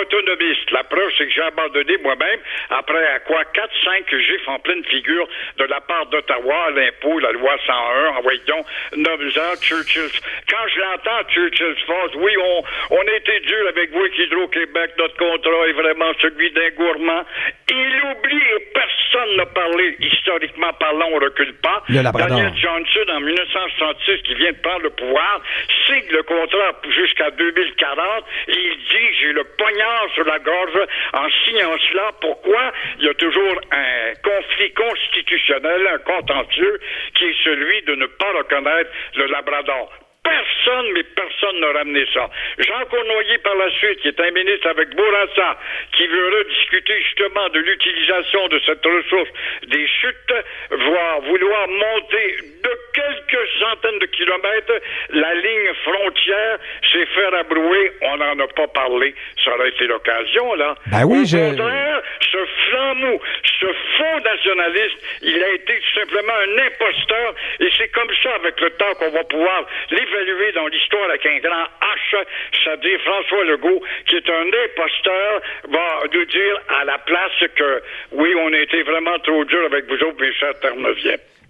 autonomiste. 0.00 0.70
La 0.70 0.84
preuve, 0.84 1.10
c'est 1.18 1.26
que 1.26 1.32
j'ai 1.32 1.42
abandonné 1.42 1.96
moi-même, 1.98 2.40
après 2.70 3.04
à 3.06 3.20
quoi 3.20 3.42
4-5 3.42 4.18
gifs 4.18 4.48
en 4.48 4.58
pleine 4.60 4.84
figure 4.84 5.28
de 5.58 5.64
la 5.64 5.80
part 5.80 6.06
d'Ottawa, 6.06 6.70
l'impôt, 6.70 7.18
la 7.18 7.32
loi 7.32 7.56
101, 7.66 8.08
en 8.16 8.22
voyant, 8.22 8.64
nomme-en 8.96 9.56
Churchill. 9.60 10.10
Quand 10.48 10.68
je 10.74 10.80
l'entends, 10.80 11.28
Churchill 11.28 11.76
Falls, 11.86 12.16
oui, 12.16 12.32
on, 12.38 12.64
on 12.90 13.00
a 13.00 13.12
été 13.16 13.40
dur 13.40 13.68
avec 13.68 13.90
vous 13.90 14.00
avec 14.00 14.16
Hydro-Québec, 14.52 14.92
notre 14.98 15.16
contrat 15.16 15.68
est 15.68 15.72
vraiment 15.72 16.12
celui 16.20 16.50
d'un 16.52 16.70
gourmand. 16.70 17.22
Il 17.70 18.00
oublie 18.10 18.42
et 18.56 18.68
personne 18.72 19.36
n'a 19.36 19.46
parlé, 19.46 19.96
historiquement 20.00 20.72
parlant, 20.74 21.08
on 21.12 21.18
recule 21.18 21.54
pas. 21.62 21.82
Daniel 21.88 22.52
Johnson, 22.56 23.12
en 23.12 23.20
1966, 23.20 24.22
qui 24.22 24.34
vient 24.34 24.52
de 24.52 24.58
prendre 24.58 24.82
le 24.82 24.90
pouvoir, 24.90 25.40
signe 25.86 26.10
le 26.10 26.22
contrat 26.22 26.80
jusqu'à 26.90 27.30
2040 27.30 28.24
et 28.48 28.52
il 28.52 28.76
dit 28.76 29.16
j'ai 29.20 29.32
le 29.32 29.44
poignard 29.56 30.06
sur 30.14 30.24
la 30.24 30.38
gorge 30.38 30.78
en 31.14 31.28
signant 31.44 31.76
cela. 31.90 32.10
Pourquoi? 32.20 32.72
Il 32.98 33.06
y 33.06 33.08
a 33.08 33.14
toujours 33.14 33.60
un 33.70 34.12
conflit 34.22 34.72
constitutionnel, 34.72 35.88
un 35.94 35.98
contentieux, 35.98 36.80
qui 37.14 37.24
est 37.24 37.44
celui 37.44 37.82
de 37.82 37.94
ne 37.94 38.06
pas 38.06 38.32
reconnaître 38.36 38.90
le 39.16 39.26
Labrador. 39.26 40.01
Personne, 40.24 40.92
mais 40.94 41.02
personne 41.02 41.58
n'a 41.58 41.72
ramené 41.72 42.04
ça. 42.14 42.30
Jean 42.58 42.84
Cournoyer, 42.88 43.38
par 43.38 43.56
la 43.56 43.68
suite, 43.72 43.98
qui 44.02 44.08
est 44.08 44.20
un 44.20 44.30
ministre 44.30 44.68
avec 44.68 44.94
Bourassa, 44.94 45.58
qui 45.96 46.06
veut 46.06 46.28
rediscuter 46.38 46.94
justement 47.02 47.48
de 47.48 47.58
l'utilisation 47.58 48.46
de 48.46 48.60
cette 48.64 48.84
ressource 48.86 49.28
des 49.66 49.84
chutes, 49.88 50.34
va 50.70 51.18
vouloir 51.26 51.66
monter 51.68 52.36
de 52.62 52.70
quelques 52.94 53.48
centaines 53.58 53.98
de 53.98 54.06
kilomètres 54.06 54.78
la 55.10 55.34
ligne 55.34 55.74
frontière, 55.82 56.58
c'est 56.92 57.06
faire 57.06 57.34
abrouer, 57.34 57.90
on 58.02 58.16
n'en 58.18 58.38
a 58.38 58.46
pas 58.46 58.68
parlé. 58.68 59.16
Ça 59.44 59.52
aurait 59.56 59.70
été 59.70 59.88
l'occasion, 59.88 60.54
là. 60.54 60.76
Ben 60.86 61.02
oui, 61.04 61.22
Au 61.22 61.24
je- 61.26 61.50
contraire, 61.50 62.00
ce 62.30 62.38
flamou, 62.70 63.20
ce 63.58 63.66
faux 63.66 64.20
nationaliste, 64.22 65.18
il 65.22 65.42
a 65.42 65.48
été 65.54 65.80
tout 65.80 65.98
simplement 65.98 66.32
un 66.46 66.58
imposteur, 66.66 67.34
et 67.58 67.68
c'est 67.76 67.88
comme 67.88 68.10
ça, 68.22 68.36
avec 68.36 68.60
le 68.60 68.70
temps, 68.70 68.94
qu'on 69.00 69.10
va 69.10 69.24
pouvoir 69.24 69.66
l'évaluer 70.12 70.52
dans 70.52 70.66
l'histoire 70.66 71.08
avec 71.08 71.24
un 71.26 71.38
grand 71.38 71.64
H, 71.80 72.24
c'est-à-dire 72.64 73.00
François 73.02 73.44
Legault, 73.44 73.82
qui 74.06 74.16
est 74.16 74.30
un 74.30 74.46
imposteur, 74.46 75.42
va 75.68 76.02
nous 76.12 76.24
dire 76.24 76.60
à 76.68 76.84
la 76.84 76.98
place 76.98 77.32
que, 77.54 77.82
oui, 78.12 78.34
on 78.36 78.52
a 78.52 78.58
été 78.58 78.82
vraiment 78.82 79.18
trop 79.20 79.44
dur 79.44 79.64
avec 79.66 79.86
vous 79.86 80.02
autres, 80.04 80.20
mes 80.20 80.32
chers. 80.32 80.52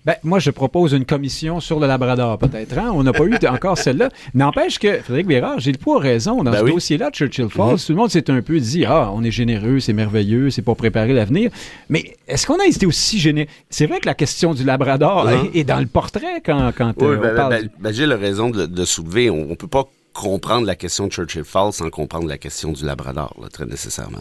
Ben, 0.04 0.16
moi, 0.24 0.40
je 0.40 0.50
propose 0.50 0.94
une 0.94 1.04
commission 1.04 1.60
sur 1.60 1.78
le 1.78 1.86
Labrador, 1.86 2.36
peut-être. 2.36 2.76
Hein? 2.76 2.90
On 2.92 3.04
n'a 3.04 3.12
pas 3.12 3.22
eu 3.24 3.36
encore 3.48 3.78
celle-là. 3.78 4.08
N'empêche 4.34 4.80
que, 4.80 4.98
Frédéric 4.98 5.28
Bérard, 5.28 5.60
Gilles 5.60 5.78
Proulx 5.78 6.00
a 6.00 6.02
raison. 6.02 6.42
Dans 6.42 6.50
Ben 6.50 6.58
ce 6.58 6.64
oui. 6.64 6.72
dossier-là, 6.72 7.10
Churchill 7.12 7.48
Falls, 7.48 7.76
tout 7.78 7.92
le 7.92 7.94
monde 7.94 8.10
s'est 8.10 8.28
un 8.28 8.42
peu 8.42 8.58
dit 8.58 8.84
Ah, 8.84 9.10
on 9.14 9.22
est 9.22 9.30
généreux, 9.30 9.78
c'est 9.78 9.92
merveilleux, 9.92 10.50
c'est 10.50 10.62
pour 10.62 10.76
préparer 10.76 11.12
l'avenir. 11.12 11.52
Mais 11.88 12.16
est-ce 12.26 12.46
qu'on 12.48 12.58
a 12.58 12.66
été 12.66 12.84
aussi 12.84 13.20
généreux 13.20 13.46
C'est 13.70 13.86
vrai 13.86 14.00
que 14.00 14.06
la 14.06 14.14
question 14.14 14.54
du 14.54 14.64
Labrador 14.64 15.30
est, 15.30 15.58
est 15.60 15.64
dans 15.64 15.78
le 15.78 15.86
portrait 15.86 16.40
quand, 16.44 16.72
quand 16.76 16.92
Oui, 16.96 17.06
euh, 17.06 17.16
ben, 17.18 17.30
on 17.32 17.36
parle. 17.36 17.50
ben, 17.52 17.68
ben, 17.78 17.92
Gilles 17.92 18.10
a 18.12 18.16
raison 18.16 18.50
de, 18.50 18.66
de 18.66 18.84
soulever. 18.84 19.30
On, 19.30 19.52
on 19.52 19.54
peut 19.54 19.68
pas 19.68 19.84
comprendre 20.12 20.66
la 20.66 20.74
question 20.74 21.06
de 21.06 21.12
Churchill 21.12 21.44
Falls 21.44 21.72
sans 21.72 21.90
comprendre 21.90 22.28
la 22.28 22.38
question 22.38 22.72
du 22.72 22.84
Labrador, 22.84 23.34
là, 23.40 23.48
très 23.48 23.66
nécessairement. 23.66 24.20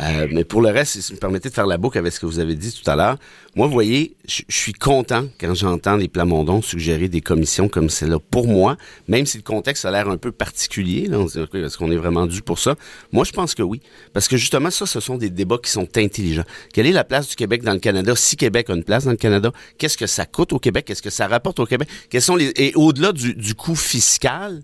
Euh, 0.00 0.28
mais 0.30 0.44
pour 0.44 0.60
le 0.60 0.70
reste, 0.70 1.00
si 1.00 1.10
vous 1.10 1.16
me 1.16 1.20
permettez 1.20 1.48
de 1.48 1.54
faire 1.54 1.66
la 1.66 1.78
boucle 1.78 1.98
avec 1.98 2.12
ce 2.12 2.20
que 2.20 2.26
vous 2.26 2.38
avez 2.38 2.54
dit 2.54 2.72
tout 2.72 2.88
à 2.90 2.96
l'heure, 2.96 3.16
moi, 3.54 3.66
vous 3.66 3.72
voyez, 3.72 4.16
je 4.26 4.42
suis 4.48 4.72
content 4.72 5.26
quand 5.38 5.54
j'entends 5.54 5.96
les 5.96 6.08
Plamondons 6.08 6.62
suggérer 6.62 7.08
des 7.08 7.20
commissions 7.20 7.68
comme 7.68 7.90
celle-là. 7.90 8.18
Pour 8.30 8.48
moi, 8.48 8.76
même 9.08 9.26
si 9.26 9.36
le 9.36 9.42
contexte 9.42 9.84
a 9.84 9.90
l'air 9.90 10.08
un 10.08 10.16
peu 10.16 10.32
particulier, 10.32 11.06
là, 11.06 11.18
on 11.18 11.28
se 11.28 11.38
dit, 11.38 11.58
est-ce 11.58 11.76
qu'on 11.76 11.90
est 11.90 11.96
vraiment 11.96 12.26
dû 12.26 12.40
pour 12.40 12.58
ça? 12.58 12.76
Moi, 13.12 13.24
je 13.24 13.32
pense 13.32 13.54
que 13.54 13.62
oui. 13.62 13.82
Parce 14.14 14.28
que 14.28 14.36
justement, 14.36 14.70
ça, 14.70 14.86
ce 14.86 15.00
sont 15.00 15.18
des 15.18 15.28
débats 15.28 15.58
qui 15.62 15.70
sont 15.70 15.88
intelligents. 15.98 16.44
Quelle 16.72 16.86
est 16.86 16.92
la 16.92 17.04
place 17.04 17.28
du 17.28 17.36
Québec 17.36 17.62
dans 17.62 17.74
le 17.74 17.78
Canada? 17.78 18.16
Si 18.16 18.36
Québec 18.36 18.70
a 18.70 18.74
une 18.74 18.84
place 18.84 19.04
dans 19.04 19.10
le 19.10 19.16
Canada, 19.16 19.52
qu'est-ce 19.76 19.98
que 19.98 20.06
ça 20.06 20.24
coûte 20.24 20.52
au 20.52 20.58
Québec? 20.58 20.86
Qu'est-ce 20.86 21.02
que 21.02 21.10
ça 21.10 21.26
rapporte 21.26 21.60
au 21.60 21.66
Québec? 21.66 21.88
Quels 22.08 22.22
sont 22.22 22.36
les, 22.36 22.52
et 22.56 22.72
au-delà 22.74 23.12
du, 23.12 23.34
du 23.34 23.54
coût 23.54 23.76
fiscal, 23.76 24.62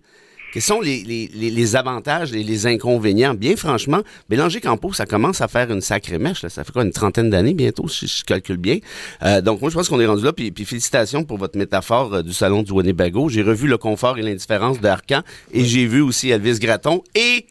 quels 0.53 0.62
sont 0.62 0.80
les, 0.80 1.03
les, 1.03 1.28
les, 1.51 1.76
avantages 1.76 2.32
et 2.32 2.42
les 2.42 2.66
inconvénients? 2.66 3.34
Bien 3.34 3.57
franchement, 3.57 4.01
Bélanger 4.28 4.61
Campo, 4.61 4.92
ça 4.92 5.05
commence 5.05 5.40
à 5.40 5.49
faire 5.49 5.70
une 5.70 5.80
sacrée 5.80 6.18
mèche. 6.18 6.46
Ça 6.46 6.64
fait 6.64 6.72
quoi, 6.72 6.84
une 6.84 6.92
trentaine 6.92 7.28
d'années 7.28 7.55
bientôt, 7.55 7.88
si 7.88 8.07
je 8.07 8.24
calcule 8.24 8.57
bien? 8.57 8.78
Euh, 9.22 9.40
donc 9.40 9.61
moi, 9.61 9.70
je 9.70 9.74
pense 9.74 9.88
qu'on 9.88 10.01
est 10.01 10.07
rendu 10.07 10.24
là. 10.24 10.32
Puis, 10.32 10.51
puis 10.51 10.64
félicitations 10.64 11.24
pour 11.24 11.38
votre 11.38 11.59
métaphore 11.59 12.14
euh, 12.14 12.22
du 12.22 12.32
salon 12.32 12.62
du 12.62 12.72
Winnebago. 12.72 13.28
J'ai 13.28 13.42
revu 13.42 13.68
le 13.68 13.76
confort 13.76 14.18
et 14.18 14.22
l'indifférence 14.22 14.80
d'Arcan 14.80 15.20
et 15.53 15.64
j'ai 15.64 15.86
vu 15.86 16.01
aussi 16.01 16.30
Elvis 16.30 16.59
Gratton 16.59 17.03
et 17.14 17.46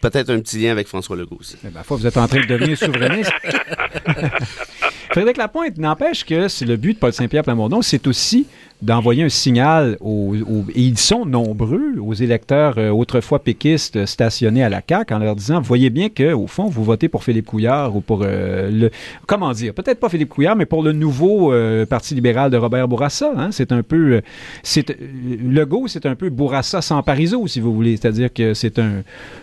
peut-être 0.00 0.30
un 0.30 0.40
petit 0.40 0.58
lien 0.58 0.72
avec 0.72 0.86
François 0.88 1.16
Legault 1.16 1.38
aussi. 1.40 1.56
Eh 1.64 1.68
ben, 1.68 1.82
vous 1.86 2.06
êtes 2.06 2.16
en 2.16 2.26
train 2.28 2.40
de 2.40 2.46
devenir 2.46 2.78
souverainiste. 2.78 3.32
Frédéric 5.10 5.38
Lapointe, 5.38 5.78
n'empêche 5.78 6.24
que 6.24 6.48
c'est 6.48 6.66
le 6.66 6.76
but 6.76 6.94
de 6.94 6.98
Paul 6.98 7.12
Saint-Pierre 7.12 7.42
Plamondon, 7.42 7.82
c'est 7.82 8.06
aussi 8.06 8.46
d'envoyer 8.80 9.24
un 9.24 9.28
signal 9.28 9.96
aux, 10.00 10.34
et 10.74 10.82
ils 10.82 10.98
sont 10.98 11.26
nombreux 11.26 11.98
aux 12.00 12.14
électeurs 12.14 12.78
euh, 12.78 12.90
autrefois 12.90 13.40
péquistes 13.40 14.06
stationnés 14.06 14.62
à 14.62 14.68
la 14.68 14.82
CAQ 14.86 15.14
en 15.14 15.18
leur 15.18 15.34
disant 15.34 15.60
voyez 15.60 15.90
bien 15.90 16.08
que 16.08 16.32
au 16.32 16.46
fond 16.46 16.66
vous 16.66 16.84
votez 16.84 17.08
pour 17.08 17.24
Philippe 17.24 17.46
Couillard 17.46 17.96
ou 17.96 18.00
pour 18.00 18.22
euh, 18.22 18.70
le 18.70 18.90
comment 19.26 19.52
dire 19.52 19.74
peut-être 19.74 19.98
pas 19.98 20.08
Philippe 20.08 20.28
Couillard 20.28 20.54
mais 20.54 20.66
pour 20.66 20.84
le 20.84 20.92
nouveau 20.92 21.52
euh, 21.52 21.86
parti 21.86 22.14
libéral 22.14 22.52
de 22.52 22.56
Robert 22.56 22.86
Bourassa 22.86 23.32
hein, 23.36 23.50
c'est 23.50 23.72
un 23.72 23.82
peu 23.82 24.22
c'est 24.62 24.96
Legault 25.42 25.88
c'est 25.88 26.06
un 26.06 26.14
peu 26.14 26.30
Bourassa 26.30 26.80
sans 26.80 27.02
Parizeau 27.02 27.46
si 27.46 27.60
vous 27.60 27.74
voulez. 27.74 27.96
C'est-à-dire 27.96 28.32
que 28.32 28.54
c'est 28.54 28.78
un 28.78 29.02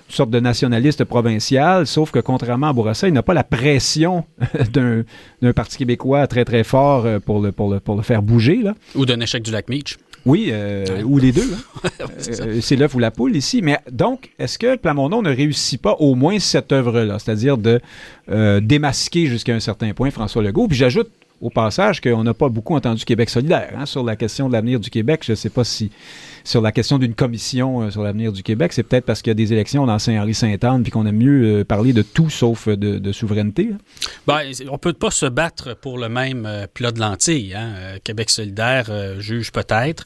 une 0.10 0.16
sorte 0.16 0.30
de 0.30 0.40
nationaliste 0.40 1.04
provincial 1.04 1.88
sauf 1.88 2.12
que 2.12 2.20
contrairement 2.20 2.70
à 2.70 2.74
Bourassa 2.74 3.08
il 3.08 3.14
n'a 3.14 3.24
pas 3.24 3.34
la 3.34 3.44
pression 3.44 4.26
d'un 4.72 5.54
parti 5.54 5.78
québécois 5.78 6.28
très 6.28 6.46
très 6.46 6.64
fort 6.64 7.08
pour 7.26 7.42
le 7.42 7.52
pour 7.52 7.72
le 7.72 7.80
pour 7.80 7.96
le 7.96 8.02
faire 8.02 8.22
bouger 8.22 8.62
là 8.62 8.76
ou 8.94 9.06
d'un 9.06 9.20
échec 9.20 9.44
du 9.44 9.52
lac 9.52 9.70
Meach. 9.70 9.98
Oui, 10.26 10.50
euh, 10.52 11.04
ou 11.04 11.18
les 11.20 11.32
deux. 11.32 11.54
Hein. 11.54 11.90
Euh, 12.28 12.60
c'est 12.62 12.76
l'œuf 12.76 12.96
ou 12.96 13.00
la 13.00 13.12
poule 13.12 13.36
ici. 13.36 13.62
Mais 13.62 13.78
donc, 13.92 14.32
est-ce 14.40 14.58
que 14.58 14.76
Plamondon 14.76 15.22
ne 15.22 15.34
réussit 15.34 15.80
pas 15.80 15.94
au 16.00 16.16
moins 16.16 16.40
cette 16.40 16.72
œuvre-là, 16.72 17.20
c'est-à-dire 17.20 17.58
de 17.58 17.80
euh, 18.30 18.60
démasquer 18.60 19.28
jusqu'à 19.28 19.54
un 19.54 19.60
certain 19.60 19.94
point 19.94 20.10
François 20.10 20.42
Legault? 20.42 20.68
Puis 20.68 20.78
j'ajoute 20.78 21.10
au 21.42 21.50
passage 21.50 22.02
qu'on 22.02 22.24
n'a 22.24 22.34
pas 22.34 22.50
beaucoup 22.50 22.76
entendu 22.76 23.06
Québec 23.06 23.30
solidaire 23.30 23.74
hein, 23.78 23.86
sur 23.86 24.04
la 24.04 24.16
question 24.16 24.48
de 24.48 24.54
l'avenir 24.54 24.80
du 24.80 24.90
Québec. 24.90 25.22
Je 25.24 25.34
ne 25.34 25.36
sais 25.36 25.50
pas 25.50 25.64
si 25.64 25.92
sur 26.46 26.62
la 26.62 26.72
question 26.72 27.00
d'une 27.00 27.16
commission 27.16 27.82
euh, 27.82 27.92
sur 27.92 28.04
l'avenir 28.04 28.32
du 28.32 28.44
Québec, 28.44 28.72
c'est 28.72 28.84
peut-être 28.84 29.06
parce 29.06 29.22
qu'il 29.22 29.32
y 29.32 29.32
a 29.32 29.36
des 29.36 29.52
élections 29.52 29.86
dans 29.86 30.00
Saint-Henri-Sainte-Anne 30.00 30.84
puis 30.84 30.92
qu'on 30.92 31.06
aime 31.06 31.18
mieux 31.18 31.62
euh, 31.62 31.66
parler 31.66 31.92
de 31.92 32.04
tout 32.04 32.30
sauf 32.30 32.70
de, 32.70 33.12
souveraineté. 33.12 33.72
Hein. 33.74 33.78
Ben, 34.28 34.42
on 34.70 34.78
peut 34.78 34.94
pas 34.94 35.12
se 35.12 35.26
battre 35.26 35.76
pour 35.76 35.98
le 35.98 36.08
même 36.08 36.46
euh, 36.46 36.68
plat 36.72 36.92
de 36.92 37.00
lentilles. 37.00 37.56
Hein. 37.56 37.98
Québec 38.04 38.30
solidaire 38.30 39.20
juge 39.20 39.52
peut-être 39.52 40.06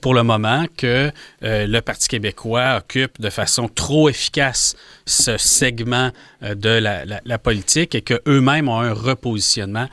pour 0.00 0.12
le 0.12 0.22
moment 0.22 0.64
que 0.76 1.10
le 1.40 1.80
Parti 1.80 2.08
québécois 2.08 2.78
occupe 2.78 3.20
de 3.20 3.30
façon 3.30 3.68
trop 3.68 4.08
efficace 4.08 4.76
ce 5.06 5.38
segment 5.38 6.10
de 6.42 6.68
la, 6.68 7.38
politique 7.38 7.94
et 7.94 8.02
qu'eux-mêmes 8.02 8.68
ont 8.68 8.80
un 8.80 8.92
repositionnement 8.92 9.88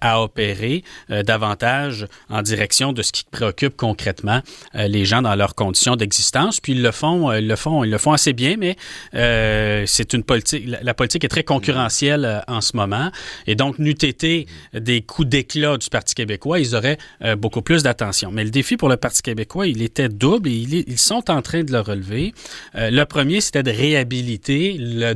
à 0.00 0.22
opérer 0.22 0.84
davantage 1.08 2.06
en 2.28 2.42
direction 2.42 2.92
de 2.92 3.02
ce 3.02 3.12
qui 3.12 3.24
préoccupe 3.30 3.76
concrètement 3.76 4.40
les 4.74 5.04
gens 5.04 5.22
dans 5.22 5.34
leurs 5.34 5.54
conditions 5.54 5.96
d'existence. 5.96 6.60
Puis 6.60 6.72
ils 6.72 6.82
le 6.82 6.90
font, 6.92 7.30
euh, 7.30 7.40
ils 7.40 7.48
le 7.48 7.56
font, 7.56 7.84
ils 7.84 7.90
le 7.90 7.98
font 7.98 8.12
assez 8.12 8.32
bien, 8.32 8.56
mais 8.58 8.76
euh, 9.14 9.84
c'est 9.86 10.12
une 10.12 10.22
politique. 10.22 10.66
La, 10.82 10.94
politique 10.94 11.24
est 11.24 11.28
très 11.28 11.44
concurrentielle 11.44 12.24
euh, 12.24 12.40
en 12.48 12.60
ce 12.60 12.76
moment, 12.76 13.10
et 13.46 13.54
donc 13.54 13.78
n'eût 13.78 13.90
été 13.90 14.46
des 14.72 15.02
coups 15.02 15.28
d'éclat 15.28 15.76
du 15.76 15.88
Parti 15.88 16.14
québécois, 16.14 16.58
ils 16.58 16.74
auraient 16.74 16.98
beaucoup 17.38 17.62
plus 17.62 17.82
d'attention. 17.82 18.30
Mais 18.30 18.44
le 18.44 18.50
défi 18.50 18.76
pour 18.76 18.88
le 18.88 18.96
Parti 18.96 19.22
québécois, 19.22 19.66
il 19.66 19.82
était 19.82 20.08
double 20.08 20.48
et 20.48 20.84
ils 20.86 20.98
sont 20.98 21.30
en 21.30 21.42
train 21.42 21.62
de 21.62 21.72
le 21.72 21.80
relever. 21.80 22.34
le 22.74 23.04
premier, 23.04 23.40
c'était 23.40 23.62
de 23.62 23.70
réhabiliter 23.70 24.76
le, 24.78 25.14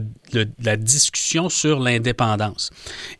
la 0.68 0.76
discussion 0.76 1.48
sur 1.48 1.80
l'indépendance. 1.80 2.70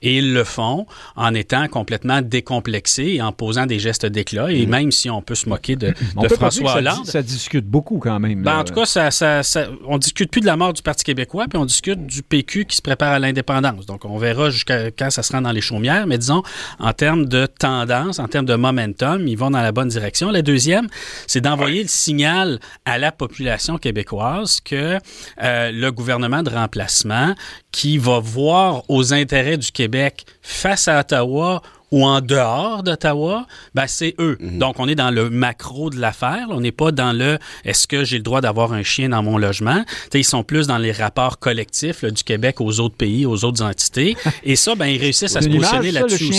Et 0.02 0.18
ils 0.18 0.32
le 0.32 0.44
font 0.44 0.86
en 1.16 1.34
étant 1.34 1.66
complètement 1.68 2.20
décomplexés 2.22 3.14
et 3.14 3.22
en 3.22 3.32
posant 3.32 3.66
des 3.66 3.78
gestes 3.78 4.06
d'éclat. 4.06 4.52
Et 4.52 4.66
mm-hmm. 4.66 4.68
même 4.68 4.92
si 4.92 5.10
on 5.10 5.22
peut 5.22 5.34
se 5.34 5.48
moquer 5.48 5.76
de, 5.76 5.94
de 6.16 6.28
François 6.28 6.76
Hollande. 6.76 7.06
Ça, 7.06 7.22
discute 7.22 7.66
beaucoup 7.66 7.98
quand 7.98 8.20
même. 8.20 8.42
Ben, 8.42 8.58
en 8.58 8.64
tout 8.64 8.74
cas, 8.74 8.84
ça, 8.84 9.10
ça, 9.10 9.42
ça, 9.42 9.68
on 9.86 9.98
discute 9.98 10.30
plus 10.30 10.40
de 10.40 10.46
la 10.46 10.56
mort 10.56 10.72
du 10.72 10.82
Parti 10.82 11.04
québécois, 11.04 11.46
puis 11.48 11.58
on 11.58 11.64
discute 11.64 12.06
du 12.06 12.22
PQ 12.22 12.66
qui 12.66 12.76
se 12.76 12.82
prépare 12.82 13.12
à 13.12 13.18
l'indépendance. 13.18 13.86
Donc, 13.86 14.04
on 14.04 14.18
verra 14.18 14.50
jusqu'à 14.50 14.90
quand 14.90 15.10
ça 15.10 15.22
se 15.22 15.32
rend 15.32 15.40
dans 15.40 15.52
les 15.52 15.60
chaumières. 15.60 16.06
Mais 16.06 16.18
disons, 16.18 16.42
en 16.78 16.92
termes 16.92 17.26
de 17.26 17.46
tendance, 17.46 18.18
en 18.18 18.28
termes 18.28 18.46
de 18.46 18.54
momentum, 18.54 19.26
ils 19.26 19.36
vont 19.36 19.50
dans 19.50 19.62
la 19.62 19.72
bonne 19.72 19.88
direction. 19.88 20.30
La 20.30 20.42
deuxième, 20.42 20.88
c'est 21.26 21.40
d'envoyer 21.40 21.82
le 21.82 21.88
signal 21.88 22.60
à 22.84 22.98
la 22.98 23.12
population 23.12 23.78
québécoise 23.78 24.60
que 24.60 24.98
euh, 25.42 25.70
le 25.72 25.90
gouvernement 25.92 26.42
de 26.42 26.50
remplacement 26.50 27.34
qui 27.72 27.98
va 27.98 28.18
voir 28.18 28.82
aux 28.88 29.12
intérêts 29.12 29.56
du 29.58 29.70
Québec 29.72 30.26
face 30.42 30.88
à 30.88 31.00
Ottawa 31.00 31.62
ou 31.90 32.04
en 32.04 32.20
dehors 32.20 32.82
d'Ottawa, 32.82 33.46
ben 33.74 33.86
c'est 33.86 34.14
eux. 34.18 34.36
Mhm. 34.40 34.58
Donc, 34.58 34.78
on 34.78 34.88
est 34.88 34.94
dans 34.94 35.10
le 35.10 35.30
macro 35.30 35.90
de 35.90 35.98
l'affaire. 35.98 36.46
On 36.50 36.60
n'est 36.60 36.72
pas 36.72 36.92
dans 36.92 37.12
le 37.12 37.38
est-ce 37.64 37.86
que 37.86 38.04
j'ai 38.04 38.18
le 38.18 38.22
droit 38.22 38.40
d'avoir 38.40 38.72
un 38.72 38.82
chien 38.82 39.08
dans 39.08 39.22
mon 39.22 39.38
logement? 39.38 39.84
ils 40.14 40.24
sont 40.24 40.42
plus 40.42 40.66
dans 40.66 40.78
les 40.78 40.90
rapports 40.90 41.38
collectifs 41.38 42.04
du 42.04 42.24
Québec 42.24 42.60
aux 42.60 42.80
autres 42.80 42.96
pays, 42.96 43.24
aux 43.24 43.44
autres 43.44 43.62
entités. 43.62 44.16
Et 44.42 44.56
ça, 44.56 44.74
ben, 44.74 44.86
ils 44.86 44.98
réussissent 44.98 45.36
à 45.36 45.40
se 45.40 45.48
positionner 45.48 45.92
là-dessus. 45.92 46.30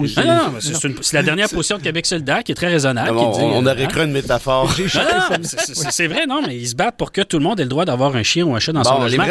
aussi. 0.00 0.18
Non, 0.18 0.24
non, 0.26 0.54
c'est 0.60 1.12
la 1.12 1.22
dernière 1.22 1.48
position 1.50 1.78
de 1.78 1.82
Québec 1.82 2.06
solidaire 2.06 2.42
qui 2.42 2.52
est 2.52 2.56
très 2.56 2.68
raisonnable. 2.68 3.16
on, 3.16 3.58
on, 3.58 3.66
aurait 3.66 3.84
hein? 3.84 3.86
cru 3.86 4.02
une 4.02 4.12
métaphore. 4.12 4.74
c'est 5.42 6.06
vrai, 6.08 6.26
non, 6.26 6.42
mais 6.46 6.56
ils 6.56 6.68
se 6.68 6.74
battent 6.74 6.96
pour 6.96 7.12
que 7.12 7.20
tout 7.20 7.38
le 7.38 7.44
monde 7.44 7.60
ait 7.60 7.64
le 7.64 7.68
droit 7.68 7.84
d'avoir 7.84 8.16
un 8.16 8.22
chien 8.22 8.44
ou 8.44 8.54
un 8.54 8.58
chat 8.58 8.72
dans 8.72 8.84
son 8.84 9.00
logement. 9.00 9.24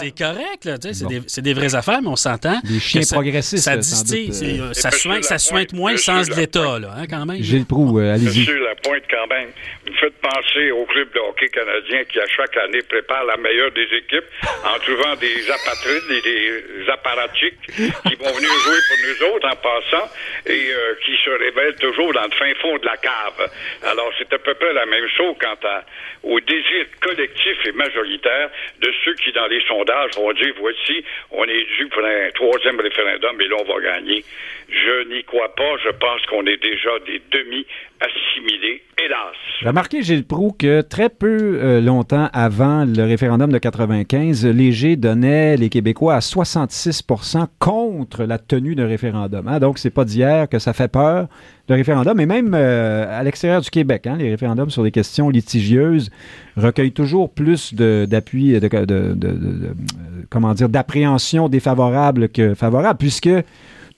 C'est 0.00 0.10
correct, 0.10 0.68
c'est 0.92 1.06
des, 1.06 1.42
des, 1.42 1.54
vraies 1.54 1.74
affaires, 1.74 2.02
mais 2.02 2.08
on 2.08 2.16
s'entend. 2.16 2.58
Des 2.64 2.80
chiens 2.80 3.02
progressistes. 3.10 3.64
Ça, 3.64 3.80
ça, 3.80 4.04
ça 4.72 4.90
sointe 4.98 5.72
moins 5.72 5.92
le 5.92 5.98
sens 5.98 6.28
de 6.28 6.34
l'État, 6.34 6.78
là, 6.78 6.94
hein, 6.96 7.06
quand 7.08 7.26
même. 7.26 7.42
Gilles 7.42 7.66
Proux, 7.66 7.98
euh, 7.98 8.14
allez-y. 8.14 8.40
Monsieur 8.40 8.58
Lapointe, 8.64 9.04
quand 9.10 9.26
même, 9.28 9.48
vous 9.86 9.94
faites 9.94 10.14
penser 10.20 10.70
au 10.70 10.84
club 10.86 11.12
de 11.12 11.18
hockey 11.20 11.48
canadien 11.48 12.04
qui, 12.04 12.20
à 12.20 12.26
chaque 12.26 12.56
année, 12.56 12.82
prépare 12.82 13.24
la 13.24 13.36
meilleure 13.36 13.70
des 13.72 13.88
équipes 13.96 14.24
en 14.64 14.78
trouvant 14.80 15.16
des 15.16 15.50
apatrides 15.50 16.10
et 16.10 16.22
des 16.22 16.90
apparatchiks 16.90 17.60
qui 17.66 18.14
vont 18.16 18.32
venir 18.32 18.50
jouer 18.64 18.80
pour 18.88 18.98
nous 19.06 19.34
autres 19.34 19.48
en 19.48 19.56
passant 19.56 20.10
et 20.46 20.70
euh, 20.72 20.94
qui 21.04 21.16
se 21.24 21.30
révèlent 21.30 21.76
toujours 21.76 22.12
dans 22.12 22.24
le 22.24 22.36
fin 22.36 22.52
fond 22.60 22.76
de 22.78 22.86
la 22.86 22.96
cave. 22.96 23.50
Alors, 23.84 24.10
c'est 24.18 24.32
à 24.32 24.38
peu 24.38 24.54
près 24.54 24.72
la 24.72 24.86
même 24.86 25.08
chose 25.16 25.34
quant 25.40 25.68
à, 25.68 25.84
au 26.22 26.40
désir 26.40 26.86
collectif 27.00 27.56
et 27.64 27.72
majoritaire 27.72 28.50
de 28.80 28.92
ceux 29.04 29.14
qui, 29.14 29.32
dans 29.32 29.46
les 29.46 29.62
sondages, 29.66 30.12
vont 30.16 30.32
dire, 30.32 30.54
voici, 30.58 31.04
on 31.30 31.44
est 31.44 31.66
dû 31.76 31.86
pour 31.88 32.04
un 32.04 32.30
troisième 32.34 32.80
référendum 32.80 33.40
et 33.40 33.48
là, 33.48 33.56
on 33.60 33.72
va 33.72 33.80
gagner. 33.80 34.24
Je 34.68 34.87
n'y 35.08 35.24
crois 35.24 35.54
pas. 35.54 35.76
Je 35.84 35.90
pense 35.90 36.24
qu'on 36.30 36.46
est 36.46 36.62
déjà 36.62 36.90
des 37.06 37.20
demi-assimilés, 37.32 38.82
hélas. 39.02 39.34
Remarquez, 39.64 40.02
Gilles 40.02 40.24
Proux, 40.24 40.52
que 40.56 40.82
très 40.82 41.08
peu 41.08 41.58
euh, 41.60 41.80
longtemps 41.80 42.28
avant 42.32 42.84
le 42.84 43.02
référendum 43.02 43.50
de 43.50 43.58
95, 43.58 44.46
Léger 44.46 44.96
donnait 44.96 45.56
les 45.56 45.68
Québécois 45.68 46.14
à 46.14 46.20
66% 46.20 47.46
contre 47.58 48.24
la 48.24 48.38
tenue 48.38 48.74
d'un 48.74 48.86
référendum. 48.86 49.48
Hein. 49.48 49.58
Donc, 49.58 49.78
c'est 49.78 49.90
pas 49.90 50.04
d'hier 50.04 50.48
que 50.48 50.58
ça 50.58 50.72
fait 50.72 50.90
peur, 50.90 51.26
le 51.68 51.74
référendum, 51.74 52.18
et 52.20 52.26
même 52.26 52.54
euh, 52.54 53.06
à 53.10 53.22
l'extérieur 53.22 53.60
du 53.60 53.70
Québec. 53.70 54.06
Hein, 54.06 54.16
les 54.18 54.30
référendums 54.30 54.70
sur 54.70 54.82
les 54.82 54.92
questions 54.92 55.28
litigieuses 55.28 56.10
recueillent 56.56 56.92
toujours 56.92 57.32
plus 57.32 57.74
d'appui, 57.74 58.58
de, 58.60 59.16
d'appréhension 60.66 61.48
défavorable 61.48 62.28
que 62.28 62.54
favorable, 62.54 62.98
puisque 62.98 63.28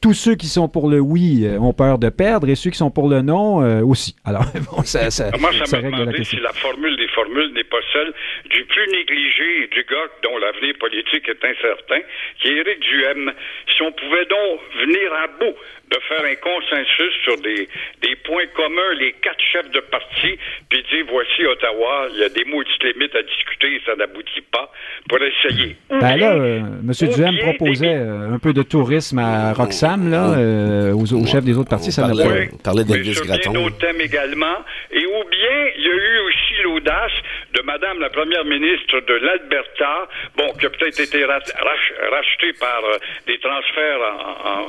tous 0.00 0.14
ceux 0.14 0.34
qui 0.34 0.46
sont 0.46 0.68
pour 0.68 0.88
le 0.88 0.98
oui 0.98 1.44
euh, 1.44 1.58
ont 1.58 1.74
peur 1.74 1.98
de 1.98 2.08
perdre 2.08 2.48
et 2.48 2.54
ceux 2.54 2.70
qui 2.70 2.78
sont 2.78 2.90
pour 2.90 3.08
le 3.08 3.20
non 3.20 3.62
euh, 3.62 3.82
aussi. 3.82 4.16
Alors, 4.24 4.44
bon, 4.72 4.82
ça, 4.82 5.10
ça, 5.10 5.30
Moi, 5.38 5.52
ça, 5.52 5.66
ça 5.66 5.80
m'a 5.80 5.90
demandé 5.90 6.24
si 6.24 6.36
la 6.36 6.52
formule 6.54 6.96
des 6.96 7.08
formules 7.08 7.52
n'est 7.52 7.64
pas 7.64 7.80
celle 7.92 8.12
du 8.48 8.64
plus 8.64 8.86
négligé 8.88 9.68
du 9.72 9.84
gars 9.84 10.08
dont 10.22 10.38
l'avenir 10.38 10.74
politique 10.78 11.28
est 11.28 11.44
incertain, 11.44 12.00
qui 12.40 12.48
est 12.48 12.56
Éric 12.56 12.80
Duhem. 12.80 13.32
Si 13.76 13.82
on 13.82 13.92
pouvait 13.92 14.24
donc 14.24 14.60
venir 14.80 15.12
à 15.22 15.26
bout 15.26 15.56
de 15.90 15.98
faire 16.08 16.24
un 16.24 16.36
consensus 16.36 17.12
sur 17.24 17.36
des, 17.42 17.68
des 18.00 18.16
points 18.24 18.46
communs, 18.54 18.94
les 18.98 19.12
quatre 19.20 19.42
chefs 19.52 19.70
de 19.70 19.80
parti, 19.80 20.38
puis 20.68 20.82
dire 20.90 21.04
voici 21.10 21.44
Ottawa, 21.44 22.08
il 22.14 22.20
y 22.20 22.24
a 22.24 22.28
des 22.28 22.44
maudites 22.44 22.82
limites 22.84 23.14
à 23.14 23.22
discuter 23.22 23.74
et 23.74 23.82
ça 23.84 23.96
n'aboutit 23.96 24.40
pas, 24.52 24.72
pour 25.08 25.18
essayer. 25.18 25.76
Ben 25.90 26.16
là, 26.16 26.34
euh, 26.34 26.58
M. 26.60 26.92
Duhem 26.92 27.38
proposait 27.38 27.94
un 27.94 28.38
peu 28.38 28.52
de 28.52 28.62
tourisme 28.62 29.18
à 29.18 29.52
Roxane 29.52 29.89
là, 29.96 30.30
euh, 30.38 30.92
aux, 30.92 31.12
aux 31.12 31.26
chefs 31.26 31.44
des 31.44 31.56
autres 31.56 31.68
partis, 31.70 31.92
ça 31.92 32.06
n'a 32.06 32.14
pas... 32.14 32.30
On 32.52 32.56
parlait 32.58 32.84
d'Elvis 32.84 33.14
Gratton. 33.24 33.52
d'autres 33.52 33.78
thèmes 33.78 34.00
également. 34.00 34.56
Et 34.90 35.04
ou 35.06 35.22
bien, 35.30 35.56
il 35.76 35.82
y 35.82 35.88
a 35.88 35.94
eu 35.94 36.18
aussi 36.28 36.39
l'audace 36.62 37.12
de 37.54 37.62
Madame 37.62 38.00
la 38.00 38.10
Première 38.10 38.44
ministre 38.44 39.00
de 39.00 39.14
l'Alberta, 39.14 40.08
bon, 40.36 40.52
qui 40.58 40.66
a 40.66 40.70
peut-être 40.70 41.00
été 41.00 41.24
rachetée 41.24 42.52
par 42.58 42.84
euh, 42.84 42.98
des 43.26 43.38
transferts 43.38 44.00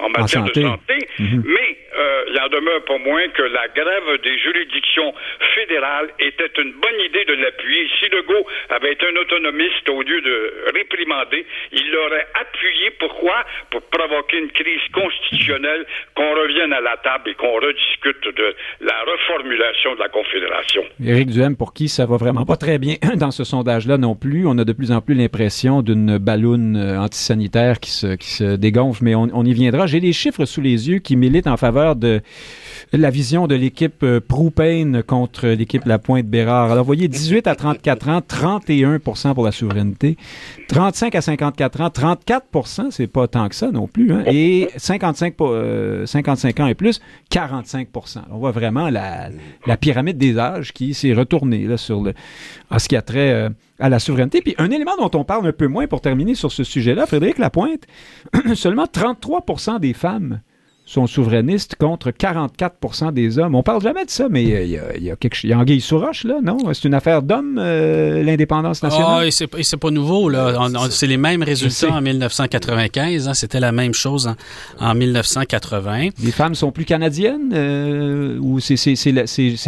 en, 0.03 0.09
matière 0.09 0.43
de 0.43 0.53
santé, 0.53 1.07
mhm. 1.19 1.43
mais 1.45 1.77
euh, 1.97 2.23
il 2.29 2.39
en 2.39 2.47
demeure 2.47 2.83
pas 2.85 2.97
moins 2.97 3.27
que 3.29 3.43
la 3.43 3.67
grève 3.69 4.21
des 4.23 4.37
juridictions 4.39 5.13
fédérales 5.55 6.09
était 6.19 6.51
une 6.61 6.73
bonne 6.73 6.99
idée 7.05 7.25
de 7.25 7.33
l'appuyer. 7.33 7.89
Si 7.99 8.09
Legault 8.09 8.45
avait 8.69 8.93
été 8.93 9.05
un 9.07 9.15
autonomiste, 9.15 9.89
au 9.89 10.01
lieu 10.01 10.21
de 10.21 10.65
réprimander, 10.73 11.45
il 11.71 11.91
l'aurait 11.91 12.27
appuyé. 12.39 12.91
Pourquoi? 12.99 13.43
Pour 13.69 13.81
provoquer 13.83 14.37
une 14.37 14.51
crise 14.51 14.81
constitutionnelle, 14.93 15.85
qu'on 16.15 16.33
revienne 16.35 16.73
à 16.73 16.81
la 16.81 16.97
table 16.97 17.31
et 17.31 17.33
qu'on 17.35 17.55
rediscute 17.55 18.35
de 18.35 18.55
la 18.81 19.03
reformulation 19.03 19.95
de 19.95 19.99
la 19.99 20.09
Confédération. 20.09 20.83
Éric 21.05 21.29
Duhem, 21.29 21.55
pour 21.57 21.73
qui 21.73 21.80
ça 21.87 22.05
va 22.05 22.17
vraiment 22.17 22.45
pas 22.45 22.57
très 22.57 22.77
bien 22.77 22.95
dans 23.17 23.31
ce 23.31 23.43
sondage-là 23.43 23.97
non 23.97 24.15
plus. 24.15 24.47
On 24.47 24.57
a 24.57 24.65
de 24.65 24.73
plus 24.73 24.91
en 24.91 25.01
plus 25.01 25.15
l'impression 25.15 25.81
d'une 25.81 26.17
balloune 26.17 26.75
euh, 26.75 26.99
antisanitaire 26.99 27.79
qui 27.79 27.91
se, 27.91 28.15
qui 28.15 28.29
se 28.29 28.55
dégonfle, 28.55 29.03
mais 29.03 29.15
on, 29.15 29.45
y 29.45 29.53
viendra. 29.53 29.87
J'ai 29.87 29.99
les 29.99 30.13
chiffres 30.13 30.45
sous 30.45 30.61
les 30.61 30.89
yeux 30.89 30.99
qui 30.99 31.15
militent 31.15 31.47
en 31.47 31.57
faveur 31.57 31.95
de 31.95 32.21
la 32.93 33.09
vision 33.09 33.47
de 33.47 33.55
l'équipe 33.55 34.03
euh, 34.03 34.19
Proupain 34.19 35.01
contre 35.05 35.47
l'équipe 35.47 35.85
La 35.85 35.99
Pointe-Bérard. 35.99 36.71
Alors, 36.71 36.85
voyez, 36.85 37.07
18 37.07 37.47
à 37.47 37.55
34 37.55 38.09
ans, 38.09 38.21
31 38.21 38.99
pour 38.99 39.45
la 39.45 39.51
souveraineté. 39.51 40.17
35 40.67 41.15
à 41.15 41.21
54 41.21 41.81
ans, 41.81 41.89
34 41.89 42.91
c'est 42.91 43.07
pas 43.07 43.27
tant 43.27 43.49
que 43.49 43.55
ça 43.55 43.71
non 43.71 43.87
plus. 43.87 44.13
Hein. 44.13 44.23
Et 44.27 44.69
55, 44.77 45.35
euh, 45.41 46.05
55 46.05 46.59
ans 46.59 46.67
et 46.67 46.75
plus, 46.75 47.01
45 47.29 47.87
On 48.31 48.37
voit 48.37 48.51
vraiment 48.51 48.89
la 48.89 49.77
pyramide 49.79 50.17
des 50.17 50.37
âges 50.37 50.73
qui 50.73 50.93
s'est 50.93 51.13
retournée 51.13 51.67
ce 51.77 52.87
qui 52.87 52.95
a 52.95 53.01
trait 53.01 53.31
euh, 53.31 53.49
à 53.79 53.89
la 53.89 53.99
souveraineté. 53.99 54.41
Puis 54.41 54.55
un 54.57 54.69
élément 54.71 54.95
dont 54.97 55.11
on 55.19 55.23
parle 55.23 55.47
un 55.47 55.51
peu 55.51 55.67
moins 55.67 55.87
pour 55.87 56.01
terminer 56.01 56.35
sur 56.35 56.51
ce 56.51 56.63
sujet-là, 56.63 57.05
Frédéric 57.05 57.37
Lapointe, 57.37 57.83
seulement 58.55 58.85
33% 58.85 59.79
des 59.79 59.93
femmes 59.93 60.41
sont 60.85 61.07
souverainistes 61.07 61.75
contre 61.75 62.09
44% 62.11 63.13
des 63.13 63.39
hommes. 63.39 63.55
On 63.55 63.63
parle 63.63 63.81
jamais 63.81 64.05
de 64.05 64.09
ça, 64.09 64.27
mais 64.29 64.43
il 64.43 64.69
y 64.69 64.77
a, 64.77 64.95
il 64.97 65.03
y 65.03 65.11
a 65.11 65.15
quelque 65.15 65.35
chose. 65.35 65.43
Il 65.45 65.49
y 65.51 65.53
a 65.53 65.59
Anguille 65.59 65.79
sous 65.81 65.99
roche, 65.99 66.23
là, 66.25 66.39
non? 66.43 66.57
C'est 66.73 66.85
une 66.85 66.93
affaire 66.93 67.21
d'hommes, 67.21 67.57
euh, 67.59 68.23
l'indépendance 68.23 68.83
nationale? 68.83 69.19
Ah, 69.21 69.25
et 69.25 69.31
c'est, 69.31 69.77
pas 69.77 69.91
nouveau, 69.91 70.27
là. 70.27 70.69
C'est 70.89 71.07
les 71.07 71.17
mêmes 71.17 71.43
résultats 71.43 71.91
en 71.91 72.01
1995. 72.01 73.27
hein. 73.27 73.33
C'était 73.33 73.59
la 73.59 73.71
même 73.71 73.93
chose 73.93 74.27
en, 74.27 74.35
en 74.85 74.95
1980. 74.95 76.09
Les 76.23 76.31
femmes 76.31 76.55
sont 76.55 76.71
plus 76.71 76.85
canadiennes 76.85 77.51
euh, 77.53 78.37
ou 78.39 78.59
c'est 78.59 78.75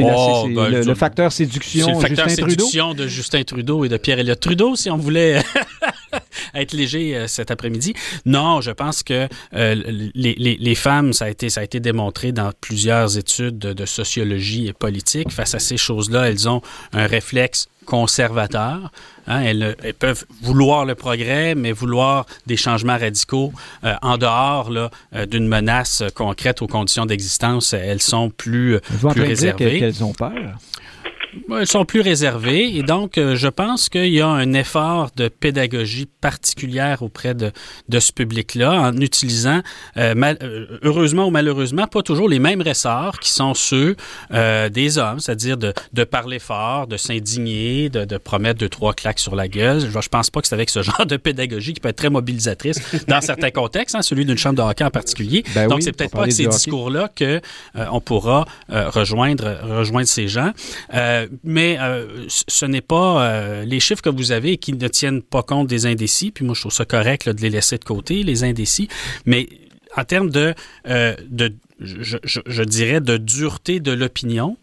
Oh, 0.04 0.48
ben, 0.54 0.70
le, 0.70 0.96
facteur 0.96 1.32
séduction 1.32 1.86
C'est 1.88 1.94
le 1.94 2.00
facteur 2.00 2.28
Justin 2.28 2.44
Trudeau? 2.44 2.64
séduction 2.66 2.94
de 2.94 3.08
Justin 3.08 3.44
Trudeau 3.44 3.86
et 3.86 3.90
de 3.90 3.98
Pierre 3.98 4.20
Elliott 4.20 4.40
Trudeau, 4.40 4.76
si 4.76 4.90
on 4.90 4.98
voulait 4.98 5.42
être 6.56 6.74
léger 6.74 7.16
euh, 7.16 7.28
cet 7.28 7.52
après-midi. 7.52 7.94
Non, 8.26 8.62
je 8.62 8.72
pense 8.72 9.04
que 9.04 9.28
euh, 9.54 9.76
les, 10.16 10.36
les, 10.38 10.58
les 10.60 10.76
femmes, 10.76 11.14
ça 11.14 11.26
a 11.26 11.30
été 11.30 11.50
ça 11.50 11.62
a 11.62 11.64
été 11.64 11.80
démontré 11.80 12.32
dans 12.32 12.52
plusieurs 12.62 13.18
études 13.18 13.58
de, 13.60 13.74
de 13.74 13.86
sociologie 13.86 14.68
et 14.68 14.74
politique. 14.74 15.32
Face 15.32 15.56
à 15.56 15.60
ces 15.60 15.78
choses-là, 15.78 16.30
elles 16.30 16.48
ont 16.50 16.62
un 16.94 17.08
réflexe 17.08 17.68
conservateur. 17.86 18.92
Hein, 19.28 19.42
elles, 19.42 19.76
elles 19.84 19.94
peuvent 19.94 20.26
vouloir 20.42 20.86
le 20.86 20.96
progrès, 20.96 21.56
mais 21.56 21.72
vouloir 21.72 22.26
des 22.46 22.58
changements 22.58 22.98
radicaux 22.98 23.54
euh, 23.84 23.94
en 24.02 24.18
dehors 24.18 24.70
euh, 24.72 25.26
d'une 25.26 25.48
menace 25.48 26.04
concrète 26.16 26.62
aux 26.62 26.68
conditions 26.68 27.06
d'existence. 27.06 27.74
Elles 27.74 28.02
sont 28.02 28.30
plus, 28.30 28.80
Vous 28.90 29.10
plus 29.10 29.22
réservées. 29.24 29.80
qu'elles 29.80 29.94
qu'elles 29.94 30.04
ont 30.04 30.14
peur? 30.14 30.32
Elles 31.52 31.68
sont 31.68 31.86
plus 31.86 32.02
réservées 32.02 32.76
et 32.78 32.84
donc 32.84 33.18
euh, 33.18 33.36
je 33.36 33.48
pense 33.48 33.90
qu'il 33.90 34.14
y 34.14 34.22
a 34.22 34.28
un 34.28 34.54
effort 34.54 35.10
de 35.16 35.28
pédagogie 35.28 36.08
particulière 36.22 37.02
auprès 37.02 37.34
de, 37.34 37.52
de 37.90 38.00
ce 38.00 38.12
public-là 38.12 38.72
en 38.72 38.98
utilisant, 38.98 39.62
euh, 39.98 40.16
mal- 40.16 40.38
euh, 40.42 40.66
heureusement 40.84 41.26
ou 41.28 41.32
malheureusement, 41.32 41.88
pas 41.88 42.02
toujours 42.02 42.30
les 42.30 42.40
mêmes 42.40 42.62
ressorts 42.62 43.20
qui 43.20 43.30
sont 43.32 43.54
ceux 43.54 43.96
euh, 44.34 44.70
des 44.70 44.98
hommes, 44.98 45.20
c'est-à-dire 45.20 45.58
de, 45.58 45.74
de 45.94 46.04
parler 46.04 46.40
fort, 46.40 46.88
de 46.88 46.98
s'indigner, 46.98 47.90
de, 47.90 48.06
de 48.06 48.18
promettre 48.18 48.60
deux, 48.60 48.70
trois 48.70 48.94
claques 48.94 49.20
sur 49.20 49.36
la 49.36 49.48
gueule. 49.48 49.80
Je, 49.80 49.88
je 50.02 50.10
pense 50.10 50.30
pas 50.30 50.42
que 50.42 50.48
c'est 50.48 50.56
avec 50.56 50.70
ce 50.70 50.82
genre 50.84 51.06
de 51.06 51.18
pédagogie 51.18 51.74
qui 51.74 51.80
peut 51.80 51.90
être 51.90 51.96
très 51.98 52.10
mobilisatrice 52.10 52.80
dans 53.08 53.22
certains 53.22 53.52
contextes, 53.52 53.96
hein, 53.96 54.02
celui 54.02 54.26
d'une 54.26 54.38
chambre 54.38 54.56
de 54.58 54.62
hockey 54.62 54.84
en 54.84 54.92
particulier. 54.92 55.44
Ben 55.56 55.68
donc 55.68 55.78
oui, 55.78 55.84
c'est 55.84 55.92
peut-être 55.94 56.12
pas 56.12 56.24
avec 56.24 56.34
ces 56.34 56.44
discours-là 56.58 57.10
que 57.16 57.42
euh, 57.76 57.86
on 57.92 58.02
pourra 58.02 58.46
euh, 58.72 58.90
rejoindre, 58.90 59.58
rejoindre 59.64 60.08
ces 60.08 60.28
gens. 60.28 60.52
Euh, 60.94 61.23
mais 61.44 61.78
euh, 61.80 62.26
ce 62.28 62.66
n'est 62.66 62.82
pas 62.82 63.26
euh, 63.26 63.66
les 63.66 63.80
chiffres 63.80 64.02
que 64.02 64.10
vous 64.10 64.32
avez 64.32 64.58
qui 64.58 64.74
ne 64.74 64.88
tiennent 64.88 65.22
pas 65.22 65.44
compte 65.44 65.68
des 65.68 65.86
indécis. 65.86 66.32
Puis 66.32 66.46
moi, 66.46 66.56
je 66.56 66.62
trouve 66.62 66.74
ça 66.74 66.86
correct 66.86 67.30
de 67.30 67.42
les 67.42 67.50
laisser 67.50 67.78
de 67.78 67.84
côté, 67.84 68.24
les 68.24 68.44
indécis. 68.44 68.88
Mais 69.26 69.48
en 69.96 70.04
termes 70.04 70.30
de, 70.30 70.54
euh, 70.88 71.16
je, 71.80 72.64
dirais, 72.64 73.02
de 73.02 73.18
dureté 73.18 73.80
de 73.80 73.92
l'opinion, 73.92 74.58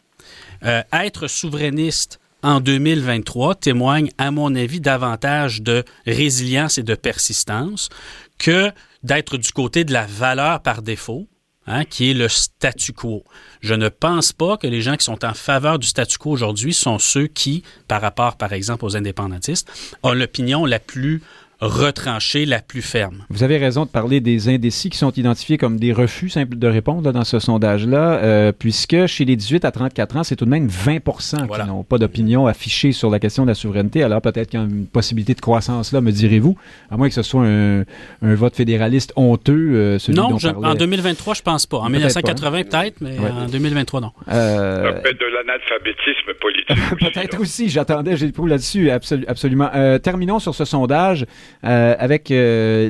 euh, 0.65 0.83
être 0.93 1.29
souverainiste 1.29 2.21
en 2.43 2.61
2023 2.61 3.55
témoigne, 3.57 4.11
à 4.19 4.31
mon 4.31 4.55
avis, 4.55 4.81
davantage 4.81 5.63
de 5.63 5.85
résilience 6.07 6.79
et 6.79 6.83
de 6.83 6.95
persistance 6.95 7.91
que 8.39 8.71
d'être 9.03 9.37
du 9.37 9.53
côté 9.53 9.85
de 9.85 9.93
la 9.93 10.07
valeur 10.07 10.61
par 10.61 10.83
défaut, 10.83 11.27
hein, 11.71 11.85
qui 11.85 12.11
est 12.11 12.15
le 12.15 12.29
statu 12.29 12.93
quo. 12.93 13.25
Je 13.61 13.75
ne 13.75 13.89
pense 13.89 14.33
pas 14.33 14.57
que 14.57 14.67
les 14.67 14.83
gens 14.83 14.97
qui 14.97 15.05
sont 15.05 15.25
en 15.25 15.35
faveur 15.35 15.79
du 15.79 15.87
statu 15.87 16.19
quo 16.19 16.31
aujourd'hui 16.31 16.75
sont 16.75 16.99
ceux 16.99 17.27
qui, 17.27 17.63
par 17.89 18.01
rapport, 18.01 18.37
par 18.37 18.53
exemple, 18.53 18.85
aux 18.85 18.97
indépendantistes, 18.97 19.71
ont 20.03 20.13
l'opinion 20.13 20.67
la 20.67 20.79
plus 20.79 21.23
retranchée, 21.61 22.47
la 22.47 22.61
plus 22.61 22.83
ferme. 22.83 23.25
Vous 23.29 23.43
avez 23.43 23.59
raison 23.59 23.85
de 23.85 23.91
parler 23.91 24.21
des 24.21 24.49
indécis 24.49 24.91
qui 24.91 24.99
sont 24.99 25.13
identifiés 25.13 25.59
comme 25.59 25.79
des 25.79 25.93
refus 25.93 26.29
simples 26.31 26.57
de 26.59 26.67
répondre 26.67 27.03
là, 27.03 27.13
dans 27.13 27.25
ce 27.25 27.39
sondage-là, 27.39 28.19
euh, 28.23 28.53
puisque 28.57 29.07
chez 29.07 29.25
les 29.25 29.37
18 29.37 29.65
à 29.65 29.71
34 29.71 30.17
ans, 30.17 30.25
c'est 30.25 30.37
tout 30.37 30.45
de 30.47 30.51
même 30.51 30.69
20 30.69 30.99
Voilà. 31.47 31.65
qui 31.65 31.71
n'ont 31.71 31.83
pas 31.85 31.99
d'opinion 31.99 32.47
affichée 32.47 32.93
sur 32.93 33.11
la 33.11 33.19
question 33.19 33.45
de 33.45 33.49
la 33.49 33.55
souveraineté. 33.55 34.03
Alors 34.03 34.21
peut-être 34.23 34.49
qu'il 34.51 34.59
y 34.59 34.63
a 34.63 34.67
une 34.67 34.87
possibilité 34.87 35.35
de 35.35 35.41
croissance 35.41 35.93
là, 35.93 36.01
me 36.01 36.13
direz-vous, 36.13 36.57
à 36.91 36.97
moins 36.97 37.09
que 37.09 37.15
ce 37.15 37.23
soit 37.23 37.45
un, 37.45 37.81
un 38.23 38.35
vote 38.35 38.57
fédéraliste 38.57 39.13
honteux, 39.17 39.73
euh, 39.75 39.99
celui 39.99 40.19
non, 40.19 40.31
dont 40.31 40.39
je- 40.39 40.49
en 40.49 40.75
2023, 40.75 41.35
je 41.35 41.43
pense 41.43 41.67
pas. 41.67 41.79
En 41.79 41.87
Peut-être 41.89 41.97
1980, 41.99 42.63
peut-être, 42.65 42.97
mais 43.01 43.19
Ouais. 43.19 43.31
en 43.31 43.47
2023, 43.47 44.01
non. 44.01 44.13
Euh, 44.29 44.95
Ça 44.95 45.01
fait 45.03 45.15
de 45.15 45.27
l'analphabétisme 45.27 46.33
politique. 46.41 46.69
Peut-être 47.15 47.41
aussi, 47.41 47.69
j'attendais 47.69 48.17
Gilles 48.17 48.33
Proulx 48.33 48.51
là-dessus, 48.51 48.89
absolu- 48.91 49.25
absolument. 49.29 49.69
Euh, 49.75 49.99
terminons 49.99 50.39
sur 50.39 50.55
ce 50.55 50.65
sondage 50.65 51.27
euh, 51.65 51.95
avec 51.99 52.31
euh, 52.31 52.89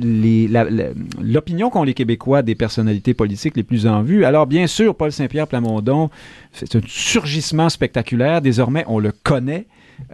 l'opinion 1.20 1.70
qu'ont 1.70 1.82
les 1.82 1.94
Québécois 1.94 2.42
des 2.42 2.54
personnalités 2.54 3.14
politiques 3.14 3.56
les 3.56 3.62
plus 3.62 3.86
en 3.86 4.02
vue. 4.02 4.24
Alors, 4.24 4.46
bien 4.46 4.66
sûr, 4.66 4.94
Paul 4.94 5.12
Saint-Pierre 5.12 5.46
Plamondon, 5.46 6.11
c'est 6.52 6.76
un 6.76 6.80
surgissement 6.86 7.68
spectaculaire. 7.68 8.40
Désormais, 8.40 8.84
on 8.86 8.98
le 8.98 9.12
connaît. 9.12 9.66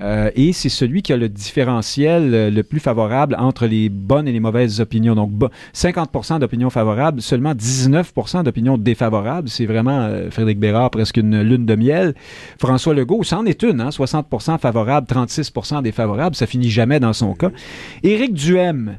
Euh, 0.02 0.30
et 0.36 0.52
c'est 0.52 0.68
celui 0.68 1.02
qui 1.02 1.12
a 1.12 1.16
le 1.16 1.28
différentiel 1.28 2.34
euh, 2.34 2.50
le 2.50 2.62
plus 2.62 2.80
favorable 2.80 3.34
entre 3.38 3.66
les 3.66 3.88
bonnes 3.88 4.28
et 4.28 4.32
les 4.32 4.40
mauvaises 4.40 4.80
opinions. 4.80 5.14
Donc, 5.14 5.30
bo- 5.30 5.48
50% 5.74 6.38
d'opinions 6.38 6.70
favorables, 6.70 7.22
seulement 7.22 7.54
19% 7.54 8.42
d'opinions 8.44 8.76
défavorables. 8.76 9.48
C'est 9.48 9.66
vraiment, 9.66 10.00
euh, 10.00 10.30
Frédéric 10.30 10.58
Bérard, 10.58 10.90
presque 10.90 11.16
une 11.16 11.40
lune 11.42 11.64
de 11.66 11.74
miel. 11.74 12.14
François 12.58 12.94
Legault, 12.94 13.22
c'en 13.22 13.46
est 13.46 13.62
une, 13.62 13.80
hein, 13.80 13.88
60% 13.90 14.58
favorables, 14.58 15.06
36% 15.06 15.82
défavorables. 15.82 16.36
Ça 16.36 16.46
finit 16.46 16.70
jamais 16.70 17.00
dans 17.00 17.12
son 17.14 17.34
cas. 17.34 17.50
Éric 18.02 18.34
Duhem, 18.34 18.98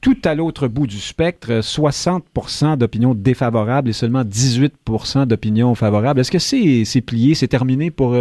tout 0.00 0.18
à 0.24 0.36
l'autre 0.36 0.68
bout 0.68 0.86
du 0.86 0.98
spectre, 0.98 1.60
60% 1.60 2.76
d'opinions 2.76 3.14
défavorables 3.14 3.88
et 3.88 3.92
seulement 3.92 4.22
18% 4.22 5.26
d'opinions 5.26 5.74
favorables. 5.74 6.20
Est-ce 6.20 6.30
que 6.30 6.38
c'est 6.38 7.00
plié, 7.00 7.34
c'est 7.34 7.48
terminé 7.48 7.90
pour 7.90 8.14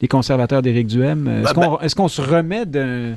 les 0.00 0.08
conservateurs 0.08 0.62
d'Éric 0.62 0.86
Duhem? 0.86 1.28
Est-ce 1.28 1.54
Ben, 1.54 1.60
qu'on 1.68 1.80
est-ce 1.80 1.94
qu'on 1.94 2.08
se 2.08 2.20
remet 2.20 2.66
d'un... 2.66 3.14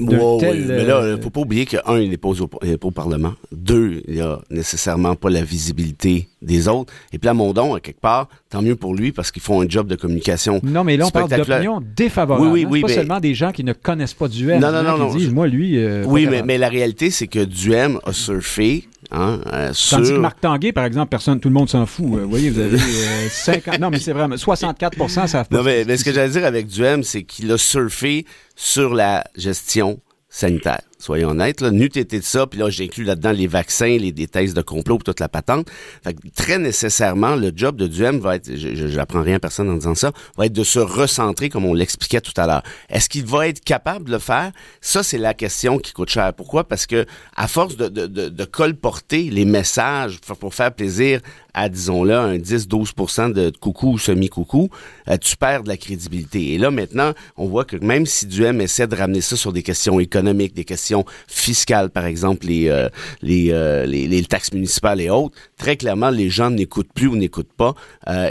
Ouais, 0.00 0.36
tel, 0.38 0.64
mais 0.68 0.84
là, 0.84 0.96
euh, 0.98 1.14
il 1.16 1.22
faut 1.22 1.30
pas 1.30 1.40
oublier 1.40 1.66
que, 1.66 1.76
un, 1.86 1.98
il 1.98 2.10
n'est 2.10 2.16
pas 2.16 2.28
au, 2.28 2.34
il 2.62 2.70
est 2.70 2.76
pas 2.78 2.86
au 2.88 2.92
Parlement. 2.92 3.32
Deux, 3.50 4.02
il 4.06 4.14
n'y 4.14 4.20
a 4.20 4.38
nécessairement 4.50 5.16
pas 5.16 5.28
la 5.30 5.42
visibilité 5.42 6.28
des 6.40 6.68
autres. 6.68 6.92
Et 7.12 7.18
Plamondon, 7.18 7.74
à 7.74 7.80
quelque 7.80 8.00
part, 8.00 8.28
tant 8.48 8.62
mieux 8.62 8.76
pour 8.76 8.94
lui 8.94 9.10
parce 9.10 9.32
qu'ils 9.32 9.42
font 9.42 9.60
un 9.60 9.68
job 9.68 9.88
de 9.88 9.96
communication. 9.96 10.60
Non, 10.62 10.84
mais 10.84 10.96
là, 10.96 11.06
on 11.06 11.10
parle 11.10 11.26
spectaculaire. 11.26 11.58
d'opinions 11.58 11.82
défavorables. 11.96 12.46
Oui, 12.48 12.64
oui, 12.70 12.78
hein. 12.78 12.82
pas 12.82 12.88
mais- 12.88 12.94
seulement 12.94 13.20
des 13.20 13.34
gens 13.34 13.50
qui 13.50 13.64
ne 13.64 13.72
connaissent 13.72 14.14
pas 14.14 14.28
Duhem. 14.28 14.60
Non, 14.60 14.70
non, 14.70 14.82
non, 14.84 14.94
qui 14.94 15.00
non, 15.00 15.14
disent, 15.16 15.28
je- 15.30 15.34
moi, 15.34 15.48
lui... 15.48 15.76
euh, 15.78 16.04
Oui, 16.06 16.28
mais, 16.30 16.42
mais 16.44 16.58
la 16.58 16.68
réalité, 16.68 17.10
c'est 17.10 17.26
que 17.26 17.44
Duhem 17.44 17.98
a 18.04 18.12
surfé 18.12 18.84
hein, 19.10 19.40
euh, 19.52 19.72
Tandis 19.90 20.10
que. 20.10 20.18
Marc 20.18 20.40
Tanguay, 20.40 20.72
par 20.72 20.84
exemple, 20.84 21.08
personne, 21.08 21.40
tout 21.40 21.48
le 21.48 21.54
monde 21.54 21.68
s'en 21.68 21.86
fout. 21.86 22.06
Euh, 22.18 22.22
Vous 22.24 22.30
voyez, 22.30 22.50
vous 22.50 22.60
avez 22.60 22.78
euh, 22.78 23.28
50... 23.30 23.78
Non, 23.78 23.90
mais 23.90 23.98
c'est 23.98 24.12
vraiment... 24.12 24.36
64 24.36 25.08
savent 25.08 25.48
pas. 25.48 25.56
Non, 25.56 25.62
mais, 25.62 25.84
mais 25.86 25.96
ce 25.96 26.04
que 26.04 26.12
j'allais 26.12 26.30
dire 26.30 26.44
avec 26.44 26.66
Duhem, 26.66 27.02
c'est 27.02 27.22
qu'il 27.22 27.50
a 27.52 27.58
surfé 27.58 28.26
sur 28.56 28.94
la 28.94 29.24
gestion 29.36 30.00
sanitaire. 30.28 30.80
Soyons 30.98 31.30
honnêtes. 31.30 31.60
Là. 31.60 31.70
N'eût 31.70 31.86
été 31.86 32.18
de 32.18 32.24
ça, 32.24 32.46
puis 32.46 32.58
là, 32.58 32.70
j'inclus 32.70 33.04
là-dedans 33.04 33.32
les 33.32 33.46
vaccins, 33.46 33.96
les, 33.98 34.12
des 34.12 34.26
thèses 34.26 34.54
de 34.54 34.62
complot, 34.62 34.98
toute 34.98 35.20
la 35.20 35.28
patente. 35.28 35.68
Fait 36.02 36.14
que 36.14 36.20
très 36.34 36.58
nécessairement, 36.58 37.36
le 37.36 37.52
job 37.54 37.76
de 37.76 37.86
Duhem 37.86 38.18
va 38.18 38.36
être, 38.36 38.54
je 38.54 38.96
n'apprends 38.96 39.22
rien 39.22 39.36
à 39.36 39.40
personne 39.40 39.70
en 39.70 39.74
disant 39.74 39.94
ça, 39.94 40.12
va 40.36 40.46
être 40.46 40.52
de 40.52 40.64
se 40.64 40.78
recentrer, 40.78 41.48
comme 41.48 41.64
on 41.64 41.74
l'expliquait 41.74 42.20
tout 42.20 42.32
à 42.36 42.46
l'heure. 42.46 42.62
Est-ce 42.88 43.08
qu'il 43.08 43.26
va 43.26 43.48
être 43.48 43.62
capable 43.62 44.06
de 44.06 44.12
le 44.12 44.18
faire? 44.18 44.52
Ça, 44.80 45.02
c'est 45.02 45.18
la 45.18 45.34
question 45.34 45.78
qui 45.78 45.92
coûte 45.92 46.10
cher. 46.10 46.32
Pourquoi? 46.34 46.64
Parce 46.64 46.86
que 46.86 47.06
à 47.36 47.48
force 47.48 47.76
de, 47.76 47.88
de, 47.88 48.06
de, 48.06 48.28
de 48.28 48.44
colporter 48.44 49.30
les 49.30 49.44
messages 49.44 50.18
pour 50.40 50.54
faire 50.54 50.72
plaisir 50.72 51.20
à, 51.54 51.68
disons-le, 51.68 52.14
un 52.14 52.36
10-12% 52.36 53.32
de 53.32 53.50
coucou 53.50 53.92
ou 53.92 53.98
semi-coucou, 53.98 54.68
euh, 55.08 55.16
tu 55.16 55.36
perds 55.36 55.64
de 55.64 55.68
la 55.68 55.76
crédibilité. 55.76 56.52
Et 56.52 56.58
là, 56.58 56.70
maintenant, 56.70 57.12
on 57.36 57.46
voit 57.46 57.64
que 57.64 57.76
même 57.76 58.06
si 58.06 58.26
Duhem 58.26 58.60
essaie 58.60 58.86
de 58.86 58.94
ramener 58.94 59.20
ça 59.20 59.36
sur 59.36 59.52
des 59.52 59.62
questions 59.62 59.98
économiques, 59.98 60.54
des 60.54 60.64
questions 60.64 60.87
fiscales, 61.26 61.90
par 61.90 62.06
exemple, 62.06 62.46
les, 62.46 62.68
euh, 62.68 62.88
euh, 63.24 63.86
les, 63.86 64.06
les, 64.06 64.24
taxes 64.24 64.52
municipales 64.52 65.00
et 65.00 65.10
autres, 65.10 65.36
très 65.56 65.76
clairement, 65.76 66.10
les 66.10 66.30
gens 66.30 66.50
n'écoutent 66.50 66.92
plus 66.92 67.06
ou 67.06 67.16
n'écoutent 67.16 67.52
pas. 67.56 67.74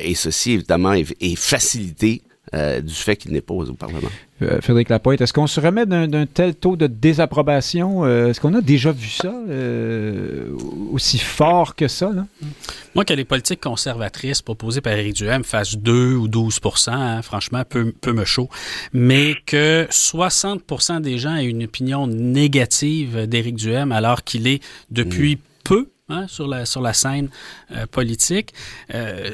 et 0.01 0.15
ceci, 0.15 0.53
évidemment, 0.53 0.93
est, 0.93 1.35
facilité 1.35 2.21
euh, 2.53 2.81
du 2.81 2.93
fait 2.93 3.17
qu'il 3.17 3.31
n'est 3.31 3.41
pas 3.41 3.53
au 3.53 3.73
Parlement. 3.73 4.09
Euh, 4.41 4.61
Frédéric 4.61 4.89
Lapointe, 4.89 5.19
est-ce 5.21 5.33
qu'on 5.33 5.47
se 5.47 5.59
remet 5.59 5.85
d'un 5.85 6.25
tel 6.27 6.53
taux 6.53 6.75
de 6.75 6.85
désapprobation? 6.85 8.05
Euh, 8.05 8.29
est-ce 8.29 8.39
qu'on 8.39 8.53
a 8.53 8.61
déjà 8.61 8.91
vu 8.91 9.09
ça 9.09 9.33
aussi 10.91 11.17
fort 11.17 11.75
que 11.75 11.88
ça? 11.88 12.11
Là? 12.11 12.27
Moi, 12.93 13.03
que 13.03 13.13
les 13.13 13.25
politiques 13.25 13.61
conservatrices 13.61 14.43
proposées 14.43 14.81
par 14.81 14.93
Éric 14.93 15.15
Duhem 15.15 15.43
fassent 15.43 15.77
2 15.77 16.13
ou 16.13 16.27
12% 16.27 16.91
hein, 16.91 17.21
franchement, 17.23 17.63
peu, 17.67 17.91
peu 17.91 18.13
me 18.13 18.25
chaud. 18.25 18.49
Mais 18.93 19.35
que 19.45 19.88
60% 19.89 21.01
des 21.01 21.17
gens 21.17 21.35
aient 21.35 21.45
une 21.45 21.63
opinion 21.63 22.05
négative 22.05 23.25
d'Éric 23.27 23.55
Duhem 23.55 23.91
alors 23.91 24.23
qu'il 24.23 24.47
est 24.47 24.63
depuis 24.91 25.35
mm. 25.35 25.39
peu 25.63 25.89
Hein, 26.09 26.25
sur, 26.29 26.47
la, 26.47 26.65
sur 26.65 26.79
la 26.79 26.93
scène 26.93 27.27
politique, 27.91 28.53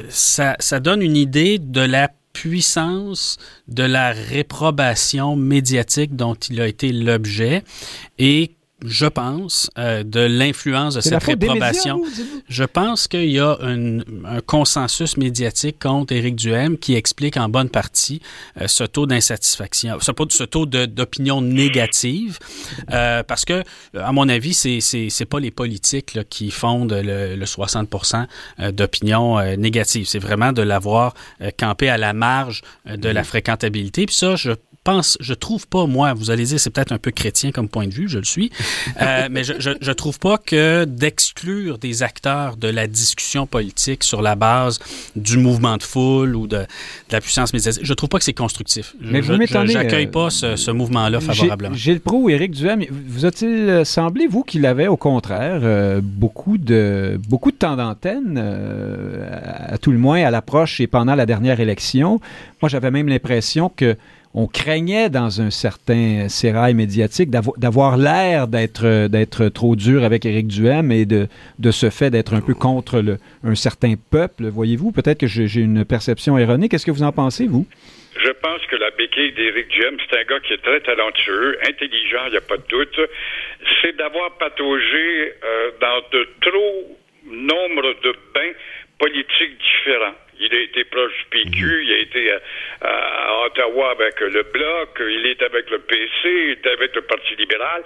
ça, 0.09 0.55
ça 0.57 0.79
donne 0.79 1.03
une 1.03 1.15
idée 1.15 1.59
de 1.59 1.81
la 1.81 2.09
puissance 2.33 3.37
de 3.67 3.83
la 3.83 4.11
réprobation 4.11 5.35
médiatique 5.35 6.15
dont 6.15 6.35
il 6.35 6.59
a 6.59 6.67
été 6.67 6.91
l'objet 6.91 7.63
et 8.17 8.55
je 8.83 9.05
pense, 9.05 9.69
euh, 9.77 10.03
de 10.03 10.19
l'influence 10.19 10.95
de 10.95 11.01
cette 11.01 11.23
réprobation. 11.23 12.03
je 12.49 12.63
pense 12.63 13.07
qu'il 13.07 13.29
y 13.29 13.39
a 13.39 13.57
un, 13.61 14.01
consensus 14.45 15.17
médiatique 15.17 15.79
contre 15.79 16.13
Éric 16.13 16.35
Duhem 16.35 16.77
qui 16.77 16.95
explique 16.95 17.37
en 17.37 17.49
bonne 17.49 17.69
partie 17.69 18.21
euh, 18.59 18.67
ce 18.67 18.83
taux 18.83 19.05
d'insatisfaction, 19.05 19.99
ce, 19.99 20.11
ce 20.29 20.43
taux 20.43 20.65
d'opinion 20.65 21.41
négative, 21.41 22.39
euh, 22.91 23.23
parce 23.23 23.45
que, 23.45 23.63
à 23.97 24.11
mon 24.11 24.27
avis, 24.29 24.53
c'est 24.53 24.79
c'est 24.81 25.25
pas 25.25 25.39
les 25.39 25.51
politiques 25.51 26.13
là, 26.13 26.23
qui 26.23 26.51
fondent 26.51 26.93
le, 26.93 27.35
le 27.35 27.45
60% 27.45 28.25
d'opinion 28.71 29.55
négative. 29.55 30.07
C'est 30.07 30.19
vraiment 30.19 30.51
de 30.51 30.61
l'avoir 30.61 31.13
campé 31.57 31.89
à 31.89 31.97
la 31.97 32.13
marge 32.13 32.61
de 32.85 33.09
la 33.09 33.23
fréquentabilité. 33.23 34.05
Puis 34.05 34.15
ça, 34.15 34.35
je 34.35 34.51
pense, 34.83 35.17
je 35.19 35.33
trouve 35.33 35.67
pas, 35.67 35.85
moi, 35.85 36.13
vous 36.13 36.31
allez 36.31 36.45
dire, 36.45 36.59
c'est 36.59 36.69
peut-être 36.69 36.91
un 36.91 36.97
peu 36.97 37.11
chrétien 37.11 37.51
comme 37.51 37.69
point 37.69 37.87
de 37.87 37.93
vue, 37.93 38.07
je 38.07 38.17
le 38.17 38.25
suis, 38.25 38.51
euh, 39.01 39.27
mais 39.31 39.43
je, 39.43 39.53
je, 39.59 39.71
je, 39.79 39.91
trouve 39.91 40.19
pas 40.19 40.37
que 40.37 40.85
d'exclure 40.85 41.77
des 41.77 42.03
acteurs 42.03 42.57
de 42.57 42.67
la 42.67 42.87
discussion 42.87 43.47
politique 43.47 44.03
sur 44.03 44.21
la 44.21 44.35
base 44.35 44.79
du 45.15 45.37
mouvement 45.37 45.77
de 45.77 45.83
foule 45.83 46.35
ou 46.35 46.47
de, 46.47 46.57
de 46.57 46.65
la 47.11 47.21
puissance 47.21 47.53
médiatique, 47.53 47.85
je 47.85 47.93
trouve 47.93 48.09
pas 48.09 48.17
que 48.17 48.25
c'est 48.25 48.33
constructif. 48.33 48.95
Mais 48.99 49.21
je, 49.21 49.33
vous 49.33 49.67
j'accueille 49.67 50.07
pas 50.07 50.29
ce, 50.29 50.55
ce 50.55 50.71
mouvement-là 50.71 51.19
favorablement. 51.19 51.75
Gilles 51.75 52.01
Proux, 52.01 52.29
Éric 52.29 52.51
Duhem, 52.51 52.83
vous 52.89 53.25
a-t-il 53.25 53.85
semblé, 53.85 54.27
vous, 54.27 54.43
qu'il 54.43 54.65
avait 54.65 54.87
au 54.87 54.97
contraire 54.97 55.61
euh, 55.63 56.01
beaucoup 56.03 56.57
de 56.57 57.19
beaucoup 57.29 57.51
de 57.51 57.57
temps 57.57 57.75
d'antenne, 57.75 58.37
euh, 58.37 59.27
à, 59.69 59.73
à 59.73 59.77
tout 59.77 59.91
le 59.91 59.97
moins 59.97 60.23
à 60.23 60.31
l'approche 60.31 60.79
et 60.79 60.87
pendant 60.87 61.15
la 61.15 61.25
dernière 61.25 61.59
élection? 61.59 62.19
Moi, 62.61 62.69
j'avais 62.69 62.91
même 62.91 63.07
l'impression 63.07 63.69
que 63.75 63.97
on 64.35 64.47
craignait 64.47 65.09
dans 65.09 65.41
un 65.41 65.51
certain 65.51 66.27
sérail 66.27 66.73
médiatique 66.73 67.29
d'avoir 67.29 67.97
l'air 67.97 68.47
d'être 68.47 69.07
d'être 69.07 69.49
trop 69.49 69.75
dur 69.75 70.03
avec 70.03 70.25
Éric 70.25 70.47
Duhem 70.47 70.91
et 70.91 71.05
de, 71.05 71.27
ce 71.71 71.89
fait 71.89 72.09
d'être 72.09 72.33
un 72.33 72.41
peu 72.41 72.53
contre 72.53 73.03
un 73.43 73.55
certain 73.55 73.93
peuple, 74.11 74.45
voyez-vous. 74.47 74.91
Peut-être 74.91 75.19
que 75.19 75.27
j'ai 75.27 75.61
une 75.61 75.85
perception 75.85 76.37
erronée. 76.37 76.67
Qu'est-ce 76.67 76.85
que 76.85 76.91
vous 76.91 77.03
en 77.03 77.11
pensez, 77.11 77.47
vous? 77.47 77.67
Je 78.23 78.29
pense 78.29 78.61
que 78.69 78.75
la 78.75 78.91
béquille 78.91 79.33
d'Éric 79.33 79.67
Duhem, 79.69 79.97
c'est 79.99 80.19
un 80.19 80.23
gars 80.23 80.39
qui 80.39 80.53
est 80.53 80.61
très 80.61 80.81
talentueux, 80.81 81.57
intelligent, 81.67 82.25
il 82.27 82.31
n'y 82.31 82.37
a 82.37 82.41
pas 82.41 82.57
de 82.57 82.67
doute. 82.69 82.99
C'est 83.81 83.95
d'avoir 83.97 84.37
pataugé 84.37 85.33
euh, 85.43 85.71
dans 85.81 86.01
de 86.11 86.27
trop 86.41 86.97
nombre 87.25 87.95
de 88.03 88.13
bains 88.33 88.53
politiques 88.99 89.57
différents. 89.57 90.15
Il 90.39 90.53
a 90.53 90.59
été 90.59 90.83
proche 90.85 91.11
du 91.17 91.25
PQ, 91.29 91.65
mhm. 91.65 91.81
il 91.83 91.93
a 91.93 91.97
été 91.97 92.31
à, 92.81 93.45
Ottawa 93.45 93.91
avec 93.91 94.19
le 94.19 94.43
Bloc, 94.43 94.89
il 94.99 95.25
est 95.25 95.41
avec 95.43 95.69
le 95.69 95.79
PC, 95.79 96.09
il 96.23 96.51
est 96.51 96.67
avec 96.67 96.95
le 96.95 97.01
Parti 97.01 97.35
libéral. 97.35 97.83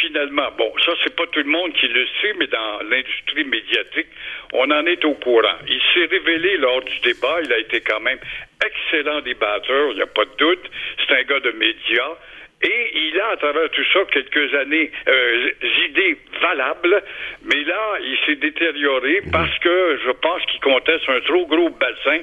Finalement, 0.00 0.50
bon, 0.56 0.72
ça, 0.84 0.92
c'est 1.02 1.14
pas 1.14 1.26
tout 1.26 1.40
le 1.40 1.50
monde 1.50 1.72
qui 1.74 1.88
le 1.88 2.06
sait, 2.20 2.34
mais 2.38 2.46
dans 2.46 2.80
l'industrie 2.88 3.44
médiatique, 3.44 4.08
on 4.52 4.70
en 4.70 4.86
est 4.86 5.04
au 5.04 5.14
courant. 5.14 5.58
Il 5.66 5.80
s'est 5.94 6.06
révélé 6.06 6.56
lors 6.58 6.82
du 6.82 6.98
débat, 7.00 7.40
il 7.42 7.52
a 7.52 7.58
été 7.58 7.80
quand 7.80 8.00
même 8.00 8.18
excellent 8.64 9.20
débatteur, 9.20 9.90
il 9.90 9.96
n'y 9.96 10.02
a 10.02 10.06
pas 10.06 10.24
de 10.24 10.36
doute. 10.38 10.70
C'est 11.06 11.14
un 11.14 11.22
gars 11.22 11.40
de 11.40 11.52
médias. 11.52 12.16
Et 12.60 12.90
il 12.92 13.20
a 13.20 13.28
à 13.28 13.36
travers 13.36 13.70
tout 13.70 13.84
ça 13.92 14.00
quelques 14.10 14.52
années 14.54 14.90
euh, 15.06 15.50
idées 15.88 16.18
valables, 16.40 17.02
mais 17.44 17.62
là, 17.62 17.98
il 18.00 18.18
s'est 18.26 18.34
détérioré 18.34 19.22
parce 19.30 19.56
que 19.60 20.00
je 20.04 20.10
pense 20.10 20.44
qu'il 20.46 20.60
comptait 20.60 20.98
sur 20.98 21.12
un 21.12 21.20
trop 21.20 21.46
gros 21.46 21.70
bassin 21.70 22.18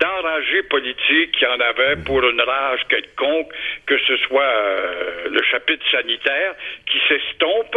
d'enragés 0.00 0.64
politiques 0.64 1.32
qui 1.32 1.46
en 1.46 1.60
avait 1.60 1.96
pour 2.04 2.20
une 2.28 2.40
rage 2.40 2.80
quelconque, 2.88 3.52
que 3.86 3.96
ce 4.08 4.16
soit 4.16 4.42
euh, 4.42 5.28
le 5.30 5.42
chapitre 5.44 5.84
sanitaire 5.92 6.54
qui 6.86 6.98
s'estompe, 7.08 7.76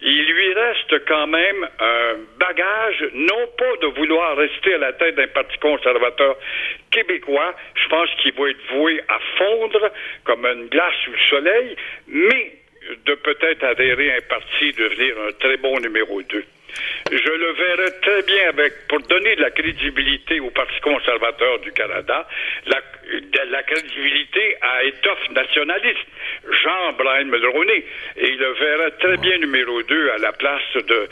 il 0.00 0.26
lui 0.26 0.54
reste 0.54 1.04
quand 1.06 1.26
même 1.26 1.68
un 1.80 2.14
bagage, 2.38 3.04
non 3.14 3.46
pas 3.56 3.76
de 3.82 3.86
vouloir 3.86 4.36
rester 4.36 4.74
à 4.74 4.78
la 4.78 4.92
tête 4.92 5.16
d'un 5.16 5.26
parti 5.28 5.58
conservateur 5.58 6.36
québécois, 6.90 7.54
je 7.74 7.88
pense 7.88 8.08
qu'il 8.22 8.32
va 8.34 8.48
être 8.50 8.74
voué 8.74 9.00
à 9.08 9.18
fondre 9.36 9.90
comme 10.24 10.46
une 10.46 10.68
glace 10.68 10.94
sous 11.04 11.12
le 11.12 11.18
soleil, 11.30 11.76
mais 12.06 12.52
de 13.04 13.14
peut-être 13.14 13.64
adhérer 13.64 14.12
à 14.12 14.16
un 14.16 14.20
parti, 14.28 14.72
devenir 14.72 15.14
un 15.28 15.32
très 15.32 15.56
bon 15.56 15.78
numéro 15.80 16.22
2. 16.22 16.44
Je 17.10 17.30
le 17.32 17.52
verrais 17.52 17.90
très 18.02 18.22
bien 18.22 18.48
avec, 18.50 18.86
pour 18.88 19.00
donner 19.00 19.36
de 19.36 19.42
la 19.42 19.50
crédibilité 19.50 20.40
au 20.40 20.50
Parti 20.50 20.78
conservateur 20.80 21.58
du 21.60 21.72
Canada, 21.72 22.26
de 23.08 23.52
la 23.52 23.62
crédibilité 23.62 24.56
à 24.60 24.84
étoffe 24.84 25.30
nationaliste, 25.30 26.06
Jean-Brian 26.62 27.26
Mulroney. 27.26 27.84
Et 28.16 28.28
il 28.28 28.38
le 28.38 28.52
verrait 28.52 28.90
très 28.98 29.16
bien 29.16 29.38
numéro 29.38 29.82
2 29.82 30.10
à 30.10 30.18
la 30.18 30.32
place 30.32 30.60
de 30.74 31.08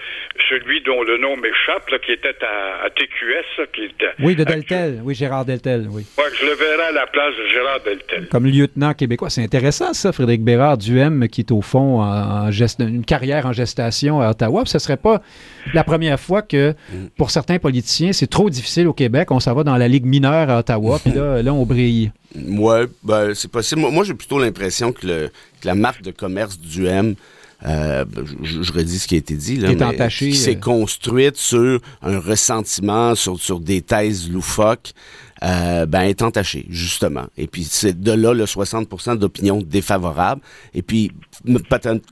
celui 0.49 0.83
dont 0.83 1.03
le 1.03 1.19
nom 1.19 1.37
m'échappe, 1.37 1.91
qui 2.05 2.13
était 2.13 2.37
à, 2.45 2.89
TQS. 2.91 3.67
Qui 3.73 3.85
était 3.85 4.13
oui, 4.21 4.37
de 4.37 4.45
Deltel. 4.45 5.01
Oui, 5.03 5.15
Gérard 5.15 5.45
Deltel, 5.45 5.87
oui. 5.91 6.07
Ouais, 6.19 6.25
je 6.39 6.47
le 6.47 6.53
verrais 6.53 6.89
à 6.89 6.93
la 6.93 7.07
place 7.07 7.35
de 7.37 7.49
Gérard 7.49 7.81
Deltel. 7.81 8.29
Comme 8.29 8.47
lieutenant 8.47 8.93
québécois. 8.95 9.31
C'est 9.31 9.43
intéressant, 9.43 9.93
ça, 9.95 10.13
Frédéric 10.13 10.43
Bérard, 10.43 10.79
du 10.79 10.99
M, 10.99 11.29
qui 11.29 11.41
est 11.41 11.53
au 11.53 11.63
fond 11.63 12.03
en, 12.03 12.51
une 12.51 13.05
carrière 13.05 13.47
en 13.47 13.53
gestation 13.53 14.21
à 14.21 14.31
Ottawa. 14.31 14.65
ce 14.67 14.79
serait 14.79 14.97
pas 14.97 15.23
la 15.75 15.85
première 15.85 16.19
fois 16.19 16.43
que, 16.43 16.75
pour 17.17 17.31
certains 17.31 17.59
politiciens, 17.59 18.13
c'est 18.13 18.27
trop 18.27 18.51
difficile 18.51 18.87
au 18.87 18.93
Québec. 18.93 19.31
On 19.31 19.41
s'en 19.41 19.55
va 19.55 19.65
dans 19.65 19.77
la 19.77 19.89
Ligue 19.89 20.07
mineure 20.07 20.51
à 20.51 20.59
Ottawa, 20.59 20.99
puis 21.03 21.13
là, 21.13 21.43
là, 21.43 21.53
on 21.53 21.65
brille. 21.65 22.13
Ouais, 22.35 22.87
ben, 23.03 23.35
c'est 23.35 23.51
possible. 23.51 23.81
Moi, 23.81 24.05
j'ai 24.05 24.15
plutôt 24.15 24.39
l'impression 24.39 24.93
que, 24.93 25.31
la 25.65 25.75
marque 25.75 26.03
de 26.03 26.11
commerce 26.11 26.59
du 26.59 26.87
M, 26.87 27.15
euh, 27.65 28.05
je, 28.43 28.73
redis 28.73 28.99
ce 28.99 29.09
qui 29.09 29.15
a 29.15 29.19
été 29.19 29.35
dit, 29.35 29.57
là, 29.57 30.09
qui 30.09 30.35
s'est 30.35 30.57
euh. 30.57 30.61
construite 30.61 31.37
sur 31.37 31.81
un 32.03 32.19
ressentiment, 32.19 33.15
sur, 33.15 33.41
sur 33.41 33.61
des 33.61 33.81
thèses 33.81 34.31
loufoques 34.31 34.93
euh, 35.43 35.87
ben, 35.87 36.03
est 36.03 36.21
entaché, 36.23 36.67
justement. 36.69 37.27
Et 37.39 37.47
puis, 37.47 37.65
c'est 37.65 37.99
de 37.99 38.13
là 38.13 38.35
le 38.35 38.45
60 38.45 39.19
d'opinion 39.19 39.63
défavorable. 39.63 40.43
Et 40.75 40.83
puis, 40.83 41.13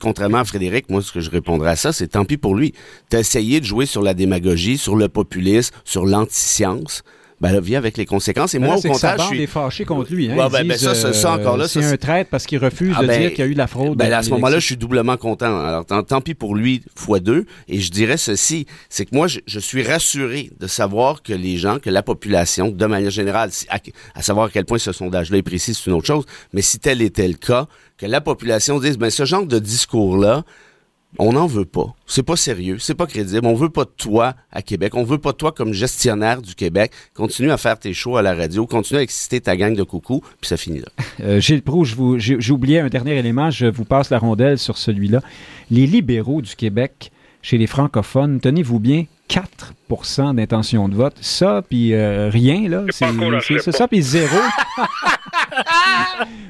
contrairement 0.01 0.39
à 0.39 0.45
Frédéric, 0.45 0.89
moi, 0.89 1.01
ce 1.01 1.11
que 1.11 1.21
je 1.21 1.29
répondrais 1.29 1.71
à 1.71 1.75
ça, 1.75 1.93
c'est 1.93 2.07
tant 2.07 2.25
pis 2.25 2.37
pour 2.37 2.55
lui. 2.55 2.73
T'as 3.09 3.19
essayé 3.19 3.59
de 3.59 3.65
jouer 3.65 3.85
sur 3.85 4.01
la 4.01 4.15
démagogie, 4.15 4.77
sur 4.77 4.95
le 4.95 5.09
populisme, 5.09 5.75
sur 5.83 6.05
l'anti-science 6.05 7.03
ben 7.45 7.53
là, 7.53 7.59
vis 7.59 7.75
avec 7.75 7.97
les 7.97 8.05
conséquences. 8.05 8.53
Et 8.53 8.59
Ben 8.59 8.65
moi, 8.65 8.75
là, 8.75 8.81
au 8.83 8.91
contraire, 8.91 9.17
je 9.19 9.23
suis... 9.25 9.43
est 9.43 9.47
fâchée 9.47 9.85
contre 9.85 10.11
lui. 10.13 10.29
Hein. 10.29 10.35
Ouais, 10.35 10.49
ben, 10.49 10.67
ben, 10.67 10.69
disent, 10.69 10.83
ça, 10.83 10.95
ça, 10.95 11.13
ça, 11.13 11.33
encore 11.33 11.57
là, 11.57 11.67
c'est 11.67 11.83
un 11.83 11.97
traître 11.97 12.29
parce 12.29 12.45
qu'il 12.45 12.57
refuse 12.59 12.93
Ah, 12.97 13.03
de 13.03 13.07
dire 13.07 13.29
qu'il 13.31 13.39
y 13.39 13.41
a 13.43 13.45
eu 13.47 13.53
de 13.53 13.57
la 13.57 13.67
fraude. 13.67 13.97
Ben 13.97 14.11
à 14.11 14.23
ce 14.23 14.29
moment-là, 14.31 14.59
je 14.59 14.65
suis 14.65 14.77
doublement 14.77 15.17
content. 15.17 15.59
Alors, 15.59 15.85
tant, 15.85 16.03
tant 16.03 16.21
pis 16.21 16.33
pour 16.33 16.55
lui, 16.55 16.81
fois 16.95 17.19
deux. 17.19 17.45
Et 17.67 17.79
je 17.79 17.91
dirais 17.91 18.17
ceci, 18.17 18.65
c'est 18.89 19.05
que 19.05 19.15
moi, 19.15 19.27
je, 19.27 19.39
je 19.45 19.59
suis 19.59 19.83
rassuré 19.83 20.51
de 20.59 20.67
savoir 20.67 21.21
que 21.21 21.33
les 21.33 21.57
gens, 21.57 21.79
que 21.79 21.89
la 21.89 22.03
population, 22.03 22.69
de 22.69 22.85
manière 22.85 23.11
générale, 23.11 23.49
à, 23.69 23.79
à 24.15 24.21
savoir 24.21 24.47
à 24.47 24.49
quel 24.49 24.65
point 24.65 24.77
ce 24.77 24.91
sondage-là 24.91 25.37
est 25.37 25.43
précis, 25.43 25.73
c'est 25.73 25.89
une 25.89 25.93
autre 25.97 26.07
chose, 26.07 26.25
mais 26.53 26.61
si 26.61 26.79
tel 26.79 27.01
était 27.01 27.27
le 27.27 27.35
cas, 27.35 27.67
que 27.97 28.05
la 28.05 28.21
population 28.21 28.79
dise, 28.79 28.97
ben 28.97 29.09
ce 29.09 29.25
genre 29.25 29.45
de 29.45 29.59
discours-là, 29.59 30.43
on 31.19 31.33
n'en 31.33 31.47
veut 31.47 31.65
pas. 31.65 31.95
C'est 32.07 32.23
pas 32.23 32.35
sérieux, 32.35 32.77
c'est 32.79 32.95
pas 32.95 33.07
crédible. 33.07 33.45
On 33.45 33.55
veut 33.55 33.69
pas 33.69 33.85
de 33.85 33.91
toi 33.97 34.35
à 34.51 34.61
Québec. 34.61 34.95
On 34.95 35.03
veut 35.03 35.17
pas 35.17 35.31
de 35.31 35.37
toi 35.37 35.51
comme 35.51 35.73
gestionnaire 35.73 36.41
du 36.41 36.55
Québec. 36.55 36.91
Continue 37.13 37.51
à 37.51 37.57
faire 37.57 37.79
tes 37.79 37.93
shows 37.93 38.17
à 38.17 38.21
la 38.21 38.33
radio, 38.33 38.65
continue 38.65 38.99
à 38.99 39.03
exciter 39.03 39.41
ta 39.41 39.55
gang 39.55 39.75
de 39.75 39.83
coucou, 39.83 40.21
puis 40.41 40.47
ça 40.47 40.57
finit 40.57 40.79
là. 40.79 40.87
Euh, 41.21 41.39
Gilles 41.39 41.63
j'ai 42.17 42.35
j'ai 42.39 42.51
oublié 42.51 42.79
un 42.79 42.89
dernier 42.89 43.17
élément, 43.17 43.49
je 43.49 43.67
vous 43.67 43.85
passe 43.85 44.09
la 44.09 44.19
rondelle 44.19 44.57
sur 44.57 44.77
celui-là. 44.77 45.21
Les 45.71 45.87
libéraux 45.87 46.41
du 46.41 46.55
Québec, 46.55 47.11
chez 47.45 47.59
les 47.59 47.67
francophones, 47.67 48.39
tenez-vous 48.41 48.79
bien, 48.79 49.05
4% 49.29 50.33
d'intention 50.35 50.89
de 50.89 50.95
vote. 50.95 51.13
Ça, 51.21 51.61
puis 51.69 51.93
euh, 51.93 52.27
rien, 52.31 52.67
là. 52.67 52.81
C'est 52.91 53.71
ça, 53.71 53.87
puis 53.87 54.01
zéro. 54.01 54.35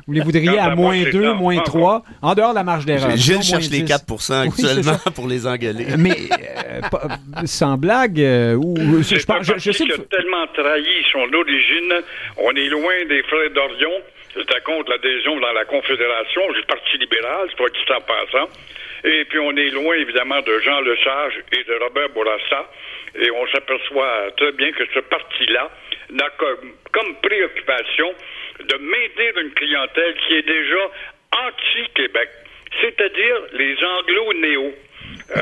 vous 0.08 0.14
les 0.14 0.22
voudriez 0.22 0.58
à 0.58 0.66
à 0.66 0.76
moi, 0.76 0.86
moins 0.94 1.04
c'est 1.04 1.12
2, 1.12 1.24
ça. 1.24 1.34
moins 1.34 1.56
Encore. 1.56 1.66
3, 1.66 2.04
en 2.22 2.34
dehors 2.36 2.50
de 2.52 2.56
la 2.56 2.64
marge 2.64 2.86
d'erreur. 2.86 3.16
Gilles 3.18 3.44
cherche 3.44 3.70
les 3.70 3.82
10. 3.82 3.86
4 3.86 4.04
Oui, 4.10 4.18
c'est 4.56 4.66
actuellement 4.68 4.98
pour 5.14 5.28
les 5.28 5.46
engueuler. 5.46 5.86
Mais, 5.98 6.12
euh, 6.32 6.82
pas- 6.90 7.20
sans 7.46 7.76
blague, 7.78 8.20
euh, 8.22 8.56
ou, 8.56 8.76
je, 9.00 9.04
C'est 9.04 9.30
un 9.30 9.36
pense- 9.36 9.48
je- 9.48 9.52
parti 9.54 9.68
je 9.68 9.72
sais 9.78 9.84
qui 9.86 9.92
a 9.92 9.98
que- 9.98 10.02
tellement 10.04 10.48
trahi 10.54 10.86
son 11.12 11.28
origine. 11.34 11.94
On 12.38 12.52
est 12.56 12.70
loin 12.70 12.94
des 13.10 13.22
frères 13.24 13.52
d'Orion. 13.54 13.92
J'étais 14.36 14.62
contre 14.66 14.92
l'adhésion 14.92 15.40
dans 15.40 15.54
la 15.54 15.66
Confédération, 15.66 16.42
du 16.54 16.62
Parti 16.68 16.98
libéral, 17.00 17.48
soit 17.58 17.70
dit 17.70 17.92
en 17.92 18.02
passant. 18.02 18.50
Et 19.06 19.26
puis 19.26 19.38
on 19.40 19.56
est 19.56 19.70
loin, 19.70 19.96
évidemment, 19.96 20.42
de 20.42 20.60
Jean 20.60 20.82
Lesage 20.82 21.40
et 21.52 21.64
de 21.64 21.74
Robert 21.76 22.10
Bourassa. 22.10 22.72
Et 23.16 23.30
on 23.32 23.48
s'aperçoit 23.48 24.32
très 24.36 24.52
bien 24.54 24.72
que 24.72 24.84
ce 24.94 25.00
parti-là 25.00 25.70
n'a 26.10 26.30
comme, 26.92 27.16
préoccupation 27.22 28.14
de 28.60 28.76
maintenir 28.78 29.38
une 29.38 29.52
clientèle 29.52 30.16
qui 30.28 30.36
est 30.36 30.48
déjà 30.48 30.90
anti-Québec, 31.48 32.30
c'est-à-dire 32.82 33.36
les 33.54 33.76
anglo-néo. 33.84 34.74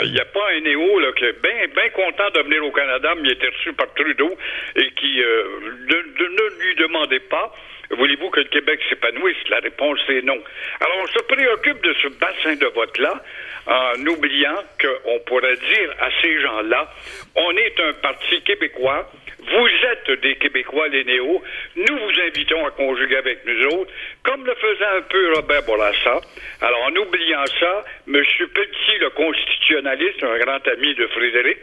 Il 0.03 0.11
n'y 0.11 0.20
a 0.20 0.26
pas 0.26 0.51
un 0.55 0.59
néo 0.61 0.99
là, 0.99 1.11
qui 1.14 1.26
est 1.26 1.41
bien 1.41 1.89
content 1.89 2.30
de 2.34 2.41
venir 2.41 2.66
au 2.66 2.72
Canada, 2.72 3.14
mais 3.16 3.30
il 3.30 3.32
été 3.32 3.47
reçu 3.47 3.74
par 3.74 3.93
Trudeau 3.93 4.36
et 4.76 4.91
qui 4.91 5.22
euh, 5.22 5.43
ne 5.89 6.64
lui 6.64 6.76
demandez 6.76 7.20
pas 7.22 7.53
Voulez-vous 7.97 8.29
que 8.29 8.39
le 8.39 8.47
Québec 8.47 8.79
s'épanouisse? 8.89 9.37
La 9.49 9.59
réponse 9.59 9.99
est 10.09 10.21
non. 10.23 10.41
Alors, 10.79 10.97
on 11.03 11.07
se 11.07 11.23
préoccupe 11.23 11.81
de 11.83 11.93
ce 12.01 12.07
bassin 12.07 12.55
de 12.55 12.67
vote-là 12.67 13.23
en 13.65 14.05
oubliant 14.07 14.57
qu'on 14.81 15.19
pourrait 15.25 15.55
dire 15.55 15.93
à 15.99 16.09
ces 16.21 16.41
gens-là, 16.41 16.91
on 17.35 17.51
est 17.51 17.79
un 17.79 17.93
parti 17.93 18.41
québécois, 18.41 19.09
vous 19.39 19.67
êtes 19.91 20.21
des 20.21 20.35
Québécois, 20.35 20.87
les 20.87 21.03
néos, 21.03 21.41
nous 21.75 21.97
vous 21.97 22.21
invitons 22.27 22.65
à 22.65 22.71
conjuguer 22.71 23.17
avec 23.17 23.45
nous 23.45 23.65
autres, 23.67 23.91
comme 24.23 24.45
le 24.45 24.55
faisait 24.55 24.85
un 24.85 25.01
peu 25.01 25.33
Robert 25.35 25.63
Bourassa. 25.63 26.21
Alors, 26.61 26.83
en 26.85 26.95
oubliant 26.95 27.45
ça, 27.59 27.83
M. 28.07 28.23
Pelletier, 28.53 28.97
le 28.99 29.09
constitutionnaliste, 29.09 30.23
un 30.23 30.37
grand 30.37 30.65
ami 30.67 30.95
de 30.95 31.07
Frédéric, 31.07 31.57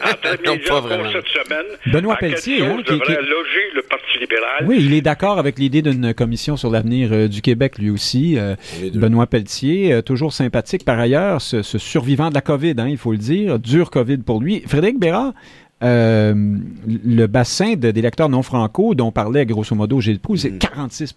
a 0.00 0.14
très 0.14 0.36
bien 0.38 0.52
Non, 0.52 0.56
dit 0.56 0.62
pas 0.68 0.76
encore 0.76 0.88
vraiment. 0.88 1.10
cette 1.12 1.26
semaine 1.28 1.66
Benoît 1.92 2.16
Pelletier, 2.16 2.62
hein, 2.64 2.76
qui- 2.84 2.92
devrait 2.92 3.06
qui- 3.16 3.28
loger 3.28 3.70
le 3.74 3.82
Parti 3.82 4.18
libéral. 4.20 4.64
Oui, 4.66 4.76
il 4.80 4.94
est 4.94 5.00
d'accord 5.00 5.38
avec 5.38 5.58
l'idée 5.58 5.82
d'une 5.82 6.14
commission 6.14 6.56
sur 6.56 6.70
l'avenir 6.70 7.08
euh, 7.12 7.28
du 7.28 7.42
Québec, 7.42 7.78
lui 7.78 7.90
aussi. 7.90 8.38
Euh. 8.38 8.54
Benoît 8.94 9.26
Pelletier, 9.26 9.92
euh, 9.92 10.02
toujours 10.02 10.32
sympathique 10.32 10.84
par 10.84 10.98
ailleurs, 10.98 11.40
ce, 11.40 11.62
ce 11.62 11.78
survivant 11.78 12.28
de 12.30 12.34
la 12.34 12.40
COVID, 12.40 12.74
hein, 12.78 12.88
il 12.88 12.96
faut 12.98 13.12
le 13.12 13.18
dire, 13.18 13.58
dur 13.58 13.90
COVID 13.90 14.18
pour 14.18 14.40
lui. 14.40 14.62
Frédéric 14.66 14.98
Bérard, 14.98 15.32
euh, 15.82 16.34
le 16.86 17.26
bassin 17.26 17.74
de- 17.74 17.90
d'électeurs 17.90 18.28
non 18.30 18.42
franco 18.42 18.94
dont 18.94 19.12
parlait 19.12 19.44
grosso 19.44 19.74
modo 19.74 20.00
Gilles 20.00 20.20
Proulx, 20.20 20.40
c'est 20.42 20.56
46 20.58 21.14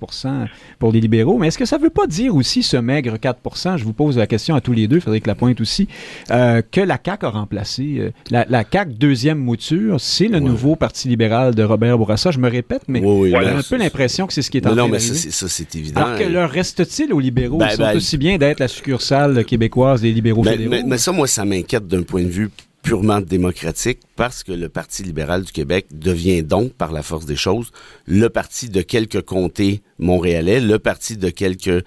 pour 0.80 0.92
les 0.92 1.00
libéraux. 1.00 1.38
Mais 1.38 1.48
est-ce 1.48 1.58
que 1.58 1.66
ça 1.66 1.78
ne 1.78 1.84
veut 1.84 1.90
pas 1.90 2.08
dire 2.08 2.36
aussi 2.36 2.62
ce 2.62 2.76
maigre 2.78 3.16
4% 3.18 3.78
Je 3.78 3.84
vous 3.86 3.94
pose 3.94 4.18
la 4.18 4.28
question 4.28 4.56
à 4.56 4.62
tous 4.62 4.74
les 4.74 4.88
deux, 4.88 5.00
Frédéric 5.00 5.28
Lapointe 5.28 5.62
aussi, 5.62 5.88
euh, 6.32 6.62
que 6.70 6.82
la 6.82 7.00
CAQ 7.04 7.26
a 7.26 7.30
remplacé. 7.30 7.96
euh, 8.00 8.12
la, 8.32 8.46
la 8.50 8.64
CAQ, 8.70 8.94
deuxième 8.96 9.38
mouture, 9.40 10.02
c'est 10.02 10.28
le 10.28 10.40
nouveau 10.40 10.76
Parti 10.76 11.08
libéral 11.08 11.56
de 11.56 11.64
Robert 11.64 11.98
Bourassa. 11.98 12.32
Je 12.32 12.40
me 12.40 12.50
répète, 12.50 12.82
mais 12.88 13.02
oui, 13.04 13.34
on 13.34 13.40
a 13.40 13.52
un 13.60 13.62
peu 13.62 13.78
l'impression 13.78 14.28
que 14.28 14.34
c'est 14.34 14.42
ce 14.42 14.52
qui 14.52 14.58
est 14.58 14.66
en 14.68 14.72
train 14.72 14.76
non, 14.84 14.88
mais 14.90 15.00
ça, 15.00 15.48
c'est- 15.48 15.76
évident. 15.76 16.02
Alors 16.02 16.18
que 16.20 16.24
leur 16.24 16.50
reste-t-il 16.50 17.14
aux 17.14 17.20
libéraux? 17.20 17.58
Ben, 17.58 17.68
Ils 17.72 17.76
sont 17.78 17.82
ben, 17.84 17.96
aussi 17.96 18.18
bien 18.18 18.38
d'être 18.38 18.60
la 18.60 18.68
succursale 18.68 19.46
québécoise 19.46 20.02
des 20.02 20.12
libéraux 20.12 20.44
fédéraux. 20.44 20.76
mais 20.86 20.98
ça, 20.98 21.12
moi, 21.12 21.28
ça 21.28 21.46
m'inquiète 21.46 21.88
d'un 21.88 22.02
point 22.04 22.24
de 22.24 22.28
vue 22.30 22.50
purement 22.82 23.22
démocratique 23.22 24.00
parce 24.16 24.44
que 24.44 24.52
le 24.52 24.70
Parti 24.70 25.04
libéral 25.04 25.44
du 25.44 25.52
Québec 25.52 25.88
devient 25.92 26.44
donc, 26.44 26.74
par 26.74 26.92
la 26.92 27.04
force 27.04 27.26
des 27.26 27.36
choses, 27.36 27.72
le 28.06 28.30
parti 28.30 28.70
de 28.70 28.82
quelques 28.82 29.22
comtés 29.22 29.82
montréalais, 29.98 30.60
le 30.60 30.80
parti 30.80 31.18
de 31.18 31.30
quelques 31.30 31.84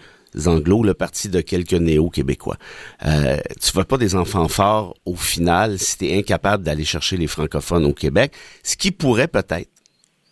anglos, 0.46 0.82
le 0.82 0.94
parti 0.94 1.28
de 1.28 1.40
quelques 1.40 1.74
néo-québécois. 1.74 2.56
Euh, 3.04 3.38
tu 3.60 3.72
vas 3.72 3.84
pas 3.84 3.98
des 3.98 4.14
enfants 4.14 4.48
forts 4.48 4.94
au 5.04 5.14
final 5.14 5.78
si 5.78 5.98
tu 5.98 6.06
es 6.06 6.18
incapable 6.18 6.64
d'aller 6.64 6.84
chercher 6.84 7.16
les 7.16 7.26
francophones 7.26 7.84
au 7.84 7.92
Québec, 7.92 8.32
ce 8.62 8.76
qui 8.76 8.90
pourrait 8.90 9.28
peut-être 9.28 9.68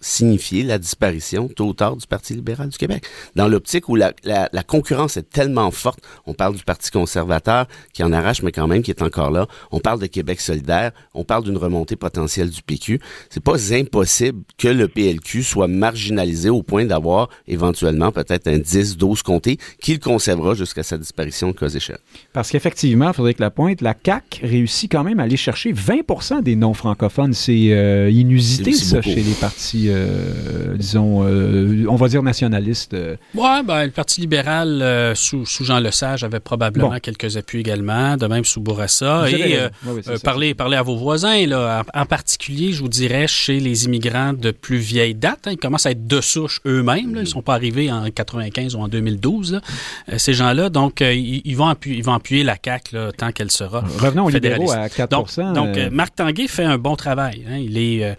signifier 0.01 0.62
la 0.62 0.78
disparition 0.78 1.48
tôt 1.48 1.66
ou 1.68 1.74
tard 1.74 1.96
du 1.96 2.07
Parti 2.07 2.34
libéral 2.34 2.68
du 2.68 2.78
Québec. 2.78 3.05
Dans 3.36 3.48
l'optique 3.48 3.88
où 3.88 3.96
la, 3.96 4.12
la, 4.24 4.48
la 4.53 4.62
concurrence 4.62 5.16
est 5.16 5.28
tellement 5.28 5.70
forte, 5.70 6.01
on 6.26 6.34
parle 6.34 6.57
du 6.57 6.64
Parti 6.64 6.90
conservateur 6.90 7.66
qui 7.92 8.03
en 8.03 8.12
arrache, 8.12 8.42
mais 8.42 8.53
quand 8.53 8.66
même 8.66 8.82
qui 8.82 8.90
est 8.90 9.03
encore 9.03 9.30
là. 9.30 9.46
On 9.70 9.80
parle 9.80 10.01
de 10.01 10.07
Québec 10.07 10.40
solidaire, 10.40 10.92
on 11.14 11.24
parle 11.24 11.44
d'une 11.44 11.57
remontée 11.57 11.96
potentielle 11.96 12.51
du 12.51 12.62
PQ. 12.62 13.01
C'est 13.28 13.42
pas 13.42 13.72
impossible 13.72 14.42
que 14.59 14.68
le 14.68 14.88
PLQ 14.88 15.42
soit 15.42 15.68
marginalisé 15.68 16.51
au 16.51 16.62
point 16.62 16.84
d'avoir 16.84 17.28
éventuellement 17.46 18.12
peut-être 18.12 18.48
un 18.48 18.59
10-12 18.59 19.22
comtés 19.22 19.59
qu'il 19.80 20.01
conservera 20.01 20.55
jusqu'à 20.55 20.82
sa 20.82 20.98
disparition 20.98 21.48
de 21.48 21.57
cas 21.57 21.68
échéant. 21.68 21.98
Parce 22.32 22.51
qu'effectivement, 22.51 23.12
Frédéric 23.12 23.40
Lapointe, 23.40 23.80
la 23.80 23.94
CAQ 23.94 24.46
réussit 24.46 24.90
quand 24.90 25.05
même 25.05 25.20
à 25.20 25.24
aller 25.24 25.36
chercher 25.36 25.72
20% 25.72 26.42
des 26.42 26.57
non-francophones. 26.57 27.32
C'est 27.32 27.72
euh, 27.72 28.11
inusité, 28.11 28.72
ça, 28.72 28.96
beaucoup. 28.96 29.11
chez 29.11 29.22
les 29.22 29.34
partis, 29.34 29.89
euh, 29.91 30.76
disons, 30.76 31.24
euh, 31.26 31.84
on 31.88 31.97
va 31.97 32.09
dire 32.09 32.22
nationalistes. 32.22 32.95
euh. 32.95 33.16
Ouais, 33.34 33.62
ben, 33.64 33.84
le 33.84 33.91
Parti 33.91 34.20
libéral 34.20 34.82
sous, 35.16 35.45
sous 35.47 35.64
Jean 35.64 35.78
Lesage 35.80 36.24
avait 36.24 36.41
probablement 36.41 36.91
Bon. 36.91 36.99
quelques 37.01 37.36
appuis 37.36 37.61
également, 37.61 38.16
de 38.16 38.26
même 38.26 38.45
sous 38.45 38.61
Bourassa. 38.61 39.26
Vous 39.28 39.34
Et 39.34 39.59
Oui, 39.86 40.03
oui, 40.07 40.14
parlez, 40.22 40.55
parlez 40.55 40.76
à 40.76 40.82
vos 40.82 40.97
voisins, 40.97 41.47
là, 41.47 41.82
en, 41.95 42.01
en 42.03 42.07
particulier, 42.07 42.72
je 42.72 42.80
vous 42.82 42.88
dirais, 42.88 43.26
chez 43.26 43.61
les 43.61 43.84
immigrants 43.84 44.32
de 44.32 44.51
plus 44.51 44.78
vieille 44.78 45.14
date. 45.14 45.47
hein, 45.47 45.53
ils 45.53 45.57
commencent 45.59 45.86
à 45.86 45.91
être 45.93 46.07
de 46.07 46.20
souche 46.20 46.61
eux-mêmes. 46.66 47.14
là. 47.14 47.20
Ils 47.20 47.24
ne 47.24 47.28
sont 47.28 47.43
pas 47.43 47.55
arrivés 47.55 47.91
en 47.93 48.09
95 48.11 48.74
ou 48.74 48.80
en 48.80 48.88
2012, 48.88 49.53
là, 49.55 49.61
euh, 50.12 50.18
ces 50.18 50.32
gens-là. 50.32 50.68
Donc, 50.70 51.01
ils, 51.01 51.43
ils 51.45 51.57
vont 51.57 51.66
appuyer, 51.68 51.99
ils 51.99 52.05
vont 52.05 52.14
appuyer 52.14 52.43
la 52.45 52.57
CAQ 52.62 52.95
là, 52.95 53.12
tant 53.16 53.32
qu'elle 53.32 53.51
sera. 53.51 53.80
Revenons 53.99 54.24
aux 54.26 54.30
libéraux 54.30 54.70
à 54.72 54.88
4 54.88 55.11
Donc, 55.11 55.28
donc 55.55 55.76
Marc 55.93 56.14
Tanguay 56.16 56.47
fait 56.49 56.64
un 56.64 56.78
bon 56.78 56.97
travail. 56.97 57.45
hein. 57.51 57.57
Il 57.59 57.76
est, 57.78 58.16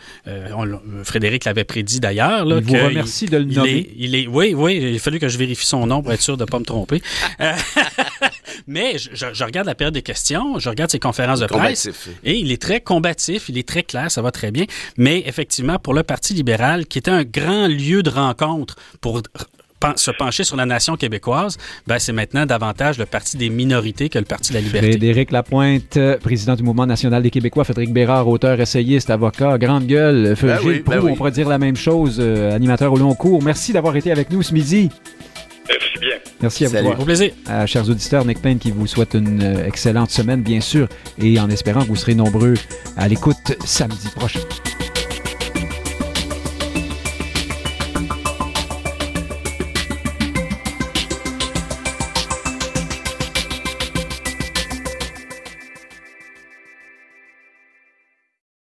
on 0.55 0.79
Frédéric 1.03 1.45
l'avait 1.45 1.60
prédit 1.63 1.99
d'ailleurs. 1.99 2.45
là, 2.45 2.57
Il 2.59 2.63
vous 2.65 2.73
remercie 2.85 3.25
de 3.25 3.37
le 3.37 3.43
il 3.49 3.55
nommer. 3.57 3.69
est- 3.77 3.89
il 3.97 4.15
est, 4.15 4.27
oui, 4.27 4.53
oui, 4.55 4.77
il 4.77 4.95
a 4.95 4.99
fallu 4.99 5.19
que 5.19 5.27
je 5.29 5.37
vérifie 5.37 5.65
son 5.65 5.85
nom 5.87 6.01
pour 6.01 6.11
être 6.13 6.21
sûr 6.21 6.37
de 6.37 6.43
ne 6.43 6.47
pas 6.47 6.59
me 6.59 6.65
tromper. 6.65 7.01
Euh, 7.39 7.53
Mais 8.67 8.97
je, 8.97 9.43
regarde 9.43 9.67
la 9.67 9.75
période 9.75 9.93
des 9.93 10.01
questions, 10.01 10.59
je 10.59 10.69
regarde 10.69 10.91
ses 10.91 10.99
conférences 10.99 11.39
de 11.39 11.47
presse. 11.47 11.83
Combatif. 11.85 12.09
Et 12.23 12.37
il 12.37 12.51
est 12.51 12.61
très 12.61 12.81
combatif, 12.81 13.49
il 13.49 13.57
est 13.57 13.67
très 13.67 13.83
clair, 13.83 14.11
ça 14.11 14.21
va 14.21 14.31
très 14.31 14.51
bien. 14.51 14.65
Mais 14.97 15.23
effectivement, 15.25 15.79
pour 15.79 15.93
le 15.93 16.03
Parti 16.03 16.33
libéral, 16.33 16.85
qui 16.85 16.97
était 16.97 17.11
un 17.11 17.23
grand 17.23 17.67
lieu 17.67 18.03
de 18.03 18.09
rencontre 18.09 18.75
pour 18.99 19.21
se 19.95 20.11
pencher 20.11 20.43
sur 20.43 20.55
la 20.55 20.65
nation 20.65 20.95
québécoise, 20.95 21.57
ben 21.87 21.99
c'est 21.99 22.13
maintenant 22.13 22.45
davantage 22.45 22.97
le 22.97 23.05
Parti 23.05 23.37
des 23.37 23.49
minorités 23.49 24.09
que 24.09 24.19
le 24.19 24.25
Parti 24.25 24.51
de 24.51 24.57
la 24.57 24.61
liberté. 24.61 24.89
Frédéric 24.91 25.31
Lapointe, 25.31 25.97
euh, 25.97 26.17
président 26.17 26.55
du 26.55 26.63
Mouvement 26.63 26.85
national 26.85 27.21
des 27.23 27.29
Québécois, 27.29 27.63
Frédéric 27.63 27.91
Bérard, 27.93 28.27
auteur, 28.27 28.59
essayiste, 28.61 29.09
avocat, 29.09 29.57
grande 29.57 29.87
gueule, 29.87 30.33
F- 30.33 30.45
Ben 30.45 30.59
Gilles 30.59 30.67
oui, 30.69 30.83
ben 30.85 30.99
oui. 31.03 31.11
on 31.11 31.15
pourrait 31.15 31.31
dire 31.31 31.49
la 31.49 31.57
même 31.57 31.75
chose, 31.75 32.17
euh, 32.19 32.55
animateur 32.55 32.93
au 32.93 32.97
long 32.97 33.13
cours. 33.15 33.41
Merci 33.43 33.73
d'avoir 33.73 33.95
été 33.95 34.11
avec 34.11 34.29
nous 34.31 34.41
ce 34.43 34.53
midi. 34.53 34.89
Merci 35.69 35.99
bien. 35.99 36.15
Merci 36.41 36.65
à 36.65 36.69
Salut. 36.69 36.87
vous. 36.95 37.01
Au 37.01 37.05
plaisir. 37.05 37.31
À 37.47 37.65
chers 37.65 37.87
auditeurs, 37.89 38.25
Nick 38.25 38.41
Payne 38.41 38.59
qui 38.59 38.71
vous 38.71 38.87
souhaite 38.87 39.13
une 39.13 39.41
euh, 39.41 39.65
excellente 39.65 40.09
semaine, 40.11 40.41
bien 40.41 40.59
sûr, 40.59 40.87
et 41.17 41.39
en 41.39 41.49
espérant 41.49 41.81
que 41.81 41.87
vous 41.87 41.95
serez 41.95 42.15
nombreux 42.15 42.55
à 42.97 43.07
l'écoute 43.07 43.55
samedi 43.63 44.07
prochain. 44.15 44.39